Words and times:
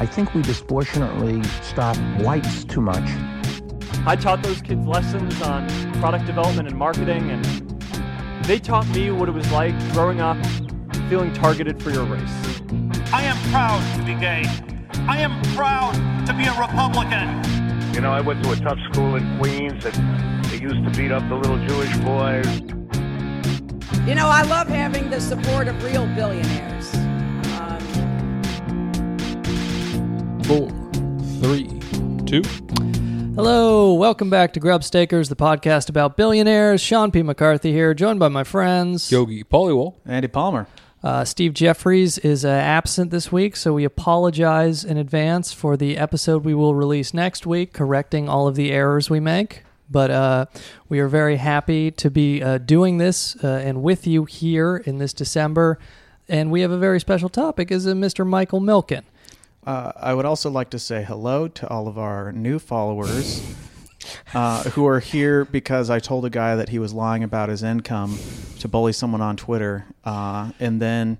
I 0.00 0.06
think 0.06 0.34
we 0.34 0.42
disproportionately 0.42 1.42
stop 1.62 1.96
whites 2.20 2.64
too 2.64 2.80
much. 2.80 3.08
I 4.06 4.16
taught 4.16 4.42
those 4.42 4.60
kids 4.60 4.86
lessons 4.86 5.40
on 5.42 5.68
product 6.00 6.26
development 6.26 6.68
and 6.68 6.76
marketing, 6.76 7.30
and 7.30 7.44
they 8.44 8.58
taught 8.58 8.88
me 8.88 9.10
what 9.10 9.28
it 9.28 9.32
was 9.32 9.50
like 9.52 9.78
growing 9.92 10.20
up 10.20 10.36
feeling 11.08 11.32
targeted 11.34 11.82
for 11.82 11.90
your 11.90 12.04
race. 12.04 12.62
I 13.12 13.22
am 13.22 13.36
proud 13.50 13.80
to 13.98 14.04
be 14.04 14.14
gay. 14.18 14.44
I 15.06 15.18
am 15.18 15.40
proud 15.54 15.92
to 16.26 16.32
be 16.32 16.44
a 16.44 16.58
Republican. 16.58 17.42
You 17.92 18.00
know, 18.00 18.10
I 18.10 18.22
went 18.22 18.42
to 18.44 18.52
a 18.52 18.56
tough 18.56 18.78
school 18.90 19.16
in 19.16 19.38
Queens 19.38 19.84
and 19.84 20.44
they 20.46 20.58
used 20.58 20.82
to 20.84 20.90
beat 20.96 21.12
up 21.12 21.28
the 21.28 21.34
little 21.34 21.58
Jewish 21.66 21.94
boys. 21.98 22.46
You 24.08 24.14
know, 24.14 24.26
I 24.26 24.42
love 24.48 24.68
having 24.68 25.10
the 25.10 25.20
support 25.20 25.68
of 25.68 25.84
real 25.84 26.06
billionaires. 26.14 26.71
Four, 30.52 30.68
three, 31.40 31.66
two. 32.26 32.42
Hello, 33.34 33.94
welcome 33.94 34.28
back 34.28 34.52
to 34.52 34.60
Grubstakers, 34.60 35.30
the 35.30 35.34
podcast 35.34 35.88
about 35.88 36.14
billionaires. 36.18 36.82
Sean 36.82 37.10
P. 37.10 37.22
McCarthy 37.22 37.72
here, 37.72 37.94
joined 37.94 38.20
by 38.20 38.28
my 38.28 38.44
friends. 38.44 39.10
Yogi 39.10 39.44
Polywall. 39.44 39.94
Andy 40.04 40.28
Palmer. 40.28 40.66
Uh, 41.02 41.24
Steve 41.24 41.54
Jeffries 41.54 42.18
is 42.18 42.44
uh, 42.44 42.50
absent 42.50 43.10
this 43.10 43.32
week, 43.32 43.56
so 43.56 43.72
we 43.72 43.84
apologize 43.84 44.84
in 44.84 44.98
advance 44.98 45.54
for 45.54 45.78
the 45.78 45.96
episode 45.96 46.44
we 46.44 46.52
will 46.52 46.74
release 46.74 47.14
next 47.14 47.46
week, 47.46 47.72
correcting 47.72 48.28
all 48.28 48.46
of 48.46 48.54
the 48.54 48.72
errors 48.72 49.08
we 49.08 49.20
make. 49.20 49.62
But 49.90 50.10
uh, 50.10 50.46
we 50.86 51.00
are 51.00 51.08
very 51.08 51.36
happy 51.36 51.90
to 51.92 52.10
be 52.10 52.42
uh, 52.42 52.58
doing 52.58 52.98
this 52.98 53.42
uh, 53.42 53.62
and 53.64 53.82
with 53.82 54.06
you 54.06 54.26
here 54.26 54.76
in 54.76 54.98
this 54.98 55.14
December. 55.14 55.78
And 56.28 56.50
we 56.50 56.60
have 56.60 56.70
a 56.70 56.78
very 56.78 57.00
special 57.00 57.30
topic, 57.30 57.70
is 57.70 57.86
uh, 57.86 57.92
Mr. 57.92 58.26
Michael 58.26 58.60
Milken. 58.60 59.04
Uh, 59.64 59.92
I 59.96 60.14
would 60.14 60.24
also 60.24 60.50
like 60.50 60.70
to 60.70 60.78
say 60.78 61.04
hello 61.04 61.46
to 61.48 61.68
all 61.68 61.86
of 61.86 61.96
our 61.96 62.32
new 62.32 62.58
followers 62.58 63.54
uh, 64.34 64.64
who 64.70 64.86
are 64.86 64.98
here 64.98 65.44
because 65.44 65.88
I 65.88 66.00
told 66.00 66.24
a 66.24 66.30
guy 66.30 66.56
that 66.56 66.70
he 66.70 66.78
was 66.78 66.92
lying 66.92 67.22
about 67.22 67.48
his 67.48 67.62
income 67.62 68.18
to 68.58 68.68
bully 68.68 68.92
someone 68.92 69.20
on 69.20 69.36
Twitter. 69.36 69.86
Uh, 70.04 70.50
and 70.58 70.82
then 70.82 71.18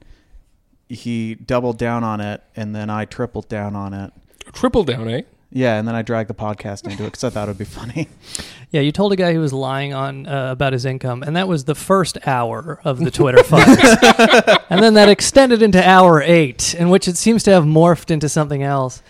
he 0.89 1.37
doubled 1.37 1.79
down 1.79 2.05
on 2.05 2.21
it, 2.21 2.43
and 2.57 2.75
then 2.75 2.91
I 2.91 3.05
tripled 3.05 3.49
down 3.49 3.77
on 3.77 3.95
it. 3.95 4.13
Triple 4.53 4.85
down, 4.85 5.09
eh? 5.09 5.23
Yeah, 5.55 5.79
and 5.79 5.87
then 5.87 5.95
I 5.95 6.01
dragged 6.03 6.31
the 6.31 6.35
podcast 6.35 6.85
into 6.91 7.03
it 7.03 7.09
because 7.09 7.25
I 7.25 7.31
thought 7.31 7.49
it 7.49 7.51
would 7.51 7.59
be 7.59 7.65
funny. 7.65 8.09
Yeah, 8.73 8.81
you 8.81 8.91
told 8.91 9.13
a 9.13 9.17
guy 9.17 9.35
who 9.35 9.41
was 9.41 9.53
lying 9.53 9.93
on 9.93 10.27
uh, 10.27 10.51
about 10.51 10.73
his 10.73 10.87
income, 10.87 11.23
and 11.23 11.37
that 11.37 11.47
was 11.47 11.65
the 11.65 11.75
first 11.75 12.17
hour 12.27 12.81
of 12.85 13.01
the 13.01 13.11
Twitter 13.11 13.43
fight, 13.43 13.69
and 14.71 14.83
then 14.83 14.95
that 14.95 15.11
extended 15.11 15.61
into 15.61 15.87
hour 15.87 16.23
eight, 16.23 16.75
in 16.77 16.89
which 16.89 17.07
it 17.07 17.19
seems 17.19 17.43
to 17.43 17.51
have 17.51 17.65
morphed 17.65 18.11
into 18.11 18.31
something 18.31 18.63
else. 18.63 19.03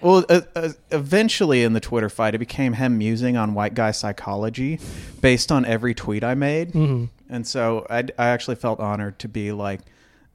Well, 0.00 0.24
uh, 0.30 0.40
uh, 0.56 0.70
eventually 0.90 1.62
in 1.62 1.74
the 1.74 1.80
Twitter 1.80 2.08
fight, 2.08 2.34
it 2.34 2.38
became 2.38 2.72
him 2.72 2.96
musing 2.96 3.36
on 3.36 3.52
white 3.52 3.74
guy 3.74 3.90
psychology 3.90 4.80
based 5.20 5.52
on 5.52 5.66
every 5.66 5.92
tweet 5.94 6.24
I 6.24 6.32
made. 6.34 6.72
Mhm. 6.72 7.10
And 7.28 7.46
so 7.46 7.86
I, 7.90 7.98
I 8.18 8.28
actually 8.28 8.56
felt 8.56 8.80
honored 8.80 9.18
to 9.18 9.28
be 9.28 9.52
like 9.52 9.80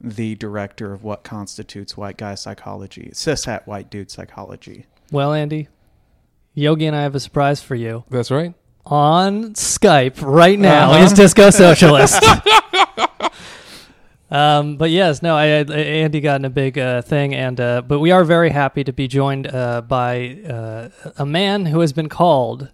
the 0.00 0.36
director 0.36 0.92
of 0.92 1.02
what 1.02 1.24
constitutes 1.24 1.96
white 1.96 2.16
guy 2.16 2.36
psychology, 2.36 3.10
cishet 3.12 3.66
white 3.66 3.90
dude 3.90 4.12
psychology. 4.12 4.86
Well, 5.10 5.32
Andy, 5.32 5.68
Yogi 6.54 6.86
and 6.86 6.96
I 6.96 7.02
have 7.02 7.14
a 7.14 7.20
surprise 7.20 7.62
for 7.62 7.74
you. 7.74 8.04
That's 8.10 8.30
right. 8.30 8.54
On 8.86 9.52
Skype 9.54 10.14
right 10.22 10.58
now 10.58 10.92
Uh-huh. 10.92 11.04
is 11.04 11.12
Disco 11.12 11.50
Socialist. 11.66 12.22
um, 14.30 14.76
but 14.76 14.90
yes, 14.90 15.22
no, 15.22 15.36
I, 15.36 15.44
I 15.46 15.62
Andy 15.62 16.20
got 16.20 16.40
in 16.40 16.44
a 16.44 16.50
big 16.50 16.78
uh, 16.78 17.02
thing, 17.02 17.34
and 17.34 17.60
uh, 17.60 17.82
but 17.82 18.00
we 18.00 18.10
are 18.10 18.24
very 18.24 18.50
happy 18.50 18.84
to 18.84 18.92
be 18.92 19.08
joined 19.08 19.46
uh, 19.46 19.82
by 19.82 20.38
uh, 20.48 20.88
a 21.16 21.26
man 21.26 21.66
who 21.66 21.80
has 21.80 21.92
been 21.92 22.08
called 22.08 22.68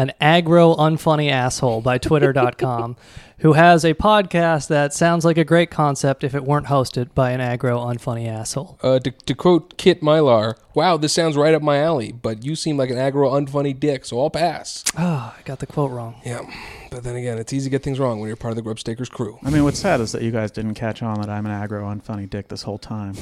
an 0.00 0.12
aggro 0.18 0.74
unfunny 0.78 1.30
asshole 1.30 1.82
by 1.82 1.98
Twitter.com, 1.98 2.96
who 3.40 3.52
has 3.52 3.84
a 3.84 3.92
podcast 3.92 4.68
that 4.68 4.94
sounds 4.94 5.26
like 5.26 5.36
a 5.36 5.44
great 5.44 5.70
concept 5.70 6.24
if 6.24 6.34
it 6.34 6.42
weren't 6.42 6.68
hosted 6.68 7.12
by 7.14 7.32
an 7.32 7.40
aggro 7.40 7.84
unfunny 7.84 8.26
asshole. 8.26 8.78
Uh, 8.82 8.98
to, 8.98 9.10
to 9.10 9.34
quote 9.34 9.76
Kit 9.76 10.00
Mylar, 10.00 10.54
wow, 10.72 10.96
this 10.96 11.12
sounds 11.12 11.36
right 11.36 11.52
up 11.52 11.60
my 11.60 11.82
alley, 11.82 12.12
but 12.12 12.46
you 12.46 12.56
seem 12.56 12.78
like 12.78 12.88
an 12.88 12.96
aggro, 12.96 13.30
unfunny 13.30 13.78
dick, 13.78 14.06
so 14.06 14.18
I'll 14.18 14.30
pass. 14.30 14.84
Oh, 14.96 15.34
I 15.38 15.42
got 15.44 15.58
the 15.58 15.66
quote 15.66 15.90
wrong. 15.90 16.18
Yeah, 16.24 16.50
but 16.90 17.04
then 17.04 17.16
again, 17.16 17.36
it's 17.36 17.52
easy 17.52 17.66
to 17.66 17.70
get 17.70 17.82
things 17.82 17.98
wrong 18.00 18.20
when 18.20 18.28
you're 18.28 18.36
part 18.36 18.56
of 18.56 18.56
the 18.56 18.68
Grubstakers 18.68 19.10
crew. 19.10 19.38
I 19.42 19.50
mean, 19.50 19.64
what's 19.64 19.78
sad 19.78 20.00
is 20.00 20.12
that 20.12 20.22
you 20.22 20.30
guys 20.30 20.50
didn't 20.50 20.76
catch 20.76 21.02
on 21.02 21.20
that 21.20 21.28
I'm 21.28 21.44
an 21.44 21.52
aggro 21.52 21.82
unfunny 21.94 22.28
dick 22.28 22.48
this 22.48 22.62
whole 22.62 22.78
time. 22.78 23.16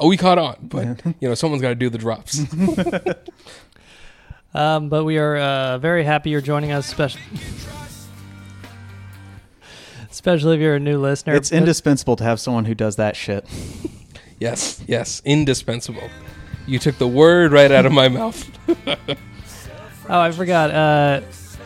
Oh, 0.00 0.06
we 0.06 0.16
caught 0.16 0.38
on, 0.38 0.56
but 0.62 1.04
you 1.20 1.28
know, 1.28 1.34
someone's 1.34 1.60
got 1.60 1.70
to 1.70 1.74
do 1.74 1.90
the 1.90 1.98
drops. 1.98 2.40
Um, 4.54 4.88
but 4.88 5.04
we 5.04 5.18
are 5.18 5.36
uh, 5.36 5.78
very 5.78 6.04
happy 6.04 6.30
you're 6.30 6.40
joining 6.40 6.72
us, 6.72 6.86
especially, 6.88 7.20
especially 10.10 10.56
if 10.56 10.60
you're 10.60 10.76
a 10.76 10.80
new 10.80 10.98
listener. 10.98 11.34
It's 11.34 11.52
indispensable 11.52 12.16
to 12.16 12.24
have 12.24 12.40
someone 12.40 12.64
who 12.64 12.74
does 12.74 12.96
that 12.96 13.14
shit. 13.14 13.46
yes, 14.38 14.82
yes, 14.86 15.20
indispensable. 15.24 16.08
You 16.66 16.78
took 16.78 16.98
the 16.98 17.08
word 17.08 17.52
right 17.52 17.70
out 17.70 17.86
of 17.86 17.92
my 17.92 18.08
mouth. 18.08 18.48
Oh, 20.10 20.18
I 20.18 20.30
forgot. 20.30 20.70
Uh, 20.70 21.20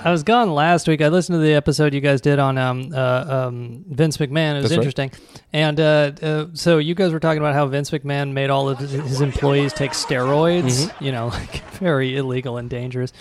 I 0.04 0.10
was 0.10 0.22
gone 0.22 0.52
last 0.52 0.88
week. 0.88 1.00
I 1.00 1.08
listened 1.08 1.36
to 1.36 1.40
the 1.40 1.54
episode 1.54 1.94
you 1.94 2.00
guys 2.00 2.20
did 2.20 2.38
on 2.38 2.58
um, 2.58 2.90
uh, 2.94 3.46
um, 3.48 3.84
Vince 3.88 4.16
McMahon. 4.16 4.54
It 4.58 4.62
was 4.62 4.70
That's 4.70 4.70
right. 4.72 4.76
interesting. 4.78 5.12
And 5.52 5.78
uh, 5.78 6.12
uh, 6.22 6.46
so 6.54 6.78
you 6.78 6.94
guys 6.94 7.12
were 7.12 7.20
talking 7.20 7.38
about 7.38 7.54
how 7.54 7.66
Vince 7.66 7.90
McMahon 7.90 8.32
made 8.32 8.50
all 8.50 8.68
of 8.68 8.78
his, 8.78 8.90
his 8.92 9.20
employees 9.20 9.72
take 9.72 9.92
steroids, 9.92 10.62
Mm-hmm. 10.86 11.04
you 11.04 11.12
know, 11.12 11.26
like 11.32 11.62
very 11.74 12.16
illegal 12.16 12.56
and 12.56 12.68
dangerous. 12.68 13.12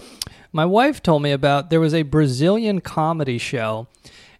My 0.53 0.65
wife 0.65 1.01
told 1.03 1.21
me 1.21 1.31
about 1.31 1.69
there 1.69 1.79
was 1.79 1.93
a 1.93 2.01
Brazilian 2.01 2.81
comedy 2.81 3.37
show. 3.37 3.87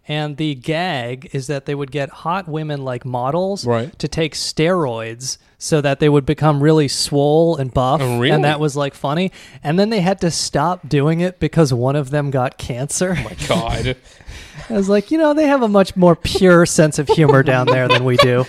And 0.08 0.36
the 0.36 0.56
gag 0.56 1.30
is 1.32 1.46
that 1.46 1.64
they 1.66 1.74
would 1.74 1.92
get 1.92 2.10
hot 2.10 2.48
women 2.48 2.82
like 2.84 3.04
models 3.04 3.64
Right. 3.64 3.96
to 4.00 4.08
take 4.08 4.34
steroids 4.34 5.38
so 5.58 5.80
that 5.80 6.00
they 6.00 6.08
would 6.08 6.26
become 6.26 6.60
really 6.60 6.88
swole 6.88 7.56
and 7.56 7.72
buff. 7.72 8.00
Oh, 8.02 8.18
really? 8.18 8.30
And 8.30 8.42
that 8.42 8.58
was 8.58 8.76
like 8.76 8.94
funny. 8.94 9.30
And 9.62 9.78
then 9.78 9.90
they 9.90 10.00
had 10.00 10.20
to 10.22 10.30
stop 10.32 10.88
doing 10.88 11.20
it 11.20 11.38
because 11.38 11.72
one 11.72 11.94
of 11.94 12.10
them 12.10 12.32
got 12.32 12.58
cancer. 12.58 13.14
Oh 13.16 13.22
my 13.22 13.36
god. 13.46 13.96
I 14.68 14.72
was 14.72 14.88
like, 14.88 15.12
you 15.12 15.18
know, 15.18 15.34
they 15.34 15.46
have 15.46 15.62
a 15.62 15.68
much 15.68 15.94
more 15.94 16.16
pure 16.16 16.66
sense 16.66 16.98
of 16.98 17.06
humor 17.08 17.42
down 17.44 17.66
there 17.66 17.86
than 17.86 18.04
we 18.04 18.16
do. 18.16 18.44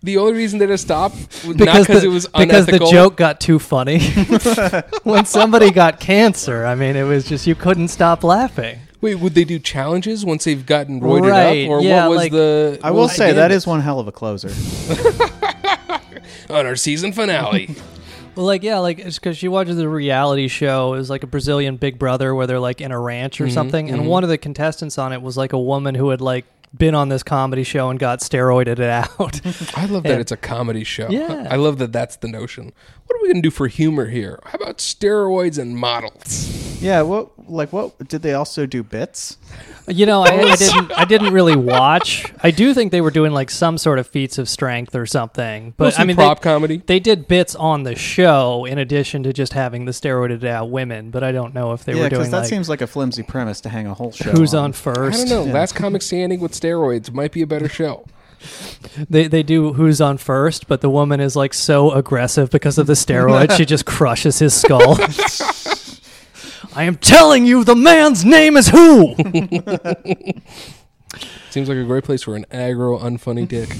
The 0.00 0.16
only 0.18 0.34
reason 0.34 0.60
they 0.60 0.66
had 0.66 0.72
to 0.74 0.78
stop 0.78 1.12
was 1.44 1.56
not 1.56 1.80
Because 1.80 2.04
it 2.04 2.08
was 2.08 2.28
because 2.28 2.66
the 2.66 2.78
joke 2.78 3.16
got 3.16 3.40
too 3.40 3.58
funny. 3.58 3.98
when 5.02 5.24
somebody 5.24 5.72
got 5.72 5.98
cancer, 5.98 6.64
I 6.64 6.76
mean, 6.76 6.94
it 6.94 7.02
was 7.02 7.24
just 7.24 7.48
you 7.48 7.56
couldn't 7.56 7.88
stop 7.88 8.22
laughing. 8.22 8.78
Wait, 9.00 9.14
would 9.16 9.34
they 9.34 9.44
do 9.44 9.58
challenges 9.60 10.24
once 10.24 10.42
they've 10.44 10.66
gotten 10.66 11.00
roided 11.00 11.30
Right, 11.30 11.64
up, 11.66 11.70
or 11.70 11.80
yeah, 11.82 12.08
what 12.08 12.10
was 12.10 12.16
like- 12.18 12.32
the? 12.32 12.80
I 12.82 12.90
will 12.90 13.02
was 13.02 13.14
say 13.16 13.32
that 13.32 13.48
gambit? 13.50 13.66
one 13.66 13.80
hell 13.80 14.00
of 14.00 14.08
a 14.08 14.12
closer. 14.12 14.48
on 16.50 16.66
our 16.66 16.76
season 16.76 17.12
finale. 17.12 17.74
Well, 18.36 18.46
like 18.46 18.62
yeah, 18.62 18.78
like 18.78 19.00
it's 19.00 19.18
because 19.18 19.36
she 19.36 19.48
watches 19.48 19.80
a 19.80 19.88
reality 19.88 20.46
show. 20.46 20.94
It 20.94 20.98
was 20.98 21.10
like 21.10 21.24
a 21.24 21.26
Brazilian 21.26 21.76
Big 21.76 21.98
Brother 21.98 22.36
where 22.36 22.46
they're 22.46 22.60
like 22.60 22.80
in 22.80 22.92
a 22.92 23.00
ranch 23.00 23.40
or 23.40 23.46
Mhm, 23.48 23.52
something, 23.52 23.90
and 23.90 24.02
mhm. 24.02 24.06
one 24.06 24.22
of 24.22 24.30
the 24.30 24.38
contestants 24.38 24.96
on 24.96 25.12
it 25.12 25.22
was 25.22 25.36
like 25.36 25.52
a 25.52 25.58
woman 25.58 25.96
who 25.96 26.10
had 26.10 26.20
like 26.20 26.44
been 26.76 26.94
on 26.94 27.08
this 27.08 27.22
comedy 27.22 27.64
show 27.64 27.90
and 27.90 27.98
got 27.98 28.20
steroided 28.20 28.80
out. 28.82 29.40
I 29.76 29.86
love 29.86 30.02
that 30.04 30.12
And- 30.12 30.20
it's 30.20 30.32
a 30.32 30.36
comedy 30.36 30.84
show. 30.84 31.08
Yeah. 31.08 31.46
I 31.50 31.56
love 31.56 31.78
that 31.78 31.92
that's 31.92 32.16
the 32.16 32.28
notion. 32.28 32.72
What 33.06 33.16
are 33.16 33.22
we 33.22 33.28
going 33.28 33.42
to 33.42 33.46
do 33.46 33.50
for 33.50 33.68
humor 33.68 34.06
here? 34.06 34.38
How 34.44 34.58
about 34.58 34.78
steroids 34.78 35.58
and 35.58 35.76
models? 35.76 36.66
Yeah, 36.80 37.02
what 37.02 37.30
like 37.50 37.72
what 37.72 38.06
did 38.06 38.22
they 38.22 38.34
also 38.34 38.66
do 38.66 38.82
bits? 38.82 39.38
You 39.88 40.04
know, 40.04 40.22
I, 40.22 40.28
I 40.28 40.56
didn't. 40.56 40.92
I 40.92 41.04
didn't 41.06 41.32
really 41.32 41.56
watch. 41.56 42.26
I 42.42 42.50
do 42.50 42.74
think 42.74 42.92
they 42.92 43.00
were 43.00 43.10
doing 43.10 43.32
like 43.32 43.50
some 43.50 43.78
sort 43.78 43.98
of 43.98 44.06
feats 44.06 44.36
of 44.38 44.48
strength 44.48 44.94
or 44.94 45.06
something. 45.06 45.74
But 45.76 45.84
Mostly 45.86 46.02
I 46.02 46.06
mean, 46.06 46.16
prop 46.16 46.40
they, 46.40 46.42
comedy. 46.42 46.82
They 46.86 47.00
did 47.00 47.26
bits 47.26 47.54
on 47.56 47.82
the 47.82 47.96
show 47.96 48.64
in 48.66 48.78
addition 48.78 49.22
to 49.24 49.32
just 49.32 49.54
having 49.54 49.86
the 49.86 49.92
steroided 49.92 50.44
out 50.44 50.70
women. 50.70 51.10
But 51.10 51.24
I 51.24 51.32
don't 51.32 51.54
know 51.54 51.72
if 51.72 51.84
they 51.84 51.94
yeah, 51.94 52.02
were 52.02 52.08
doing 52.10 52.20
it 52.20 52.24
because 52.26 52.30
that 52.32 52.38
like 52.40 52.48
seems 52.48 52.68
like 52.68 52.82
a 52.82 52.86
flimsy 52.86 53.22
premise 53.22 53.60
to 53.62 53.70
hang 53.70 53.86
a 53.86 53.94
whole 53.94 54.12
show. 54.12 54.30
who's 54.30 54.54
on 54.54 54.58
on 54.68 54.72
I 54.86 55.10
don't 55.10 55.28
know. 55.28 55.44
Yeah. 55.46 55.52
Last 55.52 55.74
comic 55.74 56.02
standing 56.02 56.40
with 56.40 56.54
steroids 56.58 57.12
might 57.12 57.32
be 57.32 57.42
a 57.42 57.46
better 57.46 57.68
show. 57.68 58.06
They 59.10 59.26
they 59.26 59.42
do 59.42 59.72
who's 59.72 60.00
on 60.00 60.18
first, 60.18 60.68
but 60.68 60.80
the 60.80 60.90
woman 60.90 61.20
is 61.20 61.34
like 61.34 61.52
so 61.54 61.90
aggressive 61.92 62.50
because 62.50 62.78
of 62.78 62.86
the 62.86 62.92
steroids. 62.92 63.56
she 63.56 63.64
just 63.64 63.84
crushes 63.84 64.38
his 64.38 64.54
skull. 64.54 64.98
I 66.74 66.84
am 66.84 66.96
telling 66.96 67.46
you, 67.46 67.64
the 67.64 67.74
man's 67.74 68.24
name 68.24 68.56
is 68.56 68.68
who. 68.68 69.14
Seems 71.50 71.68
like 71.68 71.78
a 71.78 71.84
great 71.84 72.04
place 72.04 72.22
for 72.22 72.36
an 72.36 72.44
aggro, 72.52 73.00
unfunny 73.00 73.48
dick. 73.48 73.70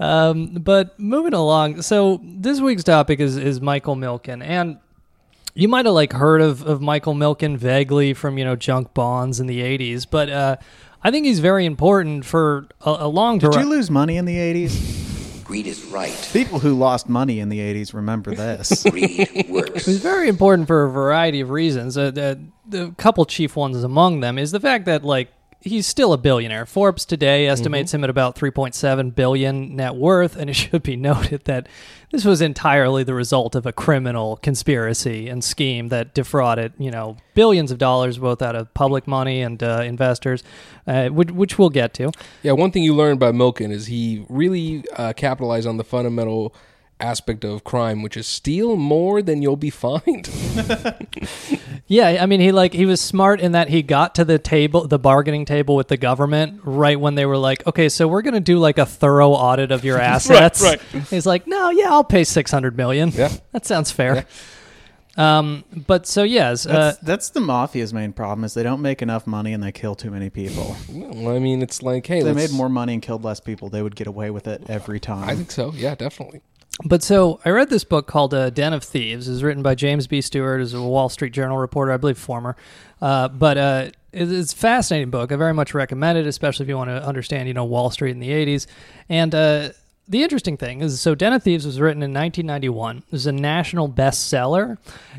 Um, 0.00 0.54
but 0.54 0.98
moving 0.98 1.34
along, 1.34 1.82
so 1.82 2.20
this 2.24 2.60
week's 2.60 2.82
topic 2.82 3.20
is 3.20 3.36
is 3.36 3.60
Michael 3.60 3.94
Milken, 3.94 4.42
and 4.42 4.78
you 5.54 5.68
might 5.68 5.86
have 5.86 5.94
like 5.94 6.12
heard 6.12 6.40
of, 6.40 6.66
of 6.66 6.80
Michael 6.80 7.14
Milken 7.14 7.56
vaguely 7.56 8.14
from 8.14 8.38
you 8.38 8.44
know 8.44 8.56
junk 8.56 8.94
bonds 8.94 9.40
in 9.40 9.46
the 9.46 9.60
'80s, 9.60 10.06
but 10.08 10.28
uh, 10.28 10.56
I 11.02 11.10
think 11.10 11.26
he's 11.26 11.40
very 11.40 11.64
important 11.64 12.24
for 12.24 12.68
a, 12.80 12.96
a 13.00 13.08
long 13.08 13.38
Did 13.38 13.52
vari- 13.52 13.64
you 13.64 13.70
lose 13.70 13.90
money 13.90 14.16
in 14.16 14.24
the 14.24 14.38
eighties? 14.38 15.02
Greed 15.44 15.66
is 15.66 15.84
right. 15.84 16.30
People 16.32 16.58
who 16.58 16.74
lost 16.74 17.06
money 17.06 17.38
in 17.38 17.50
the 17.50 17.60
80s 17.60 17.92
remember 17.92 18.34
this. 18.34 18.82
Greed 18.90 19.46
works. 19.50 19.86
It's 19.86 19.98
very 19.98 20.28
important 20.28 20.66
for 20.66 20.84
a 20.84 20.90
variety 20.90 21.40
of 21.40 21.50
reasons. 21.50 21.98
Uh, 21.98 22.10
the, 22.10 22.40
the 22.66 22.92
couple 22.96 23.26
chief 23.26 23.54
ones 23.54 23.84
among 23.84 24.20
them 24.20 24.38
is 24.38 24.52
the 24.52 24.58
fact 24.58 24.86
that 24.86 25.04
like 25.04 25.28
he's 25.64 25.86
still 25.86 26.12
a 26.12 26.18
billionaire. 26.18 26.66
Forbes 26.66 27.04
today 27.04 27.46
estimates 27.46 27.92
him 27.92 28.04
at 28.04 28.10
about 28.10 28.36
3.7 28.36 29.14
billion 29.14 29.74
net 29.74 29.94
worth, 29.94 30.36
and 30.36 30.48
it 30.50 30.54
should 30.54 30.82
be 30.82 30.94
noted 30.94 31.44
that 31.44 31.66
this 32.10 32.24
was 32.24 32.40
entirely 32.40 33.02
the 33.02 33.14
result 33.14 33.54
of 33.54 33.66
a 33.66 33.72
criminal 33.72 34.36
conspiracy 34.36 35.28
and 35.28 35.42
scheme 35.42 35.88
that 35.88 36.14
defrauded, 36.14 36.74
you 36.78 36.90
know, 36.90 37.16
billions 37.34 37.72
of 37.72 37.78
dollars 37.78 38.18
both 38.18 38.42
out 38.42 38.54
of 38.54 38.72
public 38.74 39.08
money 39.08 39.40
and 39.42 39.62
uh, 39.62 39.82
investors, 39.84 40.44
uh, 40.86 41.08
which, 41.08 41.30
which 41.30 41.58
we'll 41.58 41.70
get 41.70 41.94
to. 41.94 42.12
Yeah, 42.42 42.52
one 42.52 42.70
thing 42.70 42.84
you 42.84 42.94
learned 42.94 43.18
by 43.18 43.32
Milken 43.32 43.72
is 43.72 43.86
he 43.86 44.24
really 44.28 44.84
uh, 44.96 45.14
capitalized 45.14 45.66
on 45.66 45.78
the 45.78 45.84
fundamental 45.84 46.54
aspect 47.00 47.44
of 47.44 47.64
crime, 47.64 48.02
which 48.02 48.16
is 48.16 48.26
steal 48.26 48.76
more 48.76 49.20
than 49.22 49.42
you'll 49.42 49.56
be 49.56 49.70
fined. 49.70 50.28
Yeah, 51.94 52.18
I 52.22 52.26
mean, 52.26 52.40
he 52.40 52.50
like 52.50 52.72
he 52.72 52.86
was 52.86 53.00
smart 53.00 53.40
in 53.40 53.52
that 53.52 53.68
he 53.68 53.82
got 53.82 54.16
to 54.16 54.24
the 54.24 54.38
table, 54.38 54.86
the 54.88 54.98
bargaining 54.98 55.44
table 55.44 55.76
with 55.76 55.88
the 55.88 55.96
government 55.96 56.60
right 56.64 56.98
when 56.98 57.14
they 57.14 57.24
were 57.26 57.36
like, 57.38 57.66
"Okay, 57.66 57.88
so 57.88 58.08
we're 58.08 58.22
gonna 58.22 58.40
do 58.40 58.58
like 58.58 58.78
a 58.78 58.86
thorough 58.86 59.30
audit 59.30 59.70
of 59.70 59.84
your 59.84 59.98
assets." 60.12 60.60
right. 60.62 60.80
He's 61.10 61.26
like, 61.26 61.46
"No, 61.46 61.70
yeah, 61.70 61.90
I'll 61.90 62.02
pay 62.04 62.24
six 62.24 62.50
hundred 62.50 62.76
million. 62.76 63.10
Yeah. 63.10 63.30
that 63.52 63.64
sounds 63.66 63.90
fair." 63.92 64.26
Um, 65.16 65.62
but 65.86 66.08
so 66.08 66.24
yes, 66.24 66.66
uh, 66.66 66.72
That's, 66.72 66.98
that's 66.98 67.30
the 67.30 67.38
mafia's 67.38 67.94
main 67.94 68.12
problem 68.12 68.42
is 68.44 68.54
they 68.54 68.64
don't 68.64 68.82
make 68.82 69.00
enough 69.00 69.28
money 69.28 69.52
and 69.52 69.62
they 69.62 69.70
kill 69.70 69.94
too 69.94 70.10
many 70.10 70.28
people. 70.28 70.74
well, 70.90 71.36
I 71.36 71.38
mean, 71.38 71.62
it's 71.62 71.84
like, 71.84 72.04
hey, 72.08 72.18
If 72.18 72.24
they 72.24 72.32
let's- 72.32 72.50
made 72.50 72.56
more 72.56 72.68
money 72.68 72.94
and 72.94 73.00
killed 73.02 73.22
less 73.22 73.38
people, 73.38 73.68
they 73.68 73.80
would 73.80 73.94
get 73.94 74.08
away 74.08 74.30
with 74.30 74.48
it 74.48 74.64
every 74.68 74.98
time. 74.98 75.28
I 75.28 75.36
think 75.36 75.52
so. 75.52 75.72
Yeah, 75.76 75.94
definitely. 75.94 76.40
But 76.84 77.02
so 77.02 77.40
I 77.44 77.50
read 77.50 77.70
this 77.70 77.84
book 77.84 78.06
called 78.06 78.34
uh, 78.34 78.50
Den 78.50 78.72
of 78.72 78.82
Thieves. 78.82 79.28
It's 79.28 79.42
written 79.42 79.62
by 79.62 79.74
James 79.74 80.06
B. 80.06 80.20
Stewart, 80.20 80.60
who's 80.60 80.74
a 80.74 80.82
Wall 80.82 81.08
Street 81.08 81.32
Journal 81.32 81.56
reporter, 81.56 81.92
I 81.92 81.96
believe, 81.98 82.18
former. 82.18 82.56
Uh, 83.00 83.28
but 83.28 83.56
uh, 83.56 83.90
it- 84.12 84.32
it's 84.32 84.52
a 84.52 84.56
fascinating 84.56 85.10
book. 85.10 85.30
I 85.30 85.36
very 85.36 85.54
much 85.54 85.72
recommend 85.72 86.18
it, 86.18 86.26
especially 86.26 86.64
if 86.64 86.68
you 86.68 86.76
want 86.76 86.90
to 86.90 87.04
understand, 87.06 87.46
you 87.48 87.54
know, 87.54 87.64
Wall 87.64 87.90
Street 87.90 88.10
in 88.10 88.18
the 88.20 88.30
'80s. 88.30 88.66
And 89.08 89.34
uh, 89.34 89.68
the 90.06 90.22
interesting 90.22 90.56
thing 90.58 90.82
is, 90.82 91.00
so 91.00 91.14
Den 91.14 91.32
of 91.32 91.42
Thieves 91.42 91.64
was 91.64 91.80
written 91.80 92.02
in 92.02 92.12
1991. 92.12 92.98
It 92.98 93.04
was 93.10 93.26
a 93.26 93.32
national 93.32 93.88
bestseller. 93.88 94.76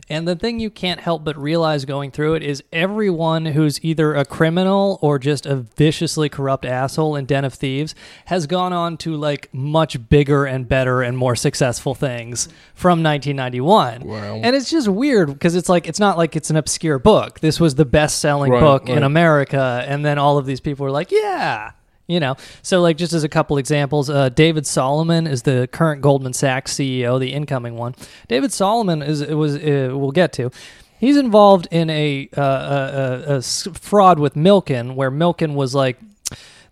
And 0.09 0.27
the 0.27 0.35
thing 0.35 0.59
you 0.59 0.69
can't 0.69 0.99
help 0.99 1.23
but 1.23 1.35
realize 1.37 1.85
going 1.85 2.11
through 2.11 2.35
it 2.35 2.43
is 2.43 2.63
everyone 2.71 3.47
who's 3.47 3.83
either 3.83 4.13
a 4.13 4.25
criminal 4.25 4.99
or 5.01 5.17
just 5.17 5.47
a 5.47 5.55
viciously 5.55 6.29
corrupt 6.29 6.65
asshole 6.65 7.15
in 7.15 7.25
Den 7.25 7.45
of 7.45 7.55
Thieves 7.55 7.95
has 8.25 8.45
gone 8.45 8.73
on 8.73 8.97
to 8.97 9.15
like 9.15 9.51
much 9.51 10.07
bigger 10.09 10.45
and 10.45 10.67
better 10.67 11.01
and 11.01 11.17
more 11.17 11.35
successful 11.35 11.95
things 11.95 12.47
from 12.75 13.01
1991. 13.01 14.01
Wow. 14.07 14.35
And 14.43 14.55
it's 14.55 14.69
just 14.69 14.87
weird 14.87 15.29
because 15.29 15.55
it's 15.55 15.69
like, 15.69 15.87
it's 15.87 15.99
not 15.99 16.15
like 16.17 16.35
it's 16.35 16.51
an 16.51 16.57
obscure 16.57 16.99
book. 16.99 17.39
This 17.39 17.59
was 17.59 17.73
the 17.73 17.85
best 17.85 18.19
selling 18.19 18.51
Right, 18.51 18.59
book 18.61 18.87
in. 18.87 19.01
America. 19.01 19.83
And 19.87 20.05
then 20.05 20.19
all 20.19 20.37
of 20.37 20.45
these 20.45 20.59
people 20.59 20.83
were 20.83 20.91
like, 20.91 21.11
yeah. 21.11 21.71
You 22.07 22.19
know, 22.19 22.35
so 22.61 22.81
like 22.81 22.97
just 22.97 23.13
as 23.13 23.23
a 23.23 23.29
couple 23.29 23.57
examples, 23.57 24.11
uh, 24.11 24.29
David 24.29 24.67
Solomon 24.67 25.25
is 25.25 25.41
the 25.41 25.67
current 25.71 26.01
Goldman 26.01 26.33
Sachs 26.33 26.73
CEO, 26.75 27.19
the 27.19 27.33
incoming 27.33 27.77
one. 27.77 27.95
David 28.27 28.53
Solomon 28.53 29.01
is 29.01 29.21
it 29.21 29.33
was 29.33 29.55
uh, 29.55 29.89
we'll 29.93 30.11
get 30.11 30.31
to. 30.33 30.51
He's 30.99 31.17
involved 31.17 31.67
in 31.71 31.89
a, 31.89 32.29
uh, 32.37 32.41
a, 32.41 33.33
a, 33.33 33.37
a 33.37 33.41
fraud 33.41 34.17
with 34.17 34.35
Milken, 34.35 34.95
where 34.95 35.11
Milken 35.11 35.55
was 35.55 35.75
like 35.75 35.97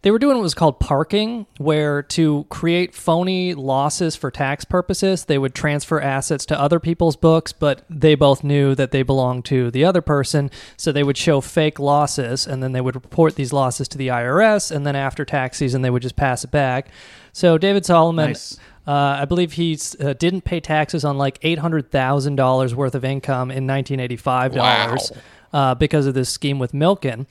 they 0.03 0.11
were 0.11 0.19
doing 0.19 0.35
what 0.35 0.43
was 0.43 0.53
called 0.53 0.81
parking, 0.81 1.47
where 1.57 2.03
to 2.03 2.45
create 2.49 2.93
phony 2.93 3.53
losses 3.53 4.17
for 4.17 4.29
tax 4.29 4.65
purposes, 4.65 5.25
they 5.25 5.37
would 5.37 5.55
transfer 5.55 6.01
assets 6.01 6.45
to 6.47 6.59
other 6.59 6.79
people's 6.79 7.15
books, 7.15 7.53
but 7.53 7.83
they 7.89 8.13
both 8.13 8.43
knew 8.43 8.75
that 8.75 8.91
they 8.91 9.01
belonged 9.01 9.45
to 9.45 9.71
the 9.71 9.85
other 9.85 10.01
person. 10.01 10.51
So 10.75 10.91
they 10.91 11.03
would 11.03 11.17
show 11.17 11.39
fake 11.39 11.79
losses, 11.79 12.45
and 12.45 12.61
then 12.61 12.73
they 12.73 12.81
would 12.81 12.95
report 12.95 13.35
these 13.35 13.53
losses 13.53 13.87
to 13.89 13.97
the 13.97 14.09
IRS, 14.09 14.75
and 14.75 14.85
then 14.85 14.95
after 14.95 15.23
tax 15.23 15.57
season, 15.57 15.83
they 15.83 15.89
would 15.89 16.01
just 16.01 16.17
pass 16.17 16.43
it 16.43 16.51
back. 16.51 16.89
So 17.31 17.57
David 17.57 17.85
Solomon. 17.85 18.27
Nice. 18.27 18.59
Uh, 18.85 19.19
I 19.21 19.23
believe 19.23 19.53
he 19.53 19.79
uh, 20.01 20.11
didn't 20.11 20.41
pay 20.41 20.59
taxes 20.59 21.05
on 21.05 21.17
like 21.17 21.39
eight 21.41 21.57
hundred 21.57 21.89
thousand 21.89 22.35
dollars 22.35 22.75
worth 22.75 22.95
of 22.95 23.05
income 23.05 23.49
in 23.49 23.65
nineteen 23.65 24.01
eighty 24.01 24.17
five 24.17 24.53
dollars 24.53 25.09
uh, 25.53 25.75
because 25.75 26.07
of 26.07 26.13
this 26.13 26.29
scheme 26.29 26.59
with 26.59 26.73
Milken. 26.73 27.25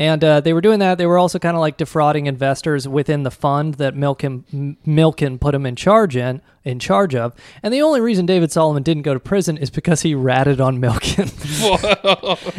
And 0.00 0.22
uh, 0.22 0.40
they 0.40 0.52
were 0.52 0.60
doing 0.60 0.78
that. 0.78 0.96
They 0.96 1.06
were 1.06 1.18
also 1.18 1.40
kind 1.40 1.56
of 1.56 1.60
like 1.60 1.76
defrauding 1.76 2.26
investors 2.26 2.86
within 2.86 3.24
the 3.24 3.32
fund 3.32 3.74
that 3.74 3.96
Milken 3.96 4.76
Milken 4.86 5.40
put 5.40 5.56
him 5.56 5.66
in 5.66 5.74
charge 5.74 6.16
in 6.16 6.40
in 6.64 6.78
charge 6.78 7.16
of. 7.16 7.34
And 7.64 7.74
the 7.74 7.82
only 7.82 8.00
reason 8.00 8.24
David 8.24 8.52
Solomon 8.52 8.84
didn't 8.84 9.02
go 9.02 9.12
to 9.12 9.18
prison 9.18 9.58
is 9.58 9.70
because 9.70 10.02
he 10.02 10.14
ratted 10.14 10.60
on 10.60 10.80
Milken. 10.80 11.26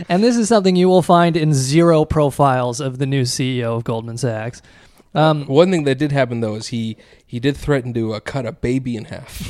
and 0.10 0.22
this 0.22 0.36
is 0.36 0.50
something 0.50 0.76
you 0.76 0.90
will 0.90 1.02
find 1.02 1.38
in 1.38 1.54
zero 1.54 2.04
profiles 2.04 2.82
of 2.82 2.98
the 2.98 3.06
new 3.06 3.22
CEO 3.22 3.78
of 3.78 3.86
Goldman 3.86 4.18
Sachs. 4.18 4.62
Um, 5.16 5.46
One 5.48 5.72
thing 5.72 5.86
that 5.86 5.98
did 5.98 6.12
happen 6.12 6.42
though 6.42 6.56
is 6.56 6.68
he 6.68 6.98
he 7.26 7.40
did 7.40 7.56
threaten 7.56 7.94
to 7.94 8.16
uh, 8.16 8.20
cut 8.20 8.46
a 8.46 8.52
baby 8.52 8.98
in 8.98 9.06
half. 9.06 9.42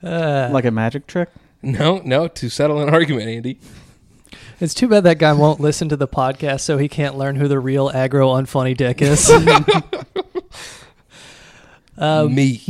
uh, 0.00 0.48
like 0.52 0.64
a 0.64 0.70
magic 0.70 1.08
trick? 1.08 1.28
No, 1.64 2.02
no, 2.04 2.28
to 2.28 2.48
settle 2.48 2.80
an 2.82 2.90
argument, 2.90 3.28
Andy. 3.28 3.58
It's 4.60 4.74
too 4.74 4.86
bad 4.88 5.04
that 5.04 5.18
guy 5.18 5.32
won't 5.32 5.60
listen 5.60 5.88
to 5.88 5.96
the 5.96 6.06
podcast, 6.06 6.60
so 6.60 6.78
he 6.78 6.88
can't 6.88 7.16
learn 7.16 7.36
who 7.36 7.48
the 7.48 7.58
real 7.58 7.90
aggro 7.90 8.38
unfunny 8.38 8.76
dick 8.76 9.02
is. 9.02 9.30
Um, 11.96 12.34
Me. 12.34 12.60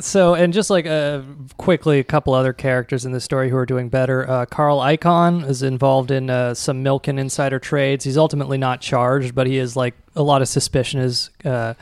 So, 0.00 0.34
and 0.34 0.52
just 0.52 0.70
like 0.70 0.86
uh, 0.86 1.22
quickly, 1.56 1.98
a 1.98 2.04
couple 2.04 2.32
other 2.32 2.52
characters 2.52 3.04
in 3.04 3.12
the 3.12 3.20
story 3.20 3.50
who 3.50 3.56
are 3.56 3.66
doing 3.66 3.88
better. 3.88 4.28
Uh, 4.28 4.46
Carl 4.46 4.78
Icahn 4.78 5.48
is 5.48 5.62
involved 5.62 6.10
in 6.10 6.30
uh, 6.30 6.54
some 6.54 6.84
Milken 6.84 7.18
insider 7.18 7.58
trades. 7.58 8.04
He's 8.04 8.16
ultimately 8.16 8.58
not 8.58 8.80
charged, 8.80 9.34
but 9.34 9.46
he 9.46 9.56
is 9.56 9.76
like 9.76 9.94
a 10.14 10.22
lot 10.22 10.42
of 10.42 10.48
suspicion 10.48 11.00
is 11.00 11.30
uh, 11.44 11.74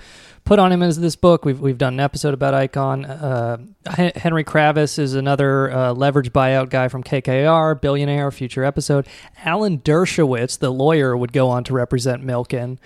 put 0.49 0.59
on 0.59 0.73
him 0.73 0.83
as 0.83 0.99
this 0.99 1.15
book. 1.15 1.45
We've 1.45 1.61
we've 1.61 1.79
done 1.79 1.95
an 1.95 2.01
episode 2.01 2.35
about 2.35 2.55
Icahn. 2.55 3.09
Uh, 3.09 3.59
Hen- 3.93 4.13
Henry 4.17 4.43
Kravis 4.45 4.99
is 4.99 5.15
another 5.15 5.71
uh, 5.71 5.93
leverage 5.93 6.33
buyout 6.33 6.71
guy 6.71 6.89
from 6.89 7.05
KKR, 7.05 7.81
billionaire. 7.81 8.31
Future 8.31 8.65
episode. 8.65 9.07
Alan 9.45 9.79
Dershowitz, 9.81 10.59
the 10.59 10.71
lawyer, 10.73 11.17
would 11.17 11.33
go 11.33 11.49
on 11.51 11.65
to 11.65 11.75
represent 11.75 12.25
Milken. 12.25 12.79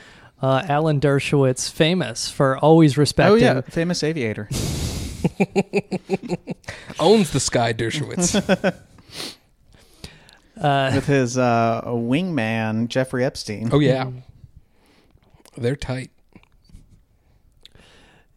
Uh, 0.43 0.65
Alan 0.69 0.99
Dershowitz, 1.01 1.71
famous 1.71 2.29
for 2.29 2.59
always 2.59 2.99
Oh, 2.99 3.01
respecting 3.01 3.41
yeah. 3.43 3.61
Famous 3.61 4.03
aviator. 4.03 4.49
Owns 6.99 7.31
the 7.31 7.39
Sky 7.39 7.73
Dershowitz. 7.73 8.35
uh, 10.61 10.91
with 10.95 11.07
his 11.07 11.39
uh, 11.39 11.83
wingman, 11.87 12.89
Jeffrey 12.89 13.25
Epstein. 13.25 13.69
oh 13.73 13.79
yeah. 13.79 14.11
They're 15.57 15.77
tight. 15.77 16.11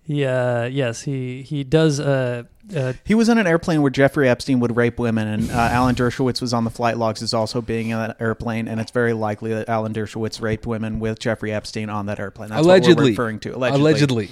Yeah, 0.07 0.65
yes, 0.65 1.01
he 1.01 1.41
he 1.41 1.63
does. 1.63 1.99
Uh, 1.99 2.43
uh, 2.75 2.93
He 3.03 3.15
was 3.15 3.27
on 3.27 3.37
an 3.39 3.47
airplane 3.47 3.81
where 3.81 3.89
Jeffrey 3.89 4.29
Epstein 4.29 4.59
would 4.59 4.75
rape 4.75 4.99
women, 4.99 5.27
and 5.27 5.49
uh, 5.49 5.55
Alan 5.55 5.95
Dershowitz 5.95 6.41
was 6.41 6.53
on 6.53 6.63
the 6.63 6.69
flight 6.69 6.97
logs 6.97 7.23
as 7.23 7.33
also 7.33 7.59
being 7.59 7.89
in 7.89 7.97
that 7.97 8.17
airplane, 8.19 8.67
and 8.67 8.79
it's 8.79 8.91
very 8.91 9.13
likely 9.13 9.51
that 9.53 9.67
Alan 9.67 9.93
Dershowitz 9.93 10.41
raped 10.41 10.67
women 10.67 10.99
with 10.99 11.17
Jeffrey 11.17 11.51
Epstein 11.51 11.89
on 11.89 12.05
that 12.05 12.19
airplane. 12.19 12.49
That's 12.49 12.59
what 12.59 12.67
we're 12.67 12.71
Allegedly. 12.77 13.09
referring 13.11 13.39
to. 13.39 13.55
Allegedly. 13.55 13.81
Allegedly. 13.81 14.29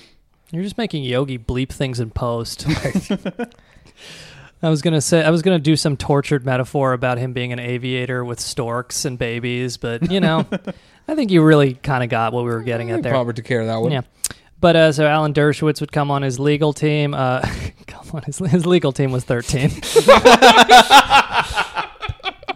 you're 0.52 0.64
just 0.64 0.78
making 0.78 1.04
Yogi 1.04 1.40
bleep 1.40 1.70
things 1.70 2.00
in 2.00 2.12
post. 2.12 2.68
I 4.64 4.70
was 4.70 4.82
gonna 4.82 5.02
say 5.02 5.24
I 5.24 5.30
was 5.30 5.42
gonna 5.42 5.60
do 5.60 5.76
some 5.76 5.98
tortured 5.98 6.46
metaphor 6.46 6.94
about 6.94 7.18
him 7.18 7.34
being 7.34 7.52
an 7.52 7.60
aviator 7.60 8.24
with 8.24 8.40
storks 8.40 9.04
and 9.04 9.18
babies, 9.20 9.76
but 9.76 10.10
you 10.10 10.22
know, 10.22 10.46
I 11.08 11.16
think 11.16 11.32
you 11.32 11.44
really 11.44 11.74
kind 11.74 12.02
of 12.04 12.10
got 12.10 12.32
what 12.32 12.46
we 12.46 12.52
were 12.52 12.62
getting 12.62 12.90
at 12.92 13.04
there. 13.04 13.12
Robert 13.12 13.36
took 13.36 13.44
care 13.46 13.60
of 13.60 13.68
that 13.68 13.78
one. 13.78 13.92
Yeah. 13.92 14.02
But 14.64 14.78
uh, 14.78 14.92
so 14.94 15.06
Alan 15.06 15.34
Dershowitz 15.34 15.82
would 15.82 15.92
come 15.92 16.10
on 16.10 16.22
his 16.22 16.40
legal 16.40 16.72
team. 16.72 17.14
Uh, 17.14 17.46
come 17.86 18.06
on, 18.14 18.24
his, 18.24 18.38
his 18.38 18.66
legal 18.66 18.94
team 18.94 19.12
was 19.12 19.26
13. 19.26 19.70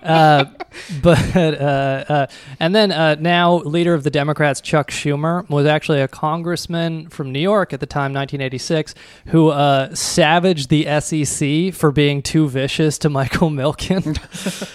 uh, 0.04 0.46
but 1.04 1.36
uh, 1.36 2.06
uh, 2.08 2.28
and 2.62 2.74
then 2.74 2.94
uh, 2.94 3.16
now 3.20 3.56
leader 3.56 3.94
of 3.94 4.06
the 4.06 4.10
Democrats, 4.10 4.62
Chuck 4.62 4.90
Schumer, 4.90 5.50
was 5.50 5.66
actually 5.66 6.00
a 6.00 6.08
congressman 6.08 7.10
from 7.10 7.34
New 7.34 7.42
York 7.42 7.74
at 7.74 7.82
the 7.82 7.86
time, 7.86 8.14
1986, 8.14 8.96
who 9.26 9.50
uh, 9.50 9.94
savaged 9.94 10.70
the 10.70 10.86
SEC 11.02 11.74
for 11.78 11.92
being 11.92 12.22
too 12.22 12.48
vicious 12.48 12.98
to 13.00 13.10
Michael 13.10 13.50
Milken. 13.50 14.18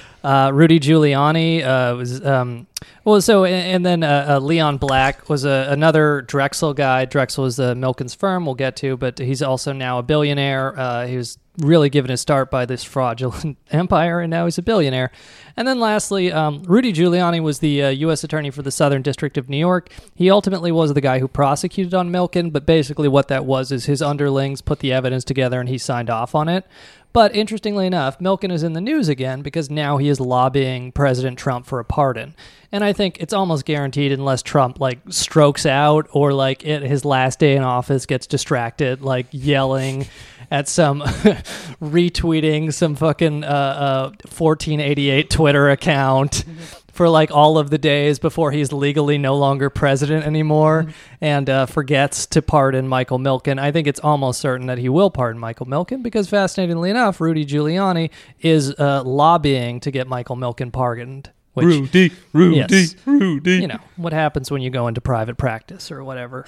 Uh, 0.22 0.50
Rudy 0.52 0.78
Giuliani 0.78 1.64
uh, 1.64 1.96
was 1.96 2.24
um, 2.24 2.66
well, 3.04 3.20
so 3.20 3.44
and, 3.44 3.54
and 3.54 3.86
then 3.86 4.02
uh, 4.02 4.26
uh, 4.28 4.38
Leon 4.38 4.78
Black 4.78 5.28
was 5.28 5.44
a, 5.44 5.66
another 5.70 6.22
Drexel 6.22 6.74
guy. 6.74 7.04
Drexel 7.04 7.46
is 7.46 7.56
the 7.56 7.74
Milken's 7.74 8.14
firm. 8.14 8.46
We'll 8.46 8.54
get 8.54 8.76
to, 8.76 8.96
but 8.96 9.18
he's 9.18 9.42
also 9.42 9.72
now 9.72 9.98
a 9.98 10.02
billionaire. 10.02 10.78
Uh, 10.78 11.06
he 11.06 11.16
was 11.16 11.38
really 11.58 11.90
given 11.90 12.10
his 12.10 12.20
start 12.20 12.50
by 12.50 12.64
this 12.64 12.82
fraudulent 12.82 13.58
empire, 13.70 14.20
and 14.20 14.30
now 14.30 14.44
he's 14.44 14.58
a 14.58 14.62
billionaire. 14.62 15.10
And 15.56 15.68
then 15.68 15.80
lastly, 15.80 16.32
um, 16.32 16.62
Rudy 16.62 16.92
Giuliani 16.92 17.42
was 17.42 17.58
the 17.58 17.82
uh, 17.82 17.88
U.S. 17.90 18.24
attorney 18.24 18.50
for 18.50 18.62
the 18.62 18.70
Southern 18.70 19.02
District 19.02 19.36
of 19.36 19.50
New 19.50 19.58
York. 19.58 19.90
He 20.14 20.30
ultimately 20.30 20.72
was 20.72 20.94
the 20.94 21.00
guy 21.00 21.18
who 21.18 21.28
prosecuted 21.28 21.92
on 21.92 22.10
Milken, 22.10 22.52
but 22.52 22.64
basically 22.64 23.08
what 23.08 23.28
that 23.28 23.44
was 23.44 23.70
is 23.70 23.84
his 23.84 24.00
underlings 24.00 24.62
put 24.62 24.78
the 24.78 24.92
evidence 24.92 25.24
together 25.24 25.60
and 25.60 25.68
he 25.68 25.76
signed 25.76 26.08
off 26.08 26.34
on 26.34 26.48
it. 26.48 26.64
But 27.12 27.34
interestingly 27.34 27.86
enough, 27.86 28.18
Milken 28.18 28.50
is 28.50 28.62
in 28.62 28.72
the 28.72 28.80
news 28.80 29.08
again 29.08 29.42
because 29.42 29.70
now 29.70 29.98
he 29.98 30.08
is 30.08 30.18
lobbying 30.18 30.92
President 30.92 31.38
Trump 31.38 31.66
for 31.66 31.78
a 31.78 31.84
pardon. 31.84 32.34
And 32.70 32.82
I 32.82 32.94
think 32.94 33.18
it's 33.20 33.34
almost 33.34 33.66
guaranteed 33.66 34.12
unless 34.12 34.42
Trump 34.42 34.80
like 34.80 34.98
strokes 35.10 35.66
out 35.66 36.08
or 36.12 36.32
like 36.32 36.66
at 36.66 36.82
his 36.82 37.04
last 37.04 37.38
day 37.38 37.54
in 37.54 37.62
office 37.62 38.06
gets 38.06 38.26
distracted, 38.26 39.02
like 39.02 39.26
yelling 39.30 40.06
at 40.50 40.68
some 40.68 41.00
retweeting 41.82 42.72
some 42.72 42.94
fucking 42.94 43.44
uh, 43.44 43.46
uh, 43.46 44.08
1488 44.28 45.28
Twitter 45.28 45.68
account 45.68 46.44
for 46.92 47.08
like 47.08 47.30
all 47.30 47.56
of 47.58 47.70
the 47.70 47.78
days 47.78 48.18
before 48.18 48.52
he's 48.52 48.70
legally 48.72 49.16
no 49.18 49.34
longer 49.36 49.70
president 49.70 50.26
anymore 50.26 50.86
and 51.20 51.48
uh, 51.48 51.64
forgets 51.66 52.26
to 52.26 52.42
pardon 52.42 52.86
Michael 52.86 53.18
Milken. 53.18 53.58
I 53.58 53.72
think 53.72 53.86
it's 53.86 54.00
almost 54.00 54.40
certain 54.40 54.66
that 54.66 54.78
he 54.78 54.88
will 54.90 55.10
pardon 55.10 55.40
Michael 55.40 55.66
Milken 55.66 56.02
because, 56.02 56.28
fascinatingly 56.28 56.90
enough, 56.90 57.20
Rudy 57.20 57.46
Giuliani 57.46 58.10
is 58.40 58.74
uh, 58.78 59.02
lobbying 59.04 59.80
to 59.80 59.90
get 59.90 60.06
Michael 60.06 60.36
Milken 60.36 60.70
pardoned. 60.72 61.30
Which, 61.54 61.66
Rudy, 61.66 62.12
Rudy, 62.32 62.56
Yes. 62.56 62.94
Rudy. 63.04 63.56
you 63.56 63.66
know 63.66 63.80
what 63.96 64.12
happens 64.14 64.50
when 64.50 64.62
you 64.62 64.70
go 64.70 64.86
into 64.88 65.00
private 65.02 65.36
practice 65.36 65.90
or 65.90 66.02
whatever. 66.04 66.46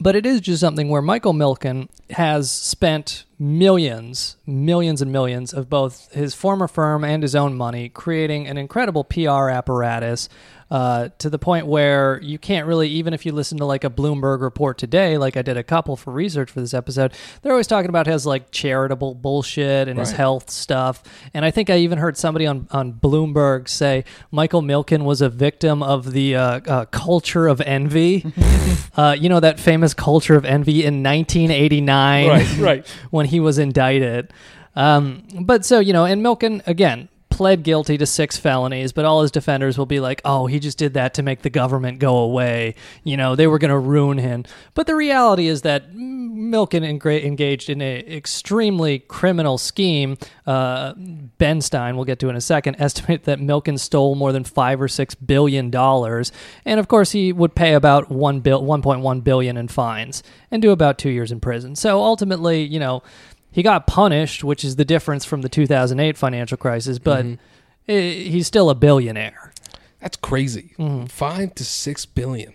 But 0.00 0.16
it 0.16 0.26
is 0.26 0.40
just 0.40 0.60
something 0.60 0.88
where 0.88 1.02
Michael 1.02 1.32
Milken 1.34 1.88
has 2.10 2.50
spent 2.50 3.24
millions, 3.38 4.36
millions 4.46 5.02
and 5.02 5.12
millions 5.12 5.52
of 5.52 5.68
both 5.68 6.12
his 6.12 6.34
former 6.34 6.68
firm 6.68 7.04
and 7.04 7.22
his 7.22 7.34
own 7.34 7.54
money 7.54 7.88
creating 7.88 8.46
an 8.46 8.56
incredible 8.56 9.04
PR 9.04 9.48
apparatus 9.50 10.28
uh, 10.68 11.10
to 11.18 11.30
the 11.30 11.38
point 11.38 11.66
where 11.66 12.20
you 12.22 12.38
can't 12.38 12.66
really, 12.66 12.88
even 12.88 13.14
if 13.14 13.24
you 13.24 13.30
listen 13.30 13.58
to 13.58 13.64
like 13.64 13.84
a 13.84 13.90
Bloomberg 13.90 14.40
report 14.40 14.78
today, 14.78 15.16
like 15.16 15.36
I 15.36 15.42
did 15.42 15.56
a 15.56 15.62
couple 15.62 15.96
for 15.96 16.12
research 16.12 16.50
for 16.50 16.60
this 16.60 16.74
episode, 16.74 17.12
they're 17.42 17.52
always 17.52 17.68
talking 17.68 17.88
about 17.88 18.06
his 18.06 18.26
like 18.26 18.50
charitable 18.50 19.14
bullshit 19.14 19.86
and 19.86 19.98
his 19.98 20.10
health 20.10 20.50
stuff. 20.50 21.04
And 21.32 21.44
I 21.44 21.52
think 21.52 21.70
I 21.70 21.76
even 21.78 21.98
heard 21.98 22.16
somebody 22.16 22.46
on, 22.46 22.66
on 22.72 22.92
Bloomberg 22.94 23.68
say 23.68 24.04
Michael 24.32 24.62
Milken 24.62 25.04
was 25.04 25.20
a 25.20 25.28
victim 25.28 25.84
of 25.84 26.10
the 26.12 26.34
uh, 26.34 26.60
uh, 26.66 26.84
culture 26.86 27.46
of 27.46 27.60
envy. 27.60 28.24
uh, 28.96 29.16
you 29.18 29.28
know, 29.28 29.38
that 29.38 29.60
famous 29.60 29.94
culture 29.94 30.34
of 30.34 30.44
envy 30.44 30.84
in 30.84 31.02
1989 31.02 31.95
Right, 32.28 32.58
right. 32.58 32.86
when 33.10 33.26
he 33.26 33.40
was 33.40 33.58
indicted. 33.58 34.32
Um, 34.74 35.24
but 35.40 35.64
so, 35.64 35.80
you 35.80 35.92
know, 35.92 36.04
and 36.04 36.24
Milken, 36.24 36.66
again, 36.66 37.08
pled 37.36 37.62
guilty 37.62 37.98
to 37.98 38.06
six 38.06 38.38
felonies, 38.38 38.92
but 38.92 39.04
all 39.04 39.20
his 39.20 39.30
defenders 39.30 39.76
will 39.76 39.84
be 39.84 40.00
like, 40.00 40.22
oh, 40.24 40.46
he 40.46 40.58
just 40.58 40.78
did 40.78 40.94
that 40.94 41.12
to 41.12 41.22
make 41.22 41.42
the 41.42 41.50
government 41.50 41.98
go 41.98 42.16
away. 42.16 42.74
You 43.04 43.18
know, 43.18 43.36
they 43.36 43.46
were 43.46 43.58
going 43.58 43.70
to 43.70 43.78
ruin 43.78 44.16
him. 44.16 44.46
But 44.72 44.86
the 44.86 44.94
reality 44.94 45.46
is 45.46 45.60
that 45.60 45.92
Milken 45.92 46.82
engaged 46.82 47.68
in 47.68 47.82
an 47.82 48.06
extremely 48.10 49.00
criminal 49.00 49.58
scheme. 49.58 50.16
Uh, 50.46 50.94
ben 50.96 51.60
Stein, 51.60 51.96
we'll 51.96 52.06
get 52.06 52.18
to 52.20 52.30
in 52.30 52.36
a 52.36 52.40
second, 52.40 52.76
estimate 52.78 53.24
that 53.24 53.38
Milken 53.38 53.78
stole 53.78 54.14
more 54.14 54.32
than 54.32 54.42
five 54.42 54.80
or 54.80 54.88
six 54.88 55.14
billion 55.14 55.70
dollars. 55.70 56.32
And 56.64 56.80
of 56.80 56.88
course, 56.88 57.12
he 57.12 57.34
would 57.34 57.54
pay 57.54 57.74
about 57.74 58.10
one 58.10 58.40
bill, 58.40 58.62
1.1 58.62 59.22
billion 59.22 59.58
in 59.58 59.68
fines 59.68 60.22
and 60.50 60.62
do 60.62 60.70
about 60.70 60.96
two 60.96 61.10
years 61.10 61.30
in 61.30 61.40
prison. 61.40 61.76
So 61.76 62.00
ultimately, 62.00 62.62
you 62.62 62.80
know, 62.80 63.02
he 63.50 63.62
got 63.62 63.86
punished, 63.86 64.44
which 64.44 64.64
is 64.64 64.76
the 64.76 64.84
difference 64.84 65.24
from 65.24 65.42
the 65.42 65.48
2008 65.48 66.16
financial 66.16 66.58
crisis, 66.58 66.98
but 66.98 67.24
i 67.24 67.38
he's 67.86 68.46
still 68.46 68.68
a 68.68 68.74
billionaire. 68.74 69.52
That's 70.00 70.16
crazy. 70.16 70.74
Mm-hmm. 70.78 71.06
Five 71.06 71.54
to 71.54 71.64
six 71.64 72.04
billion. 72.04 72.54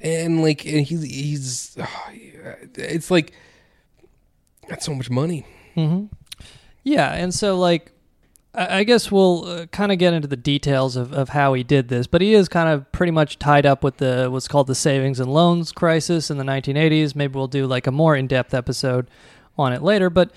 and 0.00 0.42
like, 0.42 0.64
and 0.66 0.86
he's 0.86 1.02
he's, 1.02 1.76
it's 2.74 3.10
like 3.10 3.32
that's 4.68 4.86
so 4.86 4.94
much 4.94 5.10
money. 5.10 5.46
Yeah, 6.82 7.12
and 7.12 7.32
so 7.34 7.58
like 7.58 7.92
I 8.54 8.78
I 8.78 8.84
guess 8.84 9.12
we'll 9.12 9.44
uh, 9.44 9.66
kind 9.66 9.92
of 9.92 9.98
get 9.98 10.14
into 10.14 10.28
the 10.28 10.36
details 10.36 10.96
of, 10.96 11.12
of 11.12 11.30
how 11.30 11.54
he 11.54 11.62
did 11.62 11.88
this, 11.88 12.06
but 12.06 12.20
he 12.20 12.34
is 12.34 12.48
kind 12.48 12.68
of 12.68 12.90
pretty 12.92 13.12
much 13.12 13.38
tied 13.38 13.66
up 13.66 13.84
with 13.84 13.98
the 13.98 14.28
what's 14.30 14.48
called 14.48 14.66
the 14.66 14.74
savings 14.74 15.20
and 15.20 15.32
loans 15.32 15.72
crisis 15.72 16.30
in 16.30 16.38
the 16.38 16.44
1980s. 16.44 17.14
Maybe 17.14 17.34
we'll 17.34 17.46
do 17.46 17.66
like 17.66 17.86
a 17.86 17.92
more 17.92 18.16
in 18.16 18.26
depth 18.26 18.54
episode 18.54 19.08
on 19.58 19.72
it 19.72 19.82
later. 19.82 20.10
But 20.10 20.32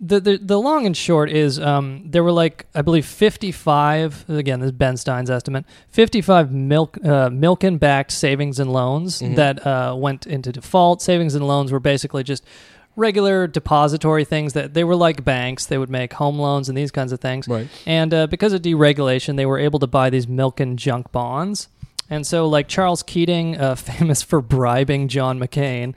the 0.00 0.20
the, 0.20 0.36
the 0.38 0.58
long 0.58 0.86
and 0.86 0.96
short 0.96 1.30
is 1.30 1.58
um, 1.58 2.02
there 2.04 2.22
were 2.22 2.32
like 2.32 2.66
I 2.74 2.82
believe 2.82 3.06
55 3.06 4.26
again 4.28 4.60
this 4.60 4.66
is 4.66 4.72
Ben 4.72 4.96
Stein's 4.98 5.30
estimate 5.30 5.64
55 5.88 6.52
milk 6.52 6.98
uh, 7.02 7.30
Milken 7.30 7.78
backed 7.78 8.12
savings 8.12 8.60
and 8.60 8.70
loans 8.72 9.20
that 9.20 9.66
uh, 9.66 9.94
went 9.96 10.26
into 10.26 10.52
default. 10.52 11.00
Savings 11.00 11.34
and 11.34 11.46
loans 11.46 11.72
were 11.72 11.80
basically 11.80 12.22
just 12.22 12.44
regular 12.96 13.46
depository 13.46 14.24
things 14.24 14.54
that 14.54 14.74
they 14.74 14.82
were 14.82 14.96
like 14.96 15.22
banks. 15.24 15.66
They 15.66 15.78
would 15.78 15.90
make 15.90 16.14
home 16.14 16.38
loans 16.38 16.68
and 16.68 16.76
these 16.76 16.90
kinds 16.90 17.12
of 17.12 17.20
things. 17.20 17.46
Right. 17.46 17.68
And 17.84 18.12
uh, 18.12 18.26
because 18.26 18.52
of 18.52 18.62
deregulation, 18.62 19.36
they 19.36 19.46
were 19.46 19.58
able 19.58 19.78
to 19.80 19.86
buy 19.86 20.10
these 20.10 20.26
Milken 20.26 20.76
junk 20.76 21.12
bonds. 21.12 21.68
And 22.08 22.26
so, 22.26 22.48
like 22.48 22.68
Charles 22.68 23.02
Keating, 23.02 23.56
uh, 23.56 23.74
famous 23.76 24.22
for 24.22 24.40
bribing 24.40 25.08
John 25.08 25.38
McCain, 25.38 25.94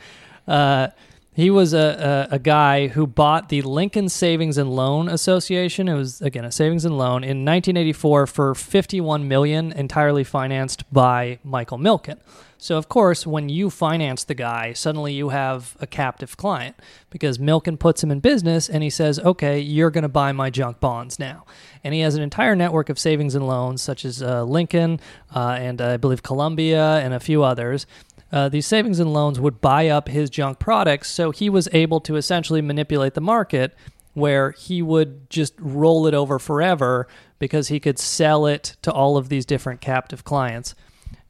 uh, 0.48 0.90
he 1.34 1.50
was 1.50 1.74
a, 1.74 2.28
a, 2.32 2.36
a 2.36 2.40
guy 2.40 2.88
who 2.88 3.08
bought 3.08 3.50
the 3.50 3.62
Lincoln 3.62 4.10
Savings 4.10 4.58
and 4.58 4.70
Loan 4.70 5.08
Association. 5.08 5.88
It 5.88 5.96
was 5.96 6.22
again 6.22 6.44
a 6.44 6.52
savings 6.52 6.86
and 6.86 6.98
loan 6.98 7.24
in 7.24 7.46
1984 7.46 8.28
for 8.28 8.56
51 8.56 9.28
million, 9.28 9.72
entirely 9.72 10.24
financed 10.24 10.92
by 10.92 11.40
Michael 11.44 11.78
Milken. 11.78 12.18
So 12.62 12.78
of 12.78 12.90
course, 12.90 13.26
when 13.26 13.48
you 13.48 13.70
finance 13.70 14.26
the 14.26 14.34
guy, 14.34 14.74
suddenly 14.74 15.14
you 15.14 15.30
have 15.30 15.78
a 15.80 15.88
captive 15.88 16.36
client 16.36 16.76
because 17.10 17.38
Milken 17.38 17.80
puts 17.80 18.04
him 18.04 18.12
in 18.12 18.20
business 18.20 18.68
and 18.68 18.84
he 18.84 18.90
says, 18.90 19.18
"Okay, 19.18 19.62
you're 19.62 19.90
going 19.92 20.02
to 20.02 20.10
buy 20.10 20.34
my 20.34 20.50
junk 20.50 20.82
bonds 20.82 21.20
now." 21.20 21.46
And 21.86 21.94
he 21.94 22.02
has 22.02 22.16
an 22.16 22.22
entire 22.22 22.58
network 22.58 22.90
of 22.90 23.00
savings 23.00 23.34
and 23.34 23.48
loans, 23.48 23.82
such 23.82 24.04
as 24.04 24.22
uh, 24.22 24.44
Lincoln 24.44 25.00
uh, 25.34 25.58
and 25.58 25.82
uh, 25.82 25.92
I 25.92 25.98
believe 25.98 26.22
Columbia 26.22 26.98
and 26.98 27.14
a 27.14 27.20
few 27.22 27.44
others. 27.44 27.88
Uh, 28.32 28.48
these 28.50 28.68
savings 28.68 29.00
and 29.00 29.12
loans 29.14 29.40
would 29.40 29.60
buy 29.62 29.88
up 29.88 30.08
his 30.08 30.30
junk 30.30 30.60
products, 30.60 31.10
so 31.10 31.32
he 31.32 31.50
was 31.50 31.68
able 31.72 32.00
to 32.02 32.16
essentially 32.16 32.62
manipulate 32.62 33.14
the 33.16 33.22
market 33.22 33.76
where 34.14 34.52
he 34.52 34.82
would 34.82 35.30
just 35.30 35.54
roll 35.60 36.06
it 36.08 36.14
over 36.14 36.38
forever 36.40 37.08
because 37.40 37.70
he 37.70 37.80
could 37.80 37.98
sell 37.98 38.46
it 38.46 38.76
to 38.82 38.92
all 38.92 39.18
of 39.18 39.30
these 39.30 39.46
different 39.46 39.82
captive 39.82 40.24
clients. 40.24 40.76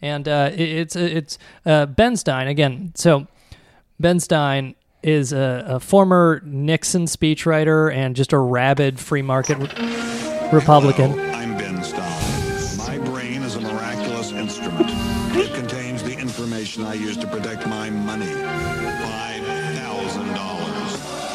And 0.01 0.27
uh, 0.27 0.50
it- 0.53 0.60
it's 0.62 0.96
it's 0.96 1.38
uh, 1.65 1.86
Ben 1.86 2.15
Stein 2.18 2.48
again. 2.48 2.91
So 2.96 3.27
Ben 4.00 4.20
Stein 4.20 4.75
is 5.03 5.32
a, 5.32 5.63
a 5.68 5.79
former 5.79 6.41
Nixon 6.46 7.06
speechwriter 7.06 7.94
and 7.94 8.15
just 8.15 8.34
a 8.34 8.38
rabid 8.38 9.00
free 9.00 9.22
market 9.22 9.58
re- 9.58 10.50
Republican. 10.51 11.28
I 16.89 16.93
use 16.93 17.17
to 17.17 17.27
protect 17.27 17.67
my 17.67 17.91
money. 17.91 18.25
$5,000. 18.25 18.36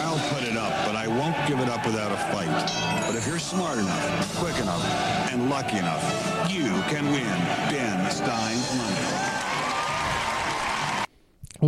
I'll 0.02 0.18
put 0.34 0.42
it 0.42 0.56
up, 0.56 0.72
but 0.84 0.96
I 0.96 1.06
won't 1.06 1.36
give 1.46 1.60
it 1.60 1.68
up 1.68 1.86
without 1.86 2.10
a 2.10 2.16
fight. 2.34 2.50
But 3.06 3.14
if 3.14 3.24
you're 3.24 3.38
smart 3.38 3.78
enough, 3.78 4.36
quick 4.38 4.58
enough, 4.58 4.84
and 5.30 5.48
lucky 5.48 5.78
enough, 5.78 6.02
you 6.50 6.82
can 6.90 7.06
win 7.12 7.38
Ben 7.70 8.10
Stein's 8.10 8.74
money. 8.76 8.83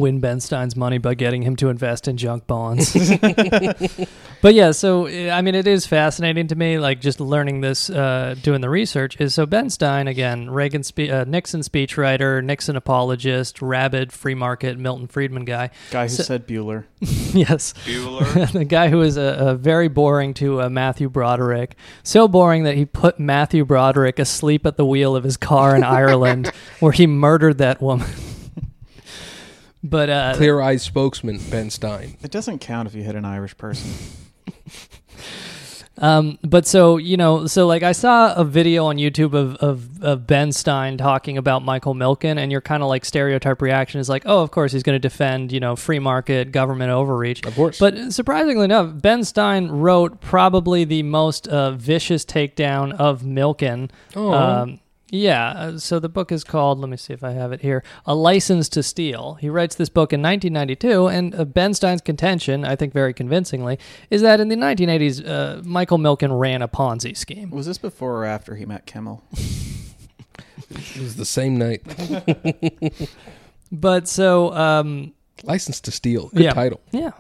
Win 0.00 0.20
Ben 0.20 0.40
Stein's 0.40 0.76
money 0.76 0.98
by 0.98 1.14
getting 1.14 1.42
him 1.42 1.56
to 1.56 1.68
invest 1.68 2.08
in 2.08 2.16
junk 2.16 2.46
bonds. 2.46 2.92
but 4.42 4.54
yeah, 4.54 4.70
so 4.72 5.06
I 5.06 5.42
mean, 5.42 5.54
it 5.54 5.66
is 5.66 5.86
fascinating 5.86 6.48
to 6.48 6.54
me, 6.54 6.78
like 6.78 7.00
just 7.00 7.20
learning 7.20 7.60
this, 7.60 7.90
uh, 7.90 8.34
doing 8.42 8.60
the 8.60 8.68
research. 8.70 9.20
Is 9.20 9.34
so 9.34 9.46
Ben 9.46 9.70
Stein 9.70 10.08
again, 10.08 10.50
Reagan, 10.50 10.82
spe- 10.82 11.10
uh, 11.10 11.24
Nixon 11.26 11.60
speechwriter, 11.62 12.42
Nixon 12.42 12.76
apologist, 12.76 13.60
rabid 13.62 14.12
free 14.12 14.34
market, 14.34 14.78
Milton 14.78 15.06
Friedman 15.06 15.44
guy. 15.44 15.70
Guy 15.90 16.04
who 16.04 16.08
So- 16.08 16.22
said 16.22 16.46
Bueller. 16.46 16.84
yes, 17.00 17.74
Bueller, 17.84 18.52
the 18.52 18.64
guy 18.64 18.88
who 18.88 18.98
was 18.98 19.16
a, 19.16 19.36
a 19.38 19.54
very 19.54 19.88
boring 19.88 20.34
to 20.34 20.62
uh, 20.62 20.68
Matthew 20.68 21.08
Broderick, 21.08 21.76
so 22.02 22.26
boring 22.28 22.64
that 22.64 22.74
he 22.74 22.84
put 22.84 23.18
Matthew 23.20 23.64
Broderick 23.64 24.18
asleep 24.18 24.64
at 24.66 24.76
the 24.76 24.86
wheel 24.86 25.14
of 25.14 25.24
his 25.24 25.36
car 25.36 25.76
in 25.76 25.84
Ireland, 25.84 26.50
where 26.80 26.92
he 26.92 27.06
murdered 27.06 27.58
that 27.58 27.80
woman. 27.82 28.08
But 29.88 30.10
uh, 30.10 30.34
Clear 30.36 30.60
eyes 30.60 30.82
spokesman 30.82 31.38
Ben 31.50 31.70
Stein. 31.70 32.16
It 32.22 32.30
doesn't 32.30 32.60
count 32.60 32.88
if 32.88 32.94
you 32.94 33.02
hit 33.02 33.14
an 33.14 33.24
Irish 33.24 33.56
person. 33.56 33.90
Um, 35.98 36.38
but 36.42 36.66
so 36.66 36.98
you 36.98 37.16
know, 37.16 37.46
so 37.46 37.66
like 37.66 37.82
I 37.82 37.92
saw 37.92 38.34
a 38.34 38.44
video 38.44 38.86
on 38.86 38.96
YouTube 38.96 39.34
of, 39.34 39.56
of, 39.56 40.02
of 40.02 40.26
Ben 40.26 40.52
Stein 40.52 40.98
talking 40.98 41.38
about 41.38 41.64
Michael 41.64 41.94
Milken, 41.94 42.38
and 42.38 42.52
your 42.52 42.60
kind 42.60 42.82
of 42.82 42.88
like 42.88 43.04
stereotype 43.04 43.62
reaction 43.62 44.00
is 44.00 44.08
like, 44.08 44.22
oh, 44.26 44.42
of 44.42 44.50
course 44.50 44.72
he's 44.72 44.82
going 44.82 44.94
to 44.94 45.00
defend 45.00 45.52
you 45.52 45.60
know 45.60 45.74
free 45.74 45.98
market 45.98 46.52
government 46.52 46.90
overreach. 46.90 47.44
Of 47.46 47.54
course. 47.54 47.78
But 47.78 48.12
surprisingly 48.12 48.64
enough, 48.64 49.00
Ben 49.00 49.24
Stein 49.24 49.68
wrote 49.68 50.20
probably 50.20 50.84
the 50.84 51.02
most 51.02 51.48
uh, 51.48 51.72
vicious 51.72 52.24
takedown 52.24 52.92
of 52.92 53.22
Milken. 53.22 53.90
Oh. 54.14 54.32
Um, 54.32 54.80
yeah, 55.08 55.48
uh, 55.50 55.78
so 55.78 55.98
the 55.98 56.08
book 56.08 56.32
is 56.32 56.44
called, 56.44 56.78
let 56.78 56.88
me 56.88 56.96
see 56.96 57.12
if 57.12 57.22
I 57.22 57.30
have 57.32 57.52
it 57.52 57.60
here, 57.60 57.84
A 58.06 58.14
License 58.14 58.68
to 58.70 58.82
Steal. 58.82 59.34
He 59.34 59.48
writes 59.48 59.74
this 59.76 59.88
book 59.88 60.12
in 60.12 60.22
1992, 60.22 61.06
and 61.06 61.34
uh, 61.34 61.44
Ben 61.44 61.74
Stein's 61.74 62.00
contention, 62.00 62.64
I 62.64 62.76
think 62.76 62.92
very 62.92 63.14
convincingly, 63.14 63.78
is 64.10 64.22
that 64.22 64.40
in 64.40 64.48
the 64.48 64.56
1980s, 64.56 65.26
uh, 65.26 65.62
Michael 65.64 65.98
Milken 65.98 66.38
ran 66.38 66.62
a 66.62 66.68
Ponzi 66.68 67.16
scheme. 67.16 67.50
Was 67.50 67.66
this 67.66 67.78
before 67.78 68.16
or 68.16 68.24
after 68.24 68.56
he 68.56 68.66
met 68.66 68.86
Kimmel? 68.86 69.22
It 70.68 71.00
was 71.00 71.14
the 71.14 71.24
same 71.24 71.56
night. 71.58 71.80
But 73.72 74.08
so, 74.08 74.52
um, 74.54 75.12
License 75.44 75.80
to 75.82 75.90
Steal. 75.90 76.28
Good 76.28 76.44
yeah, 76.44 76.52
title. 76.52 76.80
Yeah. 76.92 77.12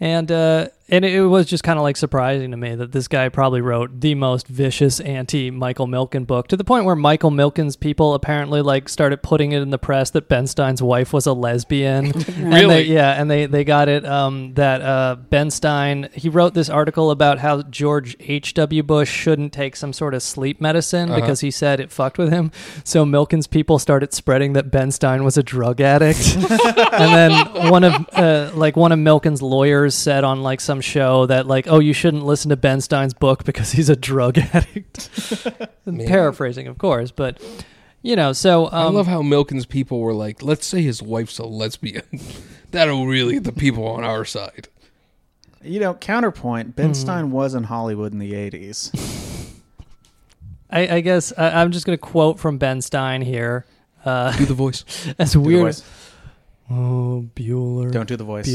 And 0.00 0.30
uh, 0.30 0.68
and 0.88 1.04
it 1.04 1.22
was 1.22 1.46
just 1.46 1.64
kind 1.64 1.78
of 1.78 1.82
like 1.82 1.96
surprising 1.96 2.52
to 2.52 2.56
me 2.56 2.74
that 2.76 2.92
this 2.92 3.08
guy 3.08 3.28
probably 3.28 3.60
wrote 3.60 4.00
the 4.00 4.14
most 4.14 4.46
vicious 4.46 5.00
anti 5.00 5.50
Michael 5.50 5.86
Milken 5.88 6.26
book 6.26 6.46
to 6.48 6.56
the 6.56 6.62
point 6.64 6.84
where 6.84 6.94
Michael 6.94 7.30
Milken's 7.30 7.74
people 7.76 8.14
apparently 8.14 8.62
like 8.62 8.88
started 8.88 9.22
putting 9.22 9.52
it 9.52 9.62
in 9.62 9.70
the 9.70 9.78
press 9.78 10.10
that 10.10 10.28
Ben 10.28 10.46
Stein's 10.46 10.80
wife 10.82 11.12
was 11.12 11.26
a 11.26 11.32
lesbian. 11.32 12.12
And 12.36 12.52
Really? 12.54 12.66
they- 12.66 12.82
yeah, 12.84 13.20
and 13.20 13.30
they 13.30 13.46
they 13.46 13.64
got 13.64 13.88
it 13.88 14.04
um, 14.04 14.54
that 14.54 14.80
uh, 14.80 15.16
Ben 15.30 15.50
Stein 15.50 16.08
he 16.12 16.28
wrote 16.28 16.54
this 16.54 16.68
article 16.70 17.10
about 17.10 17.38
how 17.38 17.62
George 17.62 18.16
H 18.20 18.54
W 18.54 18.82
Bush 18.82 19.10
shouldn't 19.10 19.52
take 19.52 19.74
some 19.76 19.92
sort 19.92 20.14
of 20.14 20.22
sleep 20.22 20.60
medicine 20.60 21.10
Uh-huh. 21.10 21.20
because 21.20 21.40
he 21.40 21.50
said 21.50 21.80
it 21.80 21.90
fucked 21.90 22.18
with 22.18 22.30
him. 22.30 22.52
So 22.84 23.04
Milken's 23.04 23.46
people 23.48 23.78
started 23.78 24.12
spreading 24.14 24.52
that 24.52 24.70
Ben 24.70 24.90
Stein 24.92 25.24
was 25.24 25.36
a 25.36 25.42
drug 25.42 25.80
addict. 25.80 26.36
and 26.36 27.14
then 27.14 27.70
one 27.70 27.82
of 27.84 28.06
uh, 28.12 28.50
like 28.54 28.76
one 28.76 28.92
of 28.92 28.98
Milken's 28.98 29.42
lawyers 29.42 29.94
said 29.94 30.22
on 30.22 30.42
like 30.42 30.60
some 30.60 30.75
show 30.80 31.26
that 31.26 31.46
like 31.46 31.66
oh 31.68 31.78
you 31.78 31.92
shouldn't 31.92 32.24
listen 32.24 32.48
to 32.50 32.56
Ben 32.56 32.80
Stein's 32.80 33.14
book 33.14 33.44
because 33.44 33.72
he's 33.72 33.88
a 33.88 33.96
drug 33.96 34.38
addict. 34.52 35.10
Paraphrasing, 36.06 36.66
of 36.66 36.78
course, 36.78 37.10
but 37.10 37.40
you 38.02 38.16
know 38.16 38.32
so 38.32 38.66
I 38.66 38.84
um, 38.84 38.94
love 38.94 39.06
how 39.06 39.22
Milken's 39.22 39.66
people 39.66 40.00
were 40.00 40.14
like, 40.14 40.42
let's 40.42 40.66
say 40.66 40.82
his 40.82 41.02
wife's 41.02 41.38
a 41.38 41.44
lesbian. 41.46 42.02
That'll 42.72 43.06
really 43.06 43.34
get 43.34 43.44
the 43.44 43.52
people 43.52 43.86
on 43.86 44.04
our 44.04 44.24
side. 44.24 44.68
You 45.62 45.80
know, 45.80 45.94
counterpoint. 45.94 46.76
Ben 46.76 46.88
Hmm. 46.88 46.92
Stein 46.94 47.30
was 47.30 47.54
in 47.54 47.64
Hollywood 47.64 48.12
in 48.12 48.18
the 48.18 48.32
'80s. 48.32 48.92
I, 50.70 50.96
I 50.96 51.00
guess 51.00 51.32
I, 51.36 51.60
I'm 51.62 51.72
just 51.72 51.86
gonna 51.86 51.96
quote 51.98 52.38
from 52.38 52.58
Ben 52.58 52.80
Stein 52.82 53.22
here. 53.22 53.66
Uh, 54.04 54.36
Do 54.36 54.44
the 54.46 54.54
voice. 54.54 54.84
That's 55.16 55.32
Do 55.32 55.40
the 55.40 55.46
weird. 55.46 55.62
voice. 55.64 55.82
Oh, 56.70 57.24
Bueller. 57.36 57.90
Don't 57.92 58.08
do 58.08 58.16
the 58.16 58.24
voice. 58.24 58.46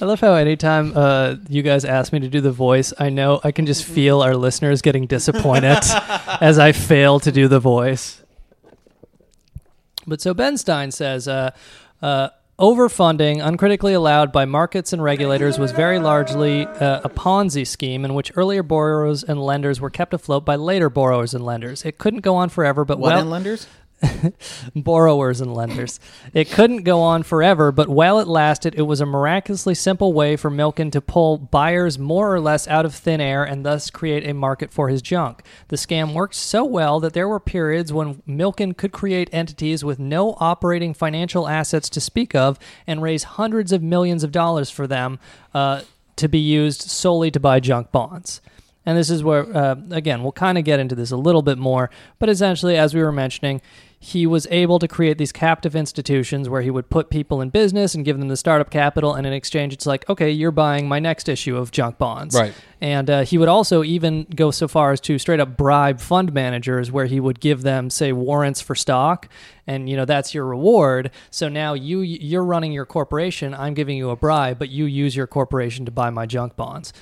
I 0.00 0.04
love 0.04 0.20
how 0.20 0.34
anytime 0.34 0.92
uh, 0.96 1.36
you 1.48 1.62
guys 1.62 1.84
ask 1.84 2.12
me 2.12 2.20
to 2.20 2.28
do 2.28 2.40
the 2.40 2.52
voice, 2.52 2.92
I 2.98 3.10
know 3.10 3.40
I 3.44 3.52
can 3.52 3.66
just 3.66 3.84
feel 3.84 4.22
our 4.22 4.34
listeners 4.34 4.80
getting 4.80 5.06
disappointed 5.06 5.78
as 6.40 6.58
I 6.58 6.72
fail 6.72 7.20
to 7.20 7.30
do 7.32 7.48
the 7.48 7.60
voice. 7.60 8.22
But 10.06 10.20
so 10.20 10.34
Ben 10.34 10.56
Stein 10.56 10.90
says, 10.90 11.28
uh, 11.28 11.50
uh, 12.00 12.30
overfunding, 12.58 13.44
uncritically 13.44 13.92
allowed 13.92 14.32
by 14.32 14.44
markets 14.44 14.92
and 14.92 15.02
regulators, 15.02 15.58
was 15.58 15.72
very 15.72 15.98
largely 15.98 16.66
uh, 16.66 17.00
a 17.04 17.08
Ponzi 17.08 17.66
scheme 17.66 18.04
in 18.04 18.14
which 18.14 18.32
earlier 18.34 18.62
borrowers 18.62 19.22
and 19.22 19.40
lenders 19.42 19.80
were 19.80 19.90
kept 19.90 20.14
afloat 20.14 20.44
by 20.44 20.56
later 20.56 20.88
borrowers 20.88 21.34
and 21.34 21.44
lenders. 21.44 21.84
It 21.84 21.98
couldn't 21.98 22.20
go 22.20 22.36
on 22.36 22.48
forever, 22.48 22.84
but 22.84 22.98
What 22.98 23.14
well, 23.14 23.24
lenders? 23.24 23.66
borrowers 24.74 25.40
and 25.40 25.54
lenders. 25.54 26.00
It 26.34 26.50
couldn't 26.50 26.82
go 26.82 27.00
on 27.00 27.22
forever, 27.22 27.72
but 27.72 27.88
while 27.88 28.18
it 28.18 28.28
lasted, 28.28 28.74
it 28.74 28.82
was 28.82 29.00
a 29.00 29.06
miraculously 29.06 29.74
simple 29.74 30.12
way 30.12 30.36
for 30.36 30.50
Milken 30.50 30.90
to 30.92 31.00
pull 31.00 31.38
buyers 31.38 31.98
more 31.98 32.34
or 32.34 32.40
less 32.40 32.66
out 32.68 32.84
of 32.84 32.94
thin 32.94 33.20
air 33.20 33.44
and 33.44 33.64
thus 33.64 33.90
create 33.90 34.26
a 34.26 34.34
market 34.34 34.72
for 34.72 34.88
his 34.88 35.02
junk. 35.02 35.42
The 35.68 35.76
scam 35.76 36.14
worked 36.14 36.34
so 36.34 36.64
well 36.64 37.00
that 37.00 37.12
there 37.12 37.28
were 37.28 37.40
periods 37.40 37.92
when 37.92 38.22
Milken 38.28 38.76
could 38.76 38.92
create 38.92 39.28
entities 39.32 39.84
with 39.84 39.98
no 39.98 40.36
operating 40.40 40.94
financial 40.94 41.48
assets 41.48 41.88
to 41.90 42.00
speak 42.00 42.34
of 42.34 42.58
and 42.86 43.02
raise 43.02 43.24
hundreds 43.24 43.72
of 43.72 43.82
millions 43.82 44.24
of 44.24 44.32
dollars 44.32 44.70
for 44.70 44.86
them 44.86 45.18
uh, 45.54 45.82
to 46.16 46.28
be 46.28 46.38
used 46.38 46.82
solely 46.82 47.30
to 47.30 47.40
buy 47.40 47.60
junk 47.60 47.90
bonds. 47.92 48.40
And 48.84 48.98
this 48.98 49.10
is 49.10 49.22
where, 49.22 49.44
uh, 49.56 49.76
again, 49.90 50.22
we'll 50.22 50.32
kind 50.32 50.58
of 50.58 50.64
get 50.64 50.80
into 50.80 50.94
this 50.94 51.12
a 51.12 51.16
little 51.16 51.42
bit 51.42 51.58
more. 51.58 51.90
But 52.18 52.28
essentially, 52.28 52.76
as 52.76 52.94
we 52.94 53.02
were 53.02 53.12
mentioning, 53.12 53.60
he 54.04 54.26
was 54.26 54.48
able 54.50 54.80
to 54.80 54.88
create 54.88 55.16
these 55.16 55.30
captive 55.30 55.76
institutions 55.76 56.48
where 56.48 56.60
he 56.60 56.72
would 56.72 56.90
put 56.90 57.08
people 57.08 57.40
in 57.40 57.50
business 57.50 57.94
and 57.94 58.04
give 58.04 58.18
them 58.18 58.26
the 58.26 58.36
startup 58.36 58.68
capital. 58.68 59.14
And 59.14 59.24
in 59.28 59.32
exchange, 59.32 59.72
it's 59.72 59.86
like, 59.86 60.10
okay, 60.10 60.28
you're 60.28 60.50
buying 60.50 60.88
my 60.88 60.98
next 60.98 61.28
issue 61.28 61.56
of 61.56 61.70
junk 61.70 61.98
bonds. 61.98 62.34
Right. 62.34 62.52
And 62.80 63.08
uh, 63.08 63.20
he 63.20 63.38
would 63.38 63.46
also 63.46 63.84
even 63.84 64.24
go 64.34 64.50
so 64.50 64.66
far 64.66 64.90
as 64.90 65.00
to 65.02 65.20
straight 65.20 65.38
up 65.38 65.56
bribe 65.56 66.00
fund 66.00 66.32
managers 66.32 66.90
where 66.90 67.06
he 67.06 67.20
would 67.20 67.38
give 67.38 67.62
them, 67.62 67.90
say, 67.90 68.10
warrants 68.10 68.60
for 68.60 68.74
stock. 68.74 69.28
And, 69.68 69.88
you 69.88 69.96
know, 69.96 70.04
that's 70.04 70.34
your 70.34 70.46
reward. 70.46 71.12
So 71.30 71.48
now 71.48 71.74
you, 71.74 72.00
you're 72.00 72.44
running 72.44 72.72
your 72.72 72.86
corporation. 72.86 73.54
I'm 73.54 73.72
giving 73.72 73.96
you 73.96 74.10
a 74.10 74.16
bribe, 74.16 74.58
but 74.58 74.68
you 74.68 74.84
use 74.86 75.14
your 75.14 75.28
corporation 75.28 75.84
to 75.84 75.92
buy 75.92 76.10
my 76.10 76.26
junk 76.26 76.56
bonds. 76.56 76.92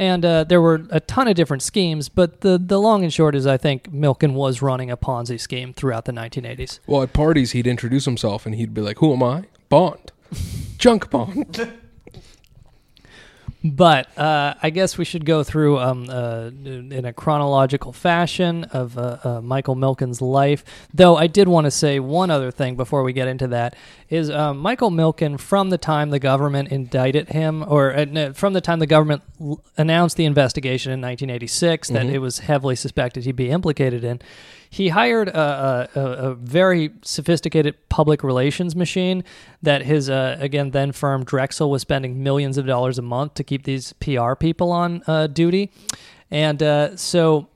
And 0.00 0.24
uh, 0.24 0.44
there 0.44 0.62
were 0.62 0.86
a 0.88 0.98
ton 0.98 1.28
of 1.28 1.34
different 1.34 1.62
schemes, 1.62 2.08
but 2.08 2.40
the, 2.40 2.56
the 2.56 2.80
long 2.80 3.04
and 3.04 3.12
short 3.12 3.34
is 3.34 3.46
I 3.46 3.58
think 3.58 3.92
Milken 3.92 4.32
was 4.32 4.62
running 4.62 4.90
a 4.90 4.96
Ponzi 4.96 5.38
scheme 5.38 5.74
throughout 5.74 6.06
the 6.06 6.12
1980s. 6.12 6.80
Well, 6.86 7.02
at 7.02 7.12
parties, 7.12 7.50
he'd 7.52 7.66
introduce 7.66 8.06
himself 8.06 8.46
and 8.46 8.54
he'd 8.54 8.72
be 8.72 8.80
like, 8.80 8.98
Who 9.00 9.12
am 9.12 9.22
I? 9.22 9.44
Bond. 9.68 10.10
Junk 10.78 11.10
Bond. 11.10 11.70
But 13.62 14.16
uh, 14.18 14.54
I 14.62 14.70
guess 14.70 14.96
we 14.96 15.04
should 15.04 15.26
go 15.26 15.42
through 15.44 15.78
um, 15.80 16.06
uh, 16.08 16.46
in 16.64 17.04
a 17.04 17.12
chronological 17.12 17.92
fashion 17.92 18.64
of 18.72 18.96
uh, 18.96 19.18
uh, 19.22 19.40
Michael 19.42 19.74
Milken's 19.76 20.22
life. 20.22 20.64
Though 20.94 21.16
I 21.18 21.26
did 21.26 21.46
want 21.46 21.66
to 21.66 21.70
say 21.70 22.00
one 22.00 22.30
other 22.30 22.50
thing 22.50 22.74
before 22.74 23.02
we 23.02 23.12
get 23.12 23.28
into 23.28 23.46
that 23.48 23.76
is 24.08 24.30
uh, 24.30 24.54
Michael 24.54 24.90
Milken, 24.90 25.38
from 25.38 25.68
the 25.68 25.76
time 25.78 26.08
the 26.08 26.18
government 26.18 26.70
indicted 26.70 27.28
him, 27.28 27.62
or 27.68 27.94
uh, 27.94 28.32
from 28.32 28.54
the 28.54 28.62
time 28.62 28.78
the 28.78 28.86
government 28.86 29.22
l- 29.38 29.62
announced 29.76 30.16
the 30.16 30.24
investigation 30.24 30.90
in 30.90 31.00
1986 31.02 31.88
that 31.88 32.06
Mhm. 32.06 32.12
it 32.12 32.18
was 32.20 32.38
heavily 32.38 32.76
suspected 32.76 33.24
he'd 33.24 33.36
be 33.36 33.50
implicated 33.50 34.04
in, 34.04 34.20
he 34.72 34.88
hired 34.90 35.28
a, 35.28 35.90
a, 35.94 36.00
a, 36.00 36.34
very 36.34 36.90
sophisticated 37.02 37.74
public 37.88 38.22
relations 38.22 38.76
machine 38.76 39.24
that 39.60 39.82
his 39.82 40.08
uh, 40.08 40.36
again 40.38 40.70
then 40.70 40.92
firm 40.92 41.24
Drexel 41.24 41.70
was 41.70 41.82
spending 41.82 42.22
millions 42.22 42.56
of 42.56 42.66
dollars 42.66 42.96
a 42.96 43.02
month 43.02 43.34
to 43.34 43.44
keep 43.44 43.64
these 43.64 43.92
PR 43.94 44.34
people 44.34 44.70
on 44.70 45.02
uh, 45.08 45.26
duty, 45.26 45.72
and 46.30 46.62
uh, 46.62 46.96
so 46.96 47.48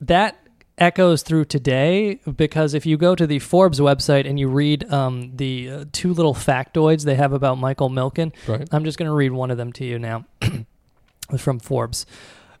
that 0.00 0.38
echoes 0.78 1.22
through 1.22 1.44
today 1.44 2.20
because 2.36 2.72
if 2.72 2.86
you 2.86 2.96
go 2.96 3.16
to 3.16 3.26
the 3.26 3.40
Forbes 3.40 3.80
website 3.80 4.28
and 4.28 4.38
you 4.38 4.48
read 4.48 4.90
um, 4.92 5.32
the 5.36 5.68
uh, 5.68 5.84
two 5.90 6.14
little 6.14 6.34
factoids 6.34 7.04
they 7.04 7.16
have 7.16 7.32
about 7.32 7.58
Michael 7.58 7.90
Milken, 7.90 8.32
Right. 8.46 8.66
I'm 8.70 8.84
just 8.84 8.96
going 8.96 9.08
to 9.08 9.12
read 9.12 9.32
one 9.32 9.50
of 9.50 9.56
them 9.56 9.72
to 9.74 9.84
you 9.84 9.98
now 9.98 10.24
from 11.38 11.58
Forbes. 11.58 12.06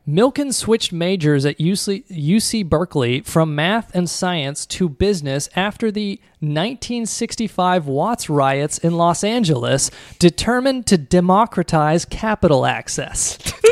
Milken 0.08 0.54
switched 0.54 0.90
majors 0.90 1.44
at 1.44 1.58
UC, 1.58 2.06
UC 2.08 2.66
Berkeley 2.66 3.20
from 3.20 3.54
math 3.54 3.94
and 3.94 4.08
science 4.08 4.64
to 4.64 4.88
business 4.88 5.50
after 5.54 5.90
the 5.90 6.18
1965 6.40 7.86
Watts 7.86 8.30
riots 8.30 8.78
in 8.78 8.96
Los 8.96 9.22
Angeles, 9.22 9.90
determined 10.18 10.86
to 10.86 10.96
democratize 10.96 12.06
capital 12.06 12.64
access. 12.64 13.36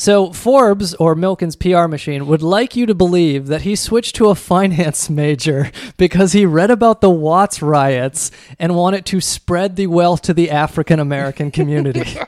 So 0.00 0.32
Forbes 0.32 0.94
or 0.94 1.14
Milken's 1.14 1.56
PR 1.56 1.86
machine 1.86 2.26
would 2.26 2.40
like 2.40 2.74
you 2.74 2.86
to 2.86 2.94
believe 2.94 3.48
that 3.48 3.62
he 3.62 3.76
switched 3.76 4.16
to 4.16 4.30
a 4.30 4.34
finance 4.50 5.10
major 5.10 5.70
because 5.98 6.32
he 6.32 6.46
read 6.46 6.70
about 6.70 7.02
the 7.02 7.10
Watts 7.10 7.60
riots 7.60 8.30
and 8.58 8.74
wanted 8.74 9.04
to 9.04 9.20
spread 9.20 9.76
the 9.76 9.88
wealth 9.88 10.22
to 10.22 10.32
the 10.32 10.50
African 10.50 11.00
American 11.00 11.50
community. 11.58 12.18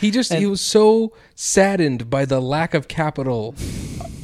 He 0.00 0.10
just 0.10 0.32
he 0.32 0.46
was 0.46 0.62
so 0.62 1.12
saddened 1.34 2.08
by 2.08 2.24
the 2.24 2.40
lack 2.40 2.72
of 2.72 2.88
capital 2.88 3.54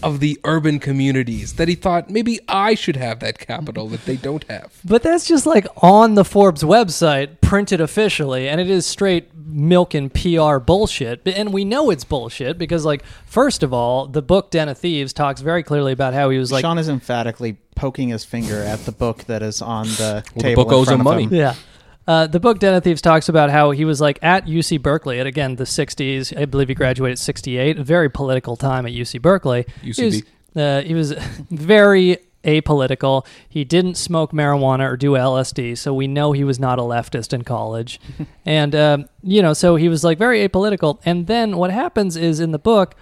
of 0.02 0.20
the 0.20 0.40
urban 0.44 0.78
communities 0.78 1.54
that 1.54 1.68
he 1.68 1.74
thought 1.74 2.08
maybe 2.08 2.40
I 2.48 2.74
should 2.74 2.96
have 2.96 3.20
that 3.20 3.38
capital 3.38 3.88
that 3.88 4.06
they 4.06 4.16
don't 4.16 4.44
have. 4.44 4.80
But 4.86 5.02
that's 5.02 5.26
just 5.26 5.44
like 5.44 5.66
on 5.82 6.14
the 6.14 6.24
Forbes 6.24 6.62
website, 6.62 7.42
printed 7.42 7.82
officially, 7.82 8.48
and 8.48 8.58
it 8.58 8.70
is 8.70 8.86
straight 8.86 9.28
Milken 9.50 10.10
PR 10.12 10.58
bullshit. 10.62 11.26
And 11.26 11.52
we 11.52 11.64
know 11.64 11.90
it's 11.90 12.04
bullshit 12.04 12.58
because, 12.58 12.84
like, 12.84 13.04
first 13.26 13.62
of 13.62 13.72
all, 13.72 14.06
the 14.06 14.22
book 14.22 14.50
Den 14.50 14.68
of 14.68 14.78
Thieves 14.78 15.12
talks 15.12 15.40
very 15.40 15.62
clearly 15.62 15.92
about 15.92 16.14
how 16.14 16.30
he 16.30 16.38
was 16.38 16.50
like, 16.52 16.62
Sean 16.62 16.78
is 16.78 16.88
emphatically 16.88 17.56
poking 17.76 18.08
his 18.10 18.24
finger 18.24 18.56
at 18.62 18.80
the 18.80 18.92
book 18.92 19.24
that 19.24 19.42
is 19.42 19.60
on 19.62 19.86
the 19.86 20.22
the 20.34 20.40
table. 20.40 20.64
book 20.64 20.72
in 20.72 20.78
owes 20.78 20.86
front 20.88 21.00
him 21.00 21.06
of 21.06 21.12
money. 21.12 21.24
him. 21.24 21.34
Yeah. 21.34 21.54
Uh, 22.06 22.26
the 22.26 22.40
book 22.40 22.58
Den 22.58 22.74
of 22.74 22.82
Thieves 22.82 23.00
talks 23.02 23.28
about 23.28 23.50
how 23.50 23.70
he 23.70 23.84
was 23.84 24.00
like 24.00 24.18
at 24.22 24.46
UC 24.46 24.82
Berkeley 24.82 25.20
at 25.20 25.26
again 25.26 25.56
the 25.56 25.64
60s. 25.64 26.36
I 26.36 26.44
believe 26.46 26.68
he 26.68 26.74
graduated 26.74 27.18
68. 27.18 27.78
A 27.78 27.84
very 27.84 28.08
political 28.10 28.56
time 28.56 28.84
at 28.86 28.92
UC 28.92 29.22
Berkeley. 29.22 29.64
He 29.82 29.88
was, 29.88 29.98
UCB. 29.98 30.24
uh, 30.56 30.82
he 30.82 30.94
was 30.94 31.12
very 31.50 32.18
apolitical. 32.44 33.26
He 33.48 33.64
didn't 33.64 33.96
smoke 33.96 34.32
marijuana 34.32 34.90
or 34.90 34.96
do 34.96 35.12
LSD, 35.12 35.76
so 35.78 35.92
we 35.94 36.06
know 36.06 36.32
he 36.32 36.44
was 36.44 36.58
not 36.58 36.78
a 36.78 36.82
leftist 36.82 37.32
in 37.32 37.42
college. 37.42 38.00
and 38.46 38.74
um, 38.74 39.08
you 39.22 39.42
know, 39.42 39.52
so 39.52 39.76
he 39.76 39.88
was 39.88 40.04
like 40.04 40.18
very 40.18 40.46
apolitical. 40.46 40.98
And 41.04 41.26
then 41.26 41.56
what 41.56 41.70
happens 41.70 42.16
is 42.16 42.40
in 42.40 42.52
the 42.52 42.58
book, 42.58 42.94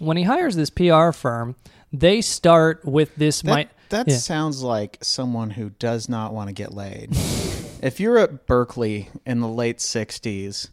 when 0.00 0.16
he 0.16 0.24
hires 0.24 0.56
this 0.56 0.70
PR 0.70 1.10
firm, 1.12 1.56
they 1.92 2.20
start 2.20 2.84
with 2.84 3.14
this. 3.16 3.42
That, 3.42 3.56
mi- 3.56 3.68
that 3.90 4.08
Yeah. 4.08 4.16
sounds 4.16 4.62
like 4.62 4.98
someone 5.02 5.50
who 5.50 5.70
does 5.70 6.08
not 6.08 6.32
want 6.32 6.48
to 6.48 6.52
get 6.54 6.72
laid. 6.74 7.10
if 7.82 8.00
you're 8.00 8.18
at 8.18 8.46
Berkeley 8.46 9.10
in 9.26 9.40
the 9.40 9.48
late 9.48 9.78
60s 9.78 10.70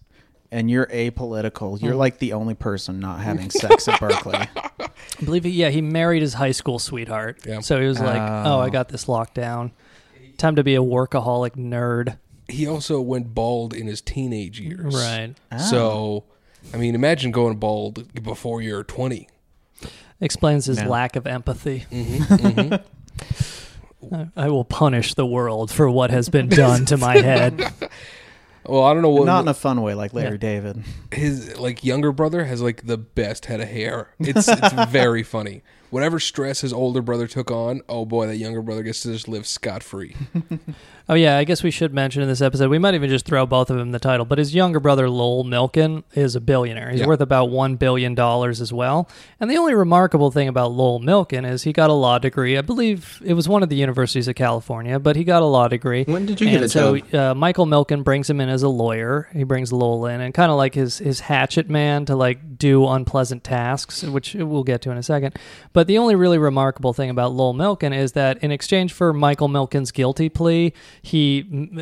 and 0.51 0.69
you're 0.69 0.87
apolitical, 0.87 1.81
you're 1.81 1.93
Mm. 1.93 1.97
like 1.97 2.19
the 2.19 2.33
only 2.33 2.55
person 2.55 2.99
not 2.99 3.19
having 3.21 3.49
sex 3.49 3.87
at 3.87 3.99
Berkeley. 3.99 4.35
I 4.35 4.69
believe 5.23 5.43
he, 5.43 5.51
yeah, 5.51 5.69
he 5.69 5.81
married 5.81 6.21
his 6.21 6.33
high 6.35 6.51
school 6.51 6.79
sweetheart. 6.79 7.39
Yeah. 7.45 7.59
So 7.59 7.79
he 7.79 7.87
was 7.87 7.99
like, 7.99 8.19
"Oh, 8.21 8.55
Oh. 8.55 8.59
I 8.59 8.69
got 8.69 8.89
this 8.89 9.07
locked 9.07 9.35
down. 9.35 9.71
Time 10.37 10.55
to 10.55 10.63
be 10.63 10.75
a 10.75 10.81
workaholic 10.81 11.55
nerd." 11.55 12.17
He 12.47 12.65
also 12.67 12.99
went 12.99 13.35
bald 13.35 13.73
in 13.75 13.85
his 13.87 14.01
teenage 14.01 14.59
years. 14.59 14.95
Right. 14.95 15.35
So, 15.59 16.23
I 16.73 16.77
mean, 16.77 16.95
imagine 16.95 17.31
going 17.31 17.57
bald 17.57 18.11
before 18.23 18.61
you're 18.61 18.83
20. 18.83 19.27
Explains 20.19 20.65
his 20.65 20.79
Yeah. 20.79 20.87
lack 20.87 21.15
of 21.15 21.27
empathy. 21.27 21.85
Mm-hmm, 21.91 22.73
I- 22.73 24.27
I 24.35 24.49
will 24.49 24.65
punish 24.65 25.13
the 25.13 25.25
world 25.25 25.69
for 25.71 25.89
what 25.89 26.09
has 26.09 26.29
been 26.29 26.47
done 26.49 26.85
to 26.85 26.97
my 26.97 27.17
head. 27.19 27.71
Well, 28.69 28.83
I 28.83 28.93
don't 28.93 29.01
know 29.01 29.09
what 29.09 29.25
not 29.25 29.41
in 29.41 29.47
a 29.47 29.53
fun 29.53 29.81
way 29.81 29.93
like 29.95 30.13
Larry. 30.13 30.37
David. 30.37 30.83
his 31.11 31.57
like 31.57 31.83
younger 31.83 32.11
brother 32.11 32.45
has 32.45 32.61
like 32.61 32.85
the 32.85 32.97
best 32.97 33.45
head 33.45 33.59
of 33.61 33.67
hair. 33.67 34.09
It's 34.19 34.47
it's 34.47 34.91
very 34.91 35.23
funny. 35.23 35.63
Whatever 35.89 36.19
stress 36.19 36.61
his 36.61 36.71
older 36.71 37.01
brother 37.01 37.25
took 37.25 37.49
on, 37.49 37.81
oh 37.89 38.05
boy, 38.05 38.27
that 38.27 38.37
younger 38.37 38.61
brother 38.61 38.83
gets 38.83 39.01
to 39.01 39.11
just 39.11 39.27
live 39.27 39.47
scot 39.47 39.81
free. 39.81 40.15
Oh 41.11 41.15
yeah, 41.15 41.37
I 41.39 41.43
guess 41.43 41.63
we 41.63 41.71
should 41.71 41.91
mention 41.91 42.21
in 42.21 42.27
this 42.27 42.39
episode. 42.39 42.69
We 42.69 42.77
might 42.77 42.93
even 42.93 43.09
just 43.09 43.25
throw 43.25 43.47
both 43.47 43.71
of 43.71 43.77
them 43.77 43.91
the 43.91 43.97
title. 43.97 44.27
But 44.27 44.37
his 44.37 44.53
younger 44.53 44.79
brother 44.79 45.09
Lowell 45.09 45.43
Milken 45.43 46.03
is 46.13 46.35
a 46.35 46.39
billionaire. 46.39 46.91
He's 46.91 46.99
Yeah. 46.99 47.07
worth 47.07 47.19
about 47.19 47.49
one 47.49 47.77
billion 47.77 48.13
dollars 48.13 48.61
as 48.61 48.71
well. 48.71 49.09
And 49.39 49.49
the 49.49 49.57
only 49.57 49.73
remarkable 49.73 50.29
thing 50.29 50.47
about 50.47 50.71
Lowell 50.71 50.99
Milken 50.99 51.49
is 51.49 51.63
he 51.63 51.73
got 51.73 51.89
a 51.89 51.93
law 51.93 52.19
degree. 52.19 52.59
I 52.59 52.61
believe 52.61 53.23
it 53.25 53.33
was 53.33 53.49
one 53.49 53.63
of 53.63 53.69
the 53.69 53.75
universities 53.75 54.27
of 54.27 54.35
California, 54.35 54.99
but 54.99 55.15
he 55.15 55.23
got 55.23 55.41
a 55.41 55.45
law 55.47 55.67
degree. 55.67 56.03
When 56.03 56.27
did 56.27 56.39
you 56.41 56.47
and 56.47 56.57
get 56.57 56.63
a 56.63 56.69
so 56.69 56.97
uh, 57.11 57.33
Michael 57.33 57.65
Milken 57.65 58.03
brings 58.03 58.29
him 58.29 58.39
in 58.39 58.47
as 58.47 58.61
a 58.61 58.69
lawyer. 58.69 59.29
He 59.33 59.43
brings 59.43 59.73
Lowell 59.73 60.05
in 60.05 60.21
and 60.21 60.31
kind 60.31 60.51
of 60.51 60.57
like 60.57 60.75
his 60.75 60.99
his 60.99 61.21
hatchet 61.21 61.71
man 61.71 62.05
to 62.05 62.15
like 62.15 62.59
do 62.59 62.87
unpleasant 62.87 63.43
tasks, 63.43 64.03
which 64.03 64.35
we'll 64.35 64.63
get 64.63 64.83
to 64.83 64.91
in 64.91 64.97
a 64.97 65.01
second. 65.03 65.39
But 65.73 65.87
the 65.87 65.97
only 65.97 66.13
really 66.13 66.37
remarkable 66.37 66.93
thing 66.93 67.09
about 67.09 67.31
Lowell 67.31 67.55
Milken 67.55 67.97
is 67.97 68.11
that 68.11 68.37
in 68.43 68.51
exchange 68.51 68.93
for 68.93 69.11
Michael 69.11 69.49
Milken's 69.49 69.91
guilty 69.91 70.29
plea, 70.29 70.71
he 71.01 71.41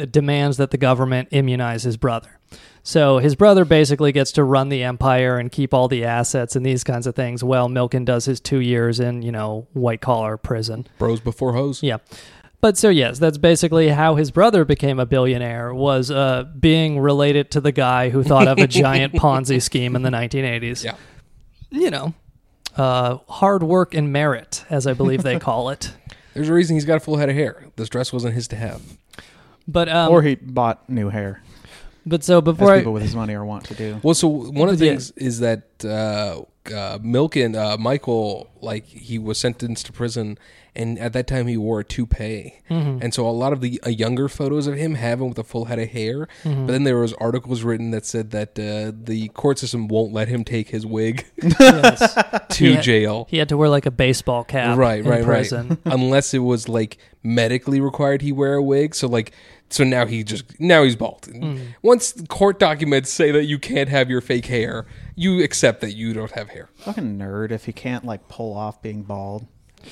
demands 0.10 0.58
that 0.58 0.72
the 0.72 0.78
government 0.78 1.30
immunize 1.32 1.84
his 1.84 1.98
brother. 1.98 2.40
So 2.84 3.18
his 3.18 3.36
brother 3.36 3.66
basically 3.66 4.14
gets 4.14 4.32
to 4.34 4.46
run 4.46 4.70
the 4.70 4.82
empire 4.84 5.38
and 5.38 5.52
keep 5.52 5.74
all 5.74 5.90
the 5.90 6.06
assets 6.06 6.56
and 6.56 6.66
these 6.66 6.86
kinds 6.86 7.06
of 7.06 7.16
things. 7.16 7.44
While 7.44 7.68
Milken 7.68 8.06
does 8.06 8.24
his 8.24 8.40
two 8.40 8.60
years 8.60 9.02
in, 9.02 9.22
you 9.24 9.32
know, 9.32 9.68
white 9.74 10.00
collar 10.00 10.38
prison. 10.38 10.88
Bros 10.98 11.20
before 11.20 11.52
hoes. 11.52 11.84
Yeah. 11.84 11.98
But 12.62 12.78
so 12.78 12.90
yes, 12.90 13.20
that's 13.20 13.38
basically 13.38 13.90
how 13.90 14.16
his 14.16 14.32
brother 14.32 14.66
became 14.66 15.00
a 15.00 15.06
billionaire 15.06 15.74
was 15.74 16.10
uh, 16.10 16.46
being 16.60 17.00
related 17.00 17.52
to 17.52 17.62
the 17.62 17.72
guy 17.72 18.10
who 18.10 18.24
thought 18.24 18.48
of 18.48 18.58
a 18.58 18.68
giant 18.68 19.14
Ponzi 19.16 19.62
scheme 19.62 19.96
in 19.96 20.02
the 20.02 20.10
1980s. 20.10 20.84
Yeah. 20.84 20.96
You 21.70 21.92
know, 21.92 22.14
uh, 22.78 23.18
hard 23.28 23.64
work 23.64 23.94
and 23.94 24.14
merit, 24.14 24.64
as 24.70 24.88
I 24.88 24.94
believe 24.94 25.24
they 25.24 25.40
call 25.40 25.70
it. 25.70 25.94
There's 26.34 26.50
a 26.50 26.54
reason 26.54 26.76
he's 26.76 26.86
got 26.86 26.98
a 26.98 27.00
full 27.00 27.18
head 27.18 27.30
of 27.30 27.36
hair. 27.36 27.66
This 27.76 27.90
dress 27.90 28.14
wasn't 28.14 28.36
his 28.36 28.48
to 28.50 28.56
have. 28.56 28.82
But 29.68 29.90
um, 29.90 30.12
or 30.12 30.22
he 30.22 30.36
bought 30.36 30.90
new 30.90 31.10
hair, 31.10 31.42
but 32.06 32.24
so 32.24 32.38
as 32.38 32.44
before 32.44 32.74
I, 32.74 32.78
people 32.80 32.94
with 32.94 33.04
his 33.04 33.16
money 33.16 33.34
are 33.34 33.46
want 33.46 33.66
to 33.66 33.74
do. 33.76 34.00
Well, 34.04 34.14
so 34.16 34.28
one 34.28 34.70
of 34.70 34.78
the 34.80 34.86
Yeah. 34.86 34.92
things 34.94 35.12
is 35.12 35.40
that 35.40 35.64
uh, 35.84 36.42
uh, 36.68 37.00
Milken, 37.00 37.56
uh, 37.56 37.78
Michael, 37.78 38.50
like 38.62 38.86
he 38.86 39.20
was 39.20 39.38
sentenced 39.38 39.86
to 39.88 39.92
prison, 39.92 40.38
and 40.76 40.98
at 41.00 41.12
that 41.14 41.26
time 41.28 41.48
he 41.48 41.58
wore 41.58 41.80
a 41.82 41.84
toupee, 41.84 42.54
Mm-hmm. 42.70 43.00
and 43.02 43.14
so 43.14 43.28
a 43.28 43.32
lot 43.32 43.52
of 43.54 43.62
the 43.62 43.82
uh, 43.86 43.90
younger 43.90 44.28
photos 44.30 44.68
of 44.68 44.76
him 44.76 44.96
have 44.96 45.20
him 45.22 45.30
with 45.30 45.40
a 45.40 45.44
full 45.44 45.66
head 45.66 45.80
of 45.80 45.90
hair. 45.90 46.28
Mm-hmm. 46.44 46.66
But 46.66 46.72
then 46.74 46.84
there 46.84 46.98
was 46.98 47.14
articles 47.14 47.64
written 47.64 47.92
that 47.92 48.06
said 48.06 48.32
that 48.32 48.58
uh, 48.60 48.92
the 48.94 49.28
court 49.30 49.60
system 49.60 49.88
won't 49.90 50.12
let 50.14 50.28
him 50.30 50.44
take 50.46 50.70
his 50.70 50.86
wig 50.86 51.26
yes, 51.60 52.14
to 52.50 52.66
He 52.66 52.74
had- 52.76 52.84
jail. 52.84 53.28
he 53.30 53.38
had 53.38 53.50
to 53.50 53.58
wear 53.58 53.70
like 53.70 53.86
a 53.86 53.92
baseball 53.92 54.44
cap 54.46 54.78
right, 54.78 55.00
in 55.00 55.08
right, 55.10 55.24
prison. 55.24 55.70
right. 55.70 55.80
Unless 55.94 56.34
it 56.34 56.40
was 56.40 56.68
like 56.70 56.98
medically 57.24 57.80
required 57.82 58.22
he 58.22 58.32
wear 58.32 58.56
a 58.56 58.64
wig. 58.64 58.94
So 58.96 59.08
like, 59.08 59.32
so 59.70 59.84
now 59.84 60.06
he 60.06 60.24
just 60.24 60.60
now 60.60 60.84
he's 60.84 60.96
bald. 60.96 61.24
Mm. 61.24 61.60
Once 61.82 62.14
court 62.30 62.60
documents 62.60 63.12
say 63.12 63.32
that 63.32 63.46
you 63.46 63.60
can't 63.60 63.90
have 63.90 64.10
your 64.10 64.22
fake 64.22 64.46
hair, 64.46 64.86
you 65.16 65.44
accept 65.44 65.82
that 65.82 65.94
you 65.94 66.14
don't 66.14 66.32
have 66.32 66.50
hair. 66.50 66.70
Fucking 66.76 67.18
nerd 67.18 67.52
if 67.52 67.66
he 67.66 67.74
can't 67.74 68.06
like 68.06 68.28
pull 68.28 68.56
off 68.56 68.82
being 68.82 69.04
bald. 69.04 69.48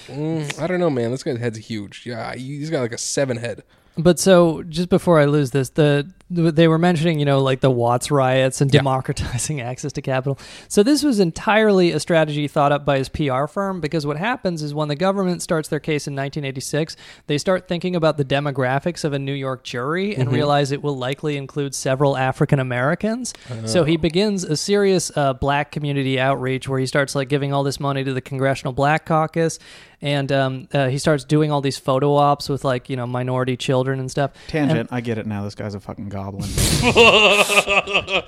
Mm, 0.07 0.59
I 0.61 0.67
don't 0.67 0.79
know, 0.79 0.89
man. 0.89 1.11
This 1.11 1.23
guy's 1.23 1.39
head's 1.39 1.57
huge. 1.57 2.05
Yeah, 2.05 2.35
he's 2.35 2.69
got 2.69 2.81
like 2.81 2.91
a 2.91 2.97
seven 2.97 3.37
head. 3.37 3.63
But 3.97 4.19
so, 4.19 4.63
just 4.63 4.89
before 4.89 5.19
I 5.19 5.25
lose 5.25 5.51
this, 5.51 5.69
the 5.69 6.11
they 6.27 6.67
were 6.67 6.79
mentioning, 6.79 7.19
you 7.19 7.25
know, 7.25 7.39
like 7.39 7.59
the 7.59 7.69
Watts 7.69 8.09
riots 8.09 8.59
and 8.59 8.73
Yeah. 8.73 8.79
democratizing 8.79 9.61
access 9.71 9.91
to 9.93 10.01
capital. 10.01 10.39
So 10.67 10.81
this 10.81 11.03
was 11.03 11.19
entirely 11.19 11.91
a 11.91 11.99
strategy 11.99 12.47
thought 12.47 12.71
up 12.71 12.83
by 12.83 12.97
his 12.97 13.09
PR 13.09 13.45
firm 13.45 13.79
because 13.79 14.07
what 14.07 14.17
happens 14.17 14.63
is 14.63 14.73
when 14.73 14.87
the 14.87 14.95
government 14.95 15.43
starts 15.43 15.69
their 15.69 15.79
case 15.79 16.07
in 16.07 16.13
1986, 16.15 16.97
they 17.27 17.37
start 17.37 17.67
thinking 17.67 17.95
about 17.95 18.17
the 18.17 18.25
demographics 18.25 19.03
of 19.03 19.13
a 19.13 19.19
New 19.19 19.33
York 19.33 19.63
jury 19.63 20.15
and 20.15 20.31
realize 20.31 20.71
it 20.71 20.81
will 20.81 20.97
likely 20.97 21.37
include 21.37 21.75
several 21.75 22.17
African 22.17 22.59
Americans. 22.59 23.33
So 23.65 23.83
he 23.83 23.95
begins 23.95 24.43
a 24.43 24.57
serious 24.57 25.11
uh, 25.15 25.33
black 25.33 25.71
community 25.71 26.19
outreach 26.19 26.67
where 26.67 26.79
he 26.79 26.87
starts 26.87 27.13
like 27.13 27.29
giving 27.29 27.53
all 27.53 27.63
this 27.63 27.79
money 27.79 28.03
to 28.03 28.13
the 28.13 28.21
Congressional 28.21 28.73
Black 28.73 29.05
Caucus. 29.05 29.59
And 30.01 30.31
um, 30.31 30.67
uh, 30.73 30.89
he 30.89 30.97
starts 30.97 31.23
doing 31.23 31.51
all 31.51 31.61
these 31.61 31.77
photo 31.77 32.13
ops 32.15 32.49
with 32.49 32.63
like 32.63 32.89
you 32.89 32.95
know 32.95 33.07
minority 33.07 33.55
children 33.57 33.99
and 33.99 34.11
stuff. 34.11 34.31
Tangent. 34.47 34.89
I 34.91 35.01
get 35.01 35.17
it 35.17 35.25
now. 35.25 35.43
This 35.43 35.55
guy's 35.55 35.73
a 35.73 35.79
fucking 35.79 36.09
goblin. 36.15 36.49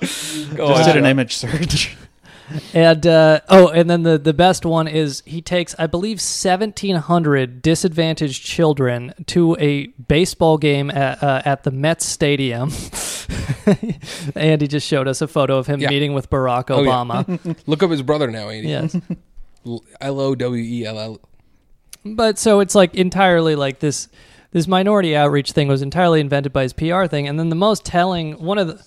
Just 0.00 0.84
did 0.86 0.96
an 0.96 1.06
image 1.06 1.34
search. 1.36 1.96
And 2.72 3.06
uh, 3.06 3.40
oh, 3.50 3.68
and 3.68 3.90
then 3.90 4.04
the 4.04 4.16
the 4.16 4.32
best 4.32 4.64
one 4.64 4.88
is 4.88 5.22
he 5.26 5.42
takes 5.42 5.74
I 5.78 5.86
believe 5.86 6.18
seventeen 6.18 6.96
hundred 6.96 7.60
disadvantaged 7.60 8.42
children 8.42 9.12
to 9.26 9.54
a 9.60 9.88
baseball 9.88 10.56
game 10.56 10.90
at 10.90 11.22
uh, 11.22 11.42
at 11.44 11.64
the 11.64 11.70
Mets 11.70 12.06
Stadium. 12.06 12.70
Andy 14.34 14.66
just 14.66 14.86
showed 14.86 15.06
us 15.08 15.20
a 15.20 15.28
photo 15.28 15.58
of 15.58 15.66
him 15.66 15.78
Yeah. 15.80 15.90
meeting 15.90 16.14
with 16.14 16.30
Barack 16.30 16.70
Oh, 16.70 16.82
yeah. 16.82 16.90
Obama. 16.90 17.56
Look 17.66 17.82
up 17.82 17.90
his 17.90 18.00
brother 18.00 18.30
now, 18.30 18.48
Andy. 18.48 18.68
yes. 18.70 18.96
L 20.00 20.18
O 20.20 20.34
W 20.34 20.62
E 20.62 20.86
L 20.86 20.98
L. 20.98 21.20
But 22.02 22.38
so 22.38 22.60
it's 22.60 22.74
like 22.74 22.94
entirely 22.94 23.56
like 23.56 23.80
this 23.80 24.08
this 24.52 24.66
minority 24.66 25.14
outreach 25.14 25.52
thing 25.52 25.68
was 25.68 25.82
entirely 25.82 26.20
invented 26.20 26.52
by 26.52 26.62
his 26.62 26.72
PR 26.72 27.06
thing, 27.06 27.28
and 27.28 27.38
then 27.38 27.48
the 27.48 27.56
most 27.56 27.84
telling 27.84 28.32
one 28.42 28.58
of 28.58 28.68
the 28.68 28.82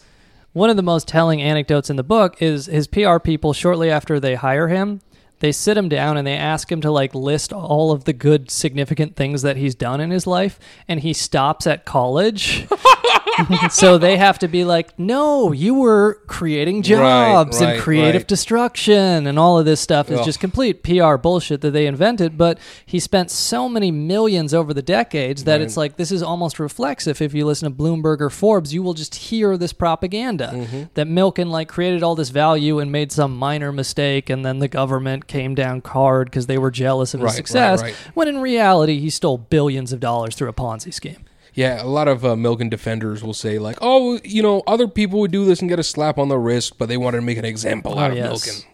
one 0.54 0.70
of 0.70 0.76
the 0.76 0.84
most 0.84 1.08
telling 1.08 1.42
anecdotes 1.42 1.90
in 1.90 1.96
the 1.96 2.04
book 2.04 2.42
is 2.42 2.66
his 2.66 2.88
PR 2.88 3.20
people 3.20 3.54
shortly 3.54 3.90
after 3.90 4.20
they 4.20 4.36
hire 4.36 4.68
him. 4.68 5.00
They 5.42 5.52
sit 5.52 5.78
him 5.78 5.90
down 5.90 6.18
and 6.18 6.26
they 6.26 6.34
ask 6.38 6.72
him 6.72 6.82
to 6.82 6.90
like 6.92 7.14
list 7.14 7.52
all 7.52 7.92
of 7.92 8.06
the 8.06 8.14
good 8.14 8.50
significant 8.50 9.16
things 9.16 9.42
that 9.42 9.58
he's 9.58 9.76
done 9.76 10.00
in 10.00 10.10
his 10.10 10.26
life 10.26 10.58
and 10.88 11.02
he 11.02 11.14
stops 11.14 11.68
at 11.68 11.84
college. 11.86 12.68
so 13.72 13.98
they 13.98 14.18
have 14.18 14.38
to 14.40 14.48
be 14.48 14.64
like, 14.66 14.98
"No, 15.00 15.52
you 15.52 15.74
were 15.74 16.16
creating 16.28 16.84
jobs 16.84 17.60
right, 17.62 17.74
and 17.76 17.82
creative 17.82 18.22
right. 18.22 18.28
destruction 18.28 19.26
and 19.28 19.40
all 19.40 19.58
of 19.58 19.66
this 19.66 19.80
stuff 19.82 20.12
is 20.12 20.20
Ugh. 20.20 20.26
just 20.26 20.40
complete 20.40 20.84
PR 20.84 21.16
bullshit 21.16 21.62
that 21.62 21.72
they 21.72 21.88
invented, 21.88 22.38
but 22.38 22.60
he 22.86 23.00
spent 23.00 23.32
so 23.32 23.68
many 23.70 23.90
millions 23.92 24.54
over 24.54 24.74
the 24.74 24.82
decades 24.82 25.44
that 25.46 25.54
Right. 25.56 25.62
it's 25.62 25.78
like 25.78 25.98
this 25.98 26.12
is 26.12 26.22
almost 26.22 26.60
reflexive. 26.60 27.22
If 27.22 27.34
you 27.34 27.46
listen 27.46 27.70
to 27.72 27.76
Bloomberg 27.76 28.22
or 28.22 28.30
Forbes, 28.30 28.74
you 28.74 28.84
will 28.84 28.94
just 28.94 29.16
hear 29.16 29.58
this 29.58 29.74
propaganda 29.74 30.52
Mm-hmm. 30.54 30.84
that 30.96 31.08
Milken 31.08 31.50
like 31.50 31.68
created 31.68 32.04
all 32.04 32.16
this 32.16 32.30
value 32.30 32.80
and 32.80 32.92
made 32.92 33.12
some 33.12 33.36
minor 33.38 33.72
mistake, 33.72 34.30
and 34.30 34.46
then 34.46 34.60
the 34.60 34.68
government 34.68 35.28
came 35.32 35.56
down 35.56 35.82
hard 35.86 36.30
because 36.30 36.48
they 36.48 36.58
were 36.58 36.72
jealous 36.72 37.14
of 37.14 37.22
his 37.22 37.26
Right, 37.26 37.30
right, 37.32 37.36
success. 37.38 37.82
right. 37.82 37.94
When 38.14 38.28
in 38.28 38.40
reality, 38.42 39.00
he 39.00 39.10
stole 39.10 39.38
billions 39.38 39.94
of 39.94 40.00
dollars 40.00 40.36
through 40.36 40.50
a 40.50 40.54
Ponzi 40.54 40.94
scheme. 40.94 41.24
Yeah, 41.54 41.82
a 41.84 41.88
lot 41.88 42.08
of 42.08 42.24
uh, 42.24 42.36
Milken 42.36 42.70
defenders 42.70 43.24
will 43.24 43.34
say 43.34 43.60
like, 43.60 43.78
"Oh, 43.82 44.20
you 44.24 44.42
know, 44.42 44.64
other 44.68 44.88
people 44.88 45.20
would 45.20 45.32
do 45.32 45.44
this 45.46 45.60
and 45.62 45.70
get 45.70 45.80
a 45.80 45.84
slap 45.84 46.18
on 46.18 46.30
the 46.30 46.38
wrist, 46.38 46.78
but 46.78 46.88
they 46.88 46.98
wanted 46.98 47.18
to 47.18 47.24
make 47.24 47.38
an 47.38 47.46
example 47.46 47.98
out 48.00 48.12
Oh, 48.12 48.14
of 48.14 48.18
yes. 48.18 48.32
Milken." 48.32 48.66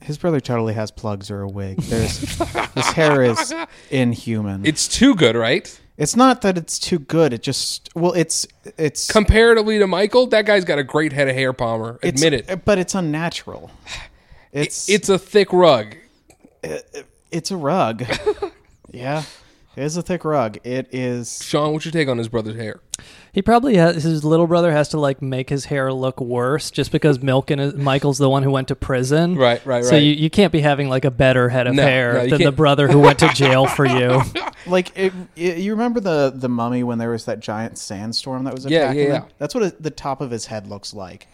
His 0.00 0.18
brother 0.18 0.40
totally 0.40 0.74
has 0.74 0.90
plugs 0.90 1.30
or 1.30 1.42
a 1.42 1.48
wig. 1.48 1.78
There's 1.78 2.18
his 2.74 2.86
hair 2.92 3.22
is 3.22 3.54
inhuman. 3.90 4.66
It's 4.66 4.88
too 4.88 5.14
good, 5.14 5.36
right? 5.36 5.78
It's 5.96 6.16
not 6.16 6.42
that 6.42 6.58
it's 6.58 6.78
too 6.80 6.98
good. 6.98 7.32
It 7.32 7.42
just 7.42 7.88
well, 7.94 8.12
it's 8.14 8.48
it's 8.76 9.06
Comparatively 9.10 9.78
to 9.78 9.86
Michael, 9.86 10.26
that 10.28 10.44
guy's 10.44 10.64
got 10.64 10.78
a 10.80 10.82
great 10.82 11.12
head 11.12 11.28
of 11.28 11.36
hair, 11.36 11.52
Palmer. 11.52 12.00
Admit 12.02 12.32
it. 12.32 12.64
but 12.64 12.78
it's 12.78 12.96
unnatural. 12.96 13.70
It's 14.52 14.88
It's 14.88 15.08
a 15.08 15.18
thick 15.18 15.52
rug. 15.52 15.96
it's 17.30 17.50
a 17.50 17.56
rug. 17.56 18.04
yeah, 18.90 19.22
it 19.76 19.82
is 19.82 19.96
a 19.96 20.02
thick 20.02 20.24
rug. 20.24 20.58
It 20.64 20.88
is. 20.92 21.42
Sean, 21.42 21.72
what's 21.72 21.84
your 21.84 21.92
take 21.92 22.08
on 22.08 22.18
his 22.18 22.28
brother's 22.28 22.56
hair? 22.56 22.80
He 23.32 23.40
probably 23.40 23.76
has 23.76 24.04
his 24.04 24.24
little 24.24 24.46
brother 24.46 24.70
has 24.72 24.90
to 24.90 25.00
like 25.00 25.22
make 25.22 25.48
his 25.48 25.64
hair 25.64 25.90
look 25.92 26.20
worse 26.20 26.70
just 26.70 26.92
because 26.92 27.18
Milken 27.18 27.58
is, 27.58 27.72
uh, 27.72 27.76
Michael's 27.78 28.18
the 28.18 28.28
one 28.28 28.42
who 28.42 28.50
went 28.50 28.68
to 28.68 28.76
prison. 28.76 29.36
Right, 29.36 29.64
right, 29.64 29.82
So 29.82 29.96
you, 29.96 30.12
you 30.12 30.28
can't 30.28 30.52
be 30.52 30.60
having 30.60 30.90
like 30.90 31.06
a 31.06 31.10
better 31.10 31.48
head 31.48 31.66
of 31.66 31.74
No, 31.74 31.82
hair 31.82 32.12
no, 32.12 32.20
than 32.20 32.30
the 32.32 32.38
can't. 32.38 32.56
brother 32.56 32.88
who 32.88 32.98
went 33.00 33.18
to 33.20 33.28
jail 33.28 33.66
for 33.66 33.86
you. 33.86 34.20
Like 34.64 34.96
it, 34.96 35.12
it- 35.34 35.58
you 35.58 35.72
remember 35.72 35.98
the 35.98 36.30
the 36.32 36.48
mummy 36.48 36.84
when 36.84 36.98
there 36.98 37.10
was 37.10 37.24
that 37.24 37.40
giant 37.40 37.78
sandstorm 37.78 38.44
that 38.44 38.54
was 38.54 38.64
Yeah, 38.66 38.82
attacking 38.82 39.00
yeah, 39.02 39.08
them? 39.08 39.22
yeah. 39.26 39.32
That's 39.38 39.54
what 39.56 39.64
it, 39.64 39.82
the 39.82 39.90
top 39.90 40.20
of 40.20 40.30
his 40.30 40.46
head 40.46 40.68
looks 40.68 40.94
like. 40.94 41.26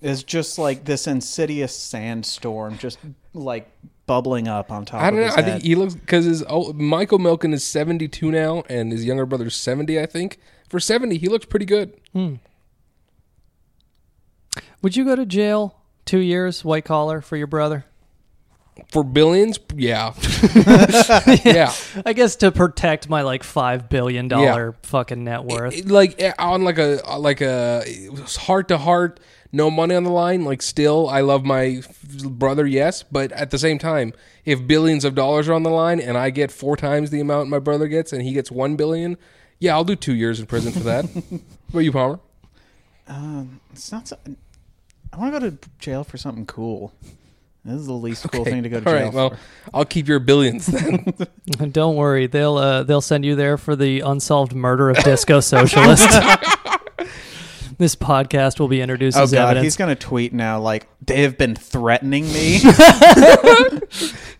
It's 0.00 0.22
just 0.22 0.58
like 0.58 0.84
this 0.84 1.06
insidious 1.06 1.74
sandstorm, 1.76 2.78
just 2.78 2.98
like 3.34 3.68
bubbling 4.06 4.46
up 4.46 4.70
on 4.70 4.84
top. 4.84 5.02
I 5.02 5.10
don't 5.10 5.18
of 5.18 5.26
know. 5.26 5.26
his 5.26 5.36
I 5.36 5.42
think 5.42 5.62
he 5.62 5.74
looks 5.74 5.94
because 5.94 6.24
his 6.24 6.44
oh, 6.48 6.72
Michael 6.72 7.18
Milken 7.18 7.52
is 7.52 7.64
seventy 7.64 8.06
two 8.08 8.30
now, 8.30 8.62
and 8.68 8.92
his 8.92 9.04
younger 9.04 9.26
brother's 9.26 9.56
seventy. 9.56 10.00
I 10.00 10.06
think 10.06 10.38
for 10.68 10.78
seventy, 10.78 11.18
he 11.18 11.28
looks 11.28 11.46
pretty 11.46 11.66
good. 11.66 11.94
Hmm. 12.12 12.36
Would 14.82 14.96
you 14.96 15.04
go 15.04 15.16
to 15.16 15.26
jail 15.26 15.76
two 16.04 16.20
years, 16.20 16.64
white 16.64 16.84
collar, 16.84 17.20
for 17.20 17.36
your 17.36 17.48
brother? 17.48 17.84
For 18.90 19.04
billions, 19.04 19.58
yeah, 19.76 20.14
yeah. 21.44 21.72
I 22.06 22.14
guess 22.14 22.36
to 22.36 22.50
protect 22.50 23.08
my 23.08 23.20
like 23.20 23.42
five 23.42 23.90
billion 23.90 24.28
dollar 24.28 24.76
fucking 24.82 25.24
net 25.24 25.44
worth. 25.44 25.76
It- 25.76 25.88
like 25.88 26.20
eh, 26.22 26.32
on 26.38 26.64
like 26.64 26.78
a 26.78 27.02
like 27.18 27.42
a 27.42 27.84
heart 28.38 28.68
to 28.68 28.78
heart, 28.78 29.20
no 29.52 29.70
money 29.70 29.94
on 29.94 30.04
the 30.04 30.10
line. 30.10 30.44
Like 30.46 30.62
still, 30.62 31.06
I 31.08 31.20
love 31.20 31.44
my 31.44 31.82
brother, 32.24 32.66
yes, 32.66 33.02
but 33.02 33.30
at 33.32 33.50
the 33.50 33.58
same 33.58 33.78
time, 33.78 34.14
if 34.46 34.66
billions 34.66 35.04
of 35.04 35.14
dollars 35.14 35.50
are 35.50 35.52
on 35.52 35.64
the 35.64 35.70
line 35.70 36.00
and 36.00 36.16
I 36.16 36.30
get 36.30 36.50
four 36.50 36.74
times 36.74 37.10
the 37.10 37.20
amount 37.20 37.50
my 37.50 37.58
brother 37.58 37.88
gets 37.88 38.14
and 38.14 38.22
he 38.22 38.32
gets 38.32 38.50
one 38.50 38.74
billion, 38.76 39.18
yeah, 39.58 39.74
I'll 39.74 39.84
do 39.84 39.96
two 39.96 40.14
years 40.14 40.40
in 40.40 40.46
prison 40.46 40.72
for 40.72 40.80
that. 40.80 41.04
what 41.14 41.40
about 41.68 41.80
you, 41.80 41.92
Palmer? 41.92 42.20
it's 43.72 43.92
not. 43.92 44.08
So, 44.08 44.16
I 45.12 45.16
want 45.18 45.34
to 45.34 45.40
go 45.40 45.50
to 45.50 45.58
jail 45.78 46.04
for 46.04 46.16
something 46.16 46.46
cool. 46.46 46.94
This 47.68 47.80
is 47.80 47.86
the 47.86 47.92
least 47.92 48.26
cool 48.30 48.40
Okay. 48.42 48.50
thing 48.50 48.62
to 48.64 48.68
go 48.68 48.80
to 48.80 48.86
All 48.88 48.94
jail 48.96 49.04
right, 49.06 49.14
well. 49.14 49.34
I'll 49.74 49.84
keep 49.84 50.08
your 50.08 50.18
billions 50.20 50.66
then. 50.66 51.12
Don't 51.70 51.96
worry, 51.96 52.26
they'll 52.26 52.56
uh, 52.56 52.82
they'll 52.82 53.00
send 53.00 53.24
you 53.24 53.36
there 53.36 53.56
for 53.58 53.76
the 53.76 54.00
unsolved 54.00 54.54
murder 54.54 54.90
of 54.90 54.96
Disco 55.04 55.40
Socialist. 55.40 56.08
this 57.78 57.94
podcast 57.94 58.58
will 58.58 58.68
be 58.68 58.80
introduced 58.80 59.16
Oh 59.16 59.22
as 59.22 59.32
god, 59.32 59.42
evidence. 59.50 59.64
he's 59.64 59.76
gonna 59.76 59.94
tweet 59.94 60.32
now 60.32 60.58
like 60.60 60.86
they 61.04 61.22
have 61.22 61.38
been 61.38 61.54
threatening 61.54 62.24
me. 62.32 62.60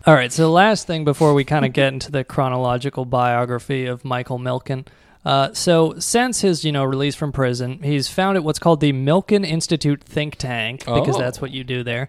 All 0.05 0.13
right, 0.15 0.31
so 0.31 0.51
last 0.51 0.87
thing 0.87 1.03
before 1.03 1.33
we 1.33 1.43
kind 1.43 1.65
of 1.65 1.73
get 1.73 1.93
into 1.93 2.11
the 2.11 2.23
chronological 2.23 3.05
biography 3.05 3.85
of 3.85 4.03
Michael 4.03 4.39
Milken. 4.39 4.85
Uh, 5.25 5.53
so 5.53 5.95
since 5.99 6.41
his, 6.41 6.63
you 6.63 6.71
know, 6.71 6.83
release 6.85 7.13
from 7.15 7.31
prison, 7.31 7.79
he's 7.83 8.07
founded 8.07 8.43
what's 8.43 8.59
called 8.59 8.79
the 8.79 8.93
Milken 8.93 9.45
Institute 9.45 10.01
think 10.03 10.37
tank 10.37 10.79
because 10.85 11.15
Oh. 11.15 11.19
that's 11.19 11.41
what 11.41 11.51
you 11.51 11.63
do 11.63 11.83
there. 11.83 12.07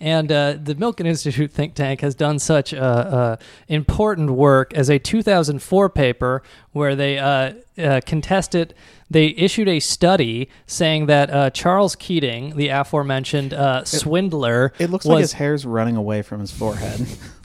And 0.00 0.32
uh, 0.32 0.56
the 0.62 0.74
Milken 0.74 1.06
Institute 1.06 1.52
think 1.52 1.74
tank 1.74 2.00
has 2.00 2.14
done 2.16 2.38
such 2.40 2.72
uh, 2.74 2.76
uh, 2.78 3.36
important 3.68 4.30
work 4.30 4.74
as 4.74 4.90
a 4.90 4.98
2004 4.98 5.90
paper 5.90 6.42
where 6.72 6.96
they 6.96 7.18
uh, 7.18 7.52
uh, 7.78 8.00
contested. 8.06 8.74
They 9.10 9.28
issued 9.28 9.68
a 9.68 9.78
study 9.78 10.48
saying 10.66 11.06
that 11.06 11.30
uh, 11.30 11.50
Charles 11.50 11.94
Keating, 11.96 12.56
the 12.56 12.68
aforementioned 12.68 13.54
uh, 13.54 13.84
swindler, 13.84 14.72
it 14.78 14.90
looks 14.90 15.04
was 15.04 15.14
like 15.14 15.20
his 15.20 15.32
hair's 15.34 15.64
running 15.66 15.96
away 15.96 16.22
from 16.22 16.40
his 16.40 16.50
forehead. 16.50 17.06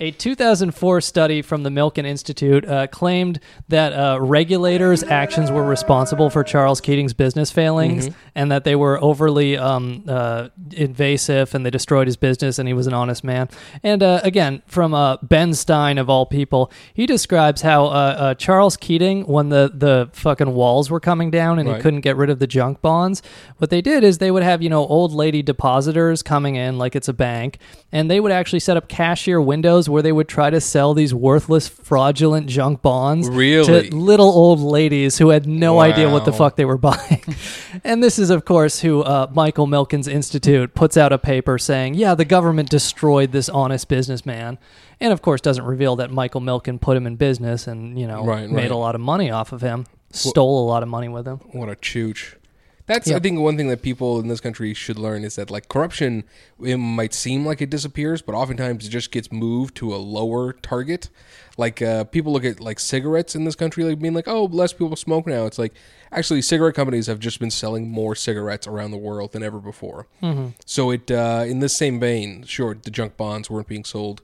a 0.00 0.10
2004 0.10 1.00
study 1.00 1.42
from 1.42 1.62
the 1.62 1.70
Milken 1.70 2.04
Institute 2.06 2.66
uh, 2.66 2.86
claimed 2.88 3.40
that 3.68 3.92
uh, 3.92 4.18
regulators' 4.20 5.02
actions 5.02 5.50
were 5.50 5.64
responsible 5.64 6.30
for 6.30 6.42
Charles 6.44 6.80
Keating's 6.80 7.12
business 7.14 7.50
failings 7.50 8.08
and 8.34 8.50
that 8.52 8.64
they 8.64 8.76
were 8.76 9.02
overly 9.02 9.56
um, 9.56 10.04
uh, 10.08 10.48
invasive 10.72 11.54
and 11.54 11.64
they 11.64 11.70
destroyed 11.70 12.06
his 12.06 12.16
business 12.16 12.58
and 12.58 12.68
he 12.68 12.74
was 12.74 12.86
an 12.86 12.94
honest 12.94 13.24
man. 13.24 13.48
And 13.82 14.02
uh, 14.02 14.20
again, 14.22 14.62
from 14.66 14.94
uh, 14.94 15.16
Ben 15.22 15.54
Stein, 15.54 15.98
of 15.98 16.08
all 16.10 16.26
people, 16.26 16.70
he 16.94 17.06
describes 17.06 17.62
how 17.62 17.86
uh, 17.86 17.88
uh, 17.88 18.34
Charles 18.34 18.76
Keating, 18.76 19.22
when 19.26 19.48
the, 19.50 19.70
the 19.72 20.08
fucking 20.12 20.54
walls 20.54 20.90
were 20.90 21.00
coming 21.00 21.30
down 21.30 21.58
and 21.58 21.68
Right. 21.68 21.76
he 21.76 21.82
couldn't 21.82 22.00
get 22.00 22.16
rid 22.16 22.30
of 22.30 22.38
the 22.38 22.46
junk 22.46 22.80
bonds, 22.80 23.22
what 23.58 23.70
they 23.70 23.80
did 23.80 24.02
is 24.02 24.18
they 24.18 24.30
would 24.30 24.42
have, 24.42 24.62
you 24.62 24.68
know, 24.70 24.86
old 24.86 25.12
lady 25.12 25.42
depositors 25.42 26.22
coming 26.22 26.56
in 26.56 26.78
like 26.78 26.96
it's 26.96 27.08
a 27.08 27.12
bank 27.12 27.58
and 27.92 28.10
they 28.10 28.18
would 28.18 28.32
actually 28.32 28.60
set 28.60 28.76
up 28.76 28.88
cashier 28.88 29.40
windows 29.40 29.59
where 29.88 30.02
they 30.02 30.12
would 30.12 30.28
try 30.28 30.50
to 30.50 30.60
sell 30.60 30.94
these 30.94 31.12
worthless, 31.14 31.68
fraudulent 31.68 32.46
junk 32.46 32.82
bonds 32.82 33.28
Really? 33.28 33.88
to 33.88 33.96
little 33.96 34.28
old 34.28 34.60
ladies 34.60 35.18
who 35.18 35.28
had 35.30 35.46
no 35.46 35.80
idea 35.80 36.08
what 36.10 36.24
the 36.24 36.32
fuck 36.32 36.56
they 36.56 36.64
were 36.64 36.78
buying. 36.78 37.22
and 37.84 38.02
this 38.02 38.18
is, 38.18 38.30
of 38.30 38.44
course, 38.44 38.80
who 38.80 39.02
uh, 39.02 39.28
Michael 39.32 39.66
Milken's 39.66 40.08
Institute 40.08 40.74
puts 40.74 40.96
out 40.96 41.12
a 41.12 41.18
paper 41.18 41.58
saying, 41.58 41.94
yeah, 41.94 42.14
the 42.14 42.24
government 42.24 42.68
destroyed 42.70 43.32
this 43.32 43.48
honest 43.48 43.88
businessman. 43.88 44.58
And 45.00 45.12
of 45.12 45.22
course, 45.22 45.40
doesn't 45.40 45.64
reveal 45.64 45.96
that 45.96 46.10
Michael 46.10 46.40
Milken 46.40 46.80
put 46.80 46.96
him 46.96 47.06
in 47.06 47.16
business 47.16 47.66
and, 47.66 47.98
you 47.98 48.06
know, 48.06 48.24
Right, 48.24 48.48
made 48.50 48.62
right. 48.62 48.70
a 48.70 48.76
lot 48.76 48.94
of 48.94 49.00
money 49.00 49.30
off 49.30 49.52
of 49.52 49.60
him, 49.62 49.86
stole 50.10 50.64
a 50.64 50.66
lot 50.66 50.82
of 50.82 50.88
money 50.88 51.08
with 51.08 51.26
him. 51.26 51.38
What 51.52 51.68
a 51.68 51.74
chooch. 51.74 52.34
That's 52.90 53.08
I 53.08 53.20
think 53.20 53.38
one 53.38 53.56
thing 53.56 53.68
that 53.68 53.82
people 53.82 54.18
in 54.18 54.26
this 54.26 54.40
country 54.40 54.74
should 54.74 54.98
learn 54.98 55.22
is 55.22 55.36
that 55.36 55.48
like 55.48 55.68
corruption 55.68 56.24
it 56.60 56.76
might 56.76 57.14
seem 57.14 57.46
like 57.46 57.62
it 57.62 57.70
disappears, 57.70 58.20
but 58.20 58.34
oftentimes 58.34 58.84
it 58.84 58.90
just 58.90 59.12
gets 59.12 59.30
moved 59.30 59.76
to 59.76 59.94
a 59.94 59.96
lower 59.96 60.54
target. 60.54 61.08
Like 61.56 61.80
uh, 61.80 62.02
people 62.02 62.32
look 62.32 62.44
at 62.44 62.58
like 62.58 62.80
cigarettes 62.80 63.36
in 63.36 63.44
this 63.44 63.54
country, 63.54 63.84
like 63.84 64.00
being 64.00 64.12
like, 64.12 64.26
oh, 64.26 64.46
less 64.46 64.72
people 64.72 64.96
smoke 64.96 65.28
now. 65.28 65.46
It's 65.46 65.56
like 65.56 65.72
actually 66.10 66.42
cigarette 66.42 66.74
companies 66.74 67.06
have 67.06 67.20
just 67.20 67.38
been 67.38 67.52
selling 67.52 67.88
more 67.88 68.16
cigarettes 68.16 68.66
around 68.66 68.90
the 68.90 68.98
world 68.98 69.30
than 69.30 69.44
ever 69.44 69.60
before. 69.60 70.08
Mm-hmm. 70.20 70.48
So 70.66 70.90
it 70.90 71.12
uh, 71.12 71.44
in 71.46 71.60
this 71.60 71.76
same 71.76 72.00
vein, 72.00 72.42
sure, 72.42 72.74
the 72.74 72.90
junk 72.90 73.16
bonds 73.16 73.48
weren't 73.48 73.68
being 73.68 73.84
sold 73.84 74.20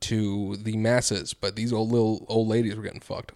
to 0.00 0.56
the 0.56 0.78
masses, 0.78 1.34
but 1.34 1.54
these 1.54 1.70
old 1.70 1.92
little 1.92 2.24
old 2.30 2.48
ladies 2.48 2.76
were 2.76 2.82
getting 2.82 3.00
fucked. 3.00 3.32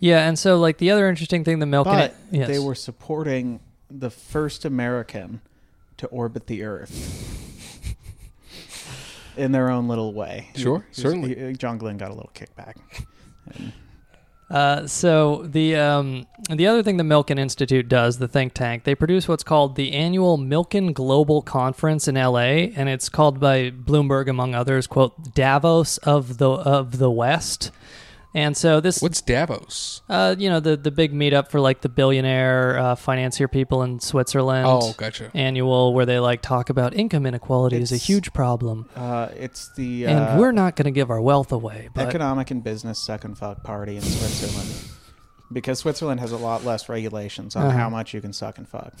Yeah, 0.00 0.26
and 0.26 0.36
so 0.36 0.58
like 0.58 0.78
the 0.78 0.90
other 0.90 1.08
interesting 1.08 1.44
thing 1.44 1.60
the 1.60 1.66
Milken 1.66 1.84
but 1.84 2.16
yes. 2.32 2.48
they 2.48 2.58
were 2.58 2.74
supporting 2.74 3.60
the 3.90 4.10
first 4.10 4.64
American 4.64 5.40
to 5.96 6.06
orbit 6.08 6.46
the 6.46 6.62
Earth 6.64 7.94
in 9.36 9.52
their 9.52 9.70
own 9.70 9.88
little 9.88 10.12
way. 10.12 10.48
Sure, 10.54 10.80
He- 10.90 10.94
he- 10.96 11.02
certainly. 11.02 11.34
he- 11.34 11.52
John 11.54 11.78
Glenn 11.78 11.96
got 11.96 12.10
a 12.10 12.14
little 12.14 12.30
kickback. 12.34 12.74
Uh, 14.48 14.86
so 14.86 15.42
the 15.42 15.74
um, 15.74 16.24
the 16.50 16.68
other 16.68 16.80
thing 16.80 16.98
the 16.98 17.02
Milken 17.04 17.36
Institute 17.36 17.88
does, 17.88 18.18
the 18.18 18.28
think 18.28 18.54
tank, 18.54 18.84
they 18.84 18.94
produce 18.94 19.26
what's 19.26 19.42
called 19.42 19.74
the 19.74 19.92
annual 19.92 20.38
Milken 20.38 20.94
Global 20.94 21.42
Conference 21.42 22.06
in 22.06 22.16
L.A. 22.16 22.72
and 22.76 22.88
it's 22.88 23.08
called 23.08 23.40
by 23.40 23.70
Bloomberg, 23.72 24.28
among 24.28 24.54
others, 24.54 24.86
"quote 24.86 25.34
Davos 25.34 25.98
of 25.98 26.38
the 26.38 26.48
of 26.50 26.98
the 26.98 27.10
West." 27.10 27.72
And 28.36 28.54
so 28.54 28.80
this 28.80 29.00
What's 29.00 29.22
Davos? 29.22 30.02
uh, 30.10 30.36
you 30.38 30.50
know, 30.50 30.60
the 30.60 30.76
the 30.76 30.90
big 30.90 31.14
meetup 31.14 31.48
for 31.50 31.58
like 31.58 31.80
the 31.80 31.88
billionaire 31.88 32.76
uh, 32.78 32.94
financier 32.94 33.48
people 33.48 33.82
in 33.82 33.98
Switzerland. 33.98 34.66
Oh, 34.68 34.92
gotcha. 34.98 35.30
Annual 35.32 35.94
where 35.94 36.04
they 36.04 36.18
like 36.18 36.42
talk 36.42 36.68
about 36.68 36.92
income 36.92 37.24
inequality 37.24 37.76
is 37.76 37.92
a 37.92 37.94
It's- 37.94 38.06
huge 38.06 38.34
problem, 38.34 38.90
Uh, 38.94 39.28
it's 39.34 39.70
the 39.74 40.06
uh, 40.06 40.10
and 40.10 40.38
we're 40.40 40.52
not 40.52 40.76
going 40.76 40.84
to 40.84 40.90
give 40.90 41.10
our 41.10 41.20
wealth 41.20 41.50
away. 41.50 41.88
But 41.94 42.08
economic 42.08 42.50
and 42.50 42.62
business 42.62 42.98
second 42.98 43.38
fuck 43.38 43.62
party 43.64 43.96
in 43.96 44.02
Switzerland. 44.02 44.68
Because 45.50 45.78
Switzerland 45.78 46.20
has 46.20 46.32
a 46.32 46.36
lot 46.36 46.62
less 46.64 46.88
regulations 46.90 47.56
on 47.56 47.66
Uh-huh. 47.66 47.78
how 47.78 47.88
much 47.88 48.12
you 48.12 48.20
can 48.20 48.34
suck 48.34 48.58
and 48.58 48.68
fuck. 48.68 48.92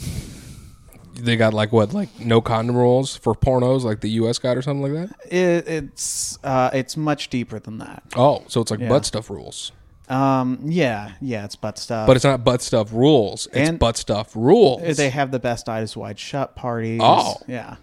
They 1.18 1.36
got 1.36 1.54
like 1.54 1.72
what, 1.72 1.92
like 1.94 2.20
no 2.20 2.40
condom 2.40 2.76
rules 2.76 3.16
for 3.16 3.34
pornos, 3.34 3.82
like 3.84 4.00
the 4.00 4.10
U.S. 4.10 4.38
got 4.38 4.56
or 4.56 4.62
something 4.62 4.92
like 4.94 5.08
that. 5.08 5.32
It, 5.32 5.66
it's 5.68 6.38
uh, 6.44 6.70
it's 6.72 6.96
much 6.96 7.30
deeper 7.30 7.58
than 7.58 7.78
that. 7.78 8.02
Oh, 8.14 8.44
so 8.48 8.60
it's 8.60 8.70
like 8.70 8.80
Yeah. 8.80 8.88
butt 8.88 9.04
stuff 9.06 9.30
rules, 9.30 9.72
Um, 10.08 10.60
yeah, 10.64 11.12
yeah, 11.20 11.44
it's 11.44 11.56
butt 11.56 11.78
stuff. 11.78 12.06
but 12.06 12.16
it's 12.16 12.24
not 12.24 12.44
butt 12.44 12.62
stuff 12.62 12.92
rules. 12.92 13.46
It's 13.52 13.70
And- 13.70 13.78
butt 13.78 13.96
stuff 13.96 14.36
rules. 14.36 14.96
they 14.96 15.10
have 15.10 15.30
the 15.30 15.38
best 15.40 15.68
eyes 15.68 15.96
wide 15.96 16.18
shut 16.18 16.54
parties. 16.54 17.00
Oh. 17.02 17.36
yeah. 17.48 17.76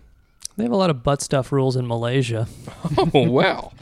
they 0.55 0.63
have 0.63 0.71
a 0.71 0.75
lot 0.77 0.89
of 0.91 1.01
butt 1.03 1.21
stuff 1.21 1.51
rules 1.51 1.75
in 1.75 1.87
Malaysia. 1.87 2.47
oh 3.13 3.29
well. 3.29 3.73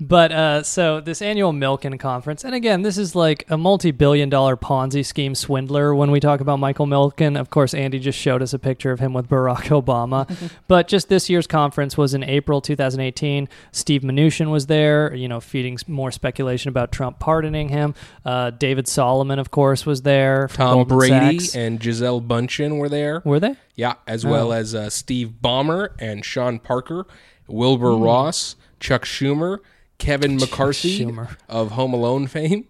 But 0.00 0.30
uh, 0.30 0.62
so 0.62 1.00
this 1.00 1.20
annual 1.20 1.52
Milken 1.52 1.98
conference, 1.98 2.44
and 2.44 2.54
again, 2.54 2.82
this 2.82 2.96
is 2.96 3.16
like 3.16 3.44
a 3.48 3.56
multi-billion-dollar 3.58 4.56
Ponzi 4.56 5.04
scheme 5.04 5.34
swindler. 5.34 5.92
When 5.94 6.12
we 6.12 6.20
talk 6.20 6.40
about 6.40 6.60
Michael 6.60 6.86
Milken, 6.86 7.38
of 7.38 7.50
course, 7.50 7.74
Andy 7.74 7.98
just 7.98 8.16
showed 8.18 8.40
us 8.40 8.52
a 8.52 8.60
picture 8.60 8.92
of 8.92 9.00
him 9.00 9.12
with 9.12 9.28
Barack 9.28 9.64
Obama. 9.82 10.28
but 10.68 10.86
just 10.86 11.08
this 11.08 11.28
year's 11.28 11.48
conference 11.48 11.96
was 11.96 12.14
in 12.14 12.22
April 12.22 12.60
2018. 12.60 13.48
Steve 13.72 14.02
Mnuchin 14.02 14.50
was 14.50 14.66
there, 14.66 15.12
you 15.14 15.26
know, 15.26 15.40
feeding 15.40 15.76
more 15.88 16.12
speculation 16.12 16.68
about 16.68 16.92
Trump 16.92 17.18
pardoning 17.18 17.68
him. 17.68 17.94
Uh, 18.24 18.50
David 18.50 18.86
Solomon, 18.86 19.40
of 19.40 19.50
course, 19.50 19.84
was 19.84 20.02
there. 20.02 20.46
Tom 20.52 20.86
Brady 20.86 21.40
Sachs. 21.40 21.56
and 21.56 21.80
Gisele 21.80 22.20
Bündchen 22.22 22.78
were 22.78 22.88
there. 22.88 23.20
were 23.24 23.40
they? 23.40 23.56
Yeah, 23.74 23.94
as 24.06 24.24
well 24.24 24.48
Oh. 24.48 24.52
as 24.52 24.74
uh, 24.76 24.90
Steve 24.90 25.34
Ballmer 25.42 25.88
and 25.98 26.24
Sean 26.24 26.60
Parker, 26.60 27.04
Wilbur 27.48 27.96
Hmm. 27.96 28.02
Ross, 28.02 28.54
Chuck 28.78 29.04
Schumer, 29.04 29.58
Kevin 29.98 30.36
McCarthy 30.36 31.00
Schumer. 31.00 31.36
of 31.48 31.72
Home 31.72 31.92
Alone 31.92 32.26
fame. 32.26 32.66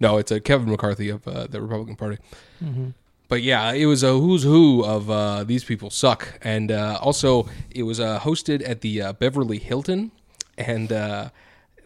No, 0.00 0.18
it's 0.18 0.30
a 0.32 0.40
Kevin 0.40 0.68
McCarthy 0.70 1.08
of 1.08 1.26
uh, 1.26 1.46
the 1.46 1.60
Republican 1.60 1.96
Party. 1.96 2.18
Mm-hmm. 2.62 2.88
But 3.28 3.42
yeah, 3.42 3.72
it 3.72 3.86
was 3.86 4.02
a 4.02 4.12
who's 4.18 4.42
who 4.42 4.84
of 4.84 5.08
uh, 5.08 5.44
these 5.44 5.64
people 5.64 5.90
suck, 5.90 6.38
and 6.42 6.70
uh, 6.70 6.98
also 7.00 7.48
it 7.70 7.84
was 7.84 7.98
uh, 7.98 8.18
hosted 8.20 8.68
at 8.68 8.82
the 8.82 9.00
uh, 9.00 9.12
Beverly 9.14 9.58
Hilton, 9.58 10.10
and 10.58 10.92
uh, 10.92 11.30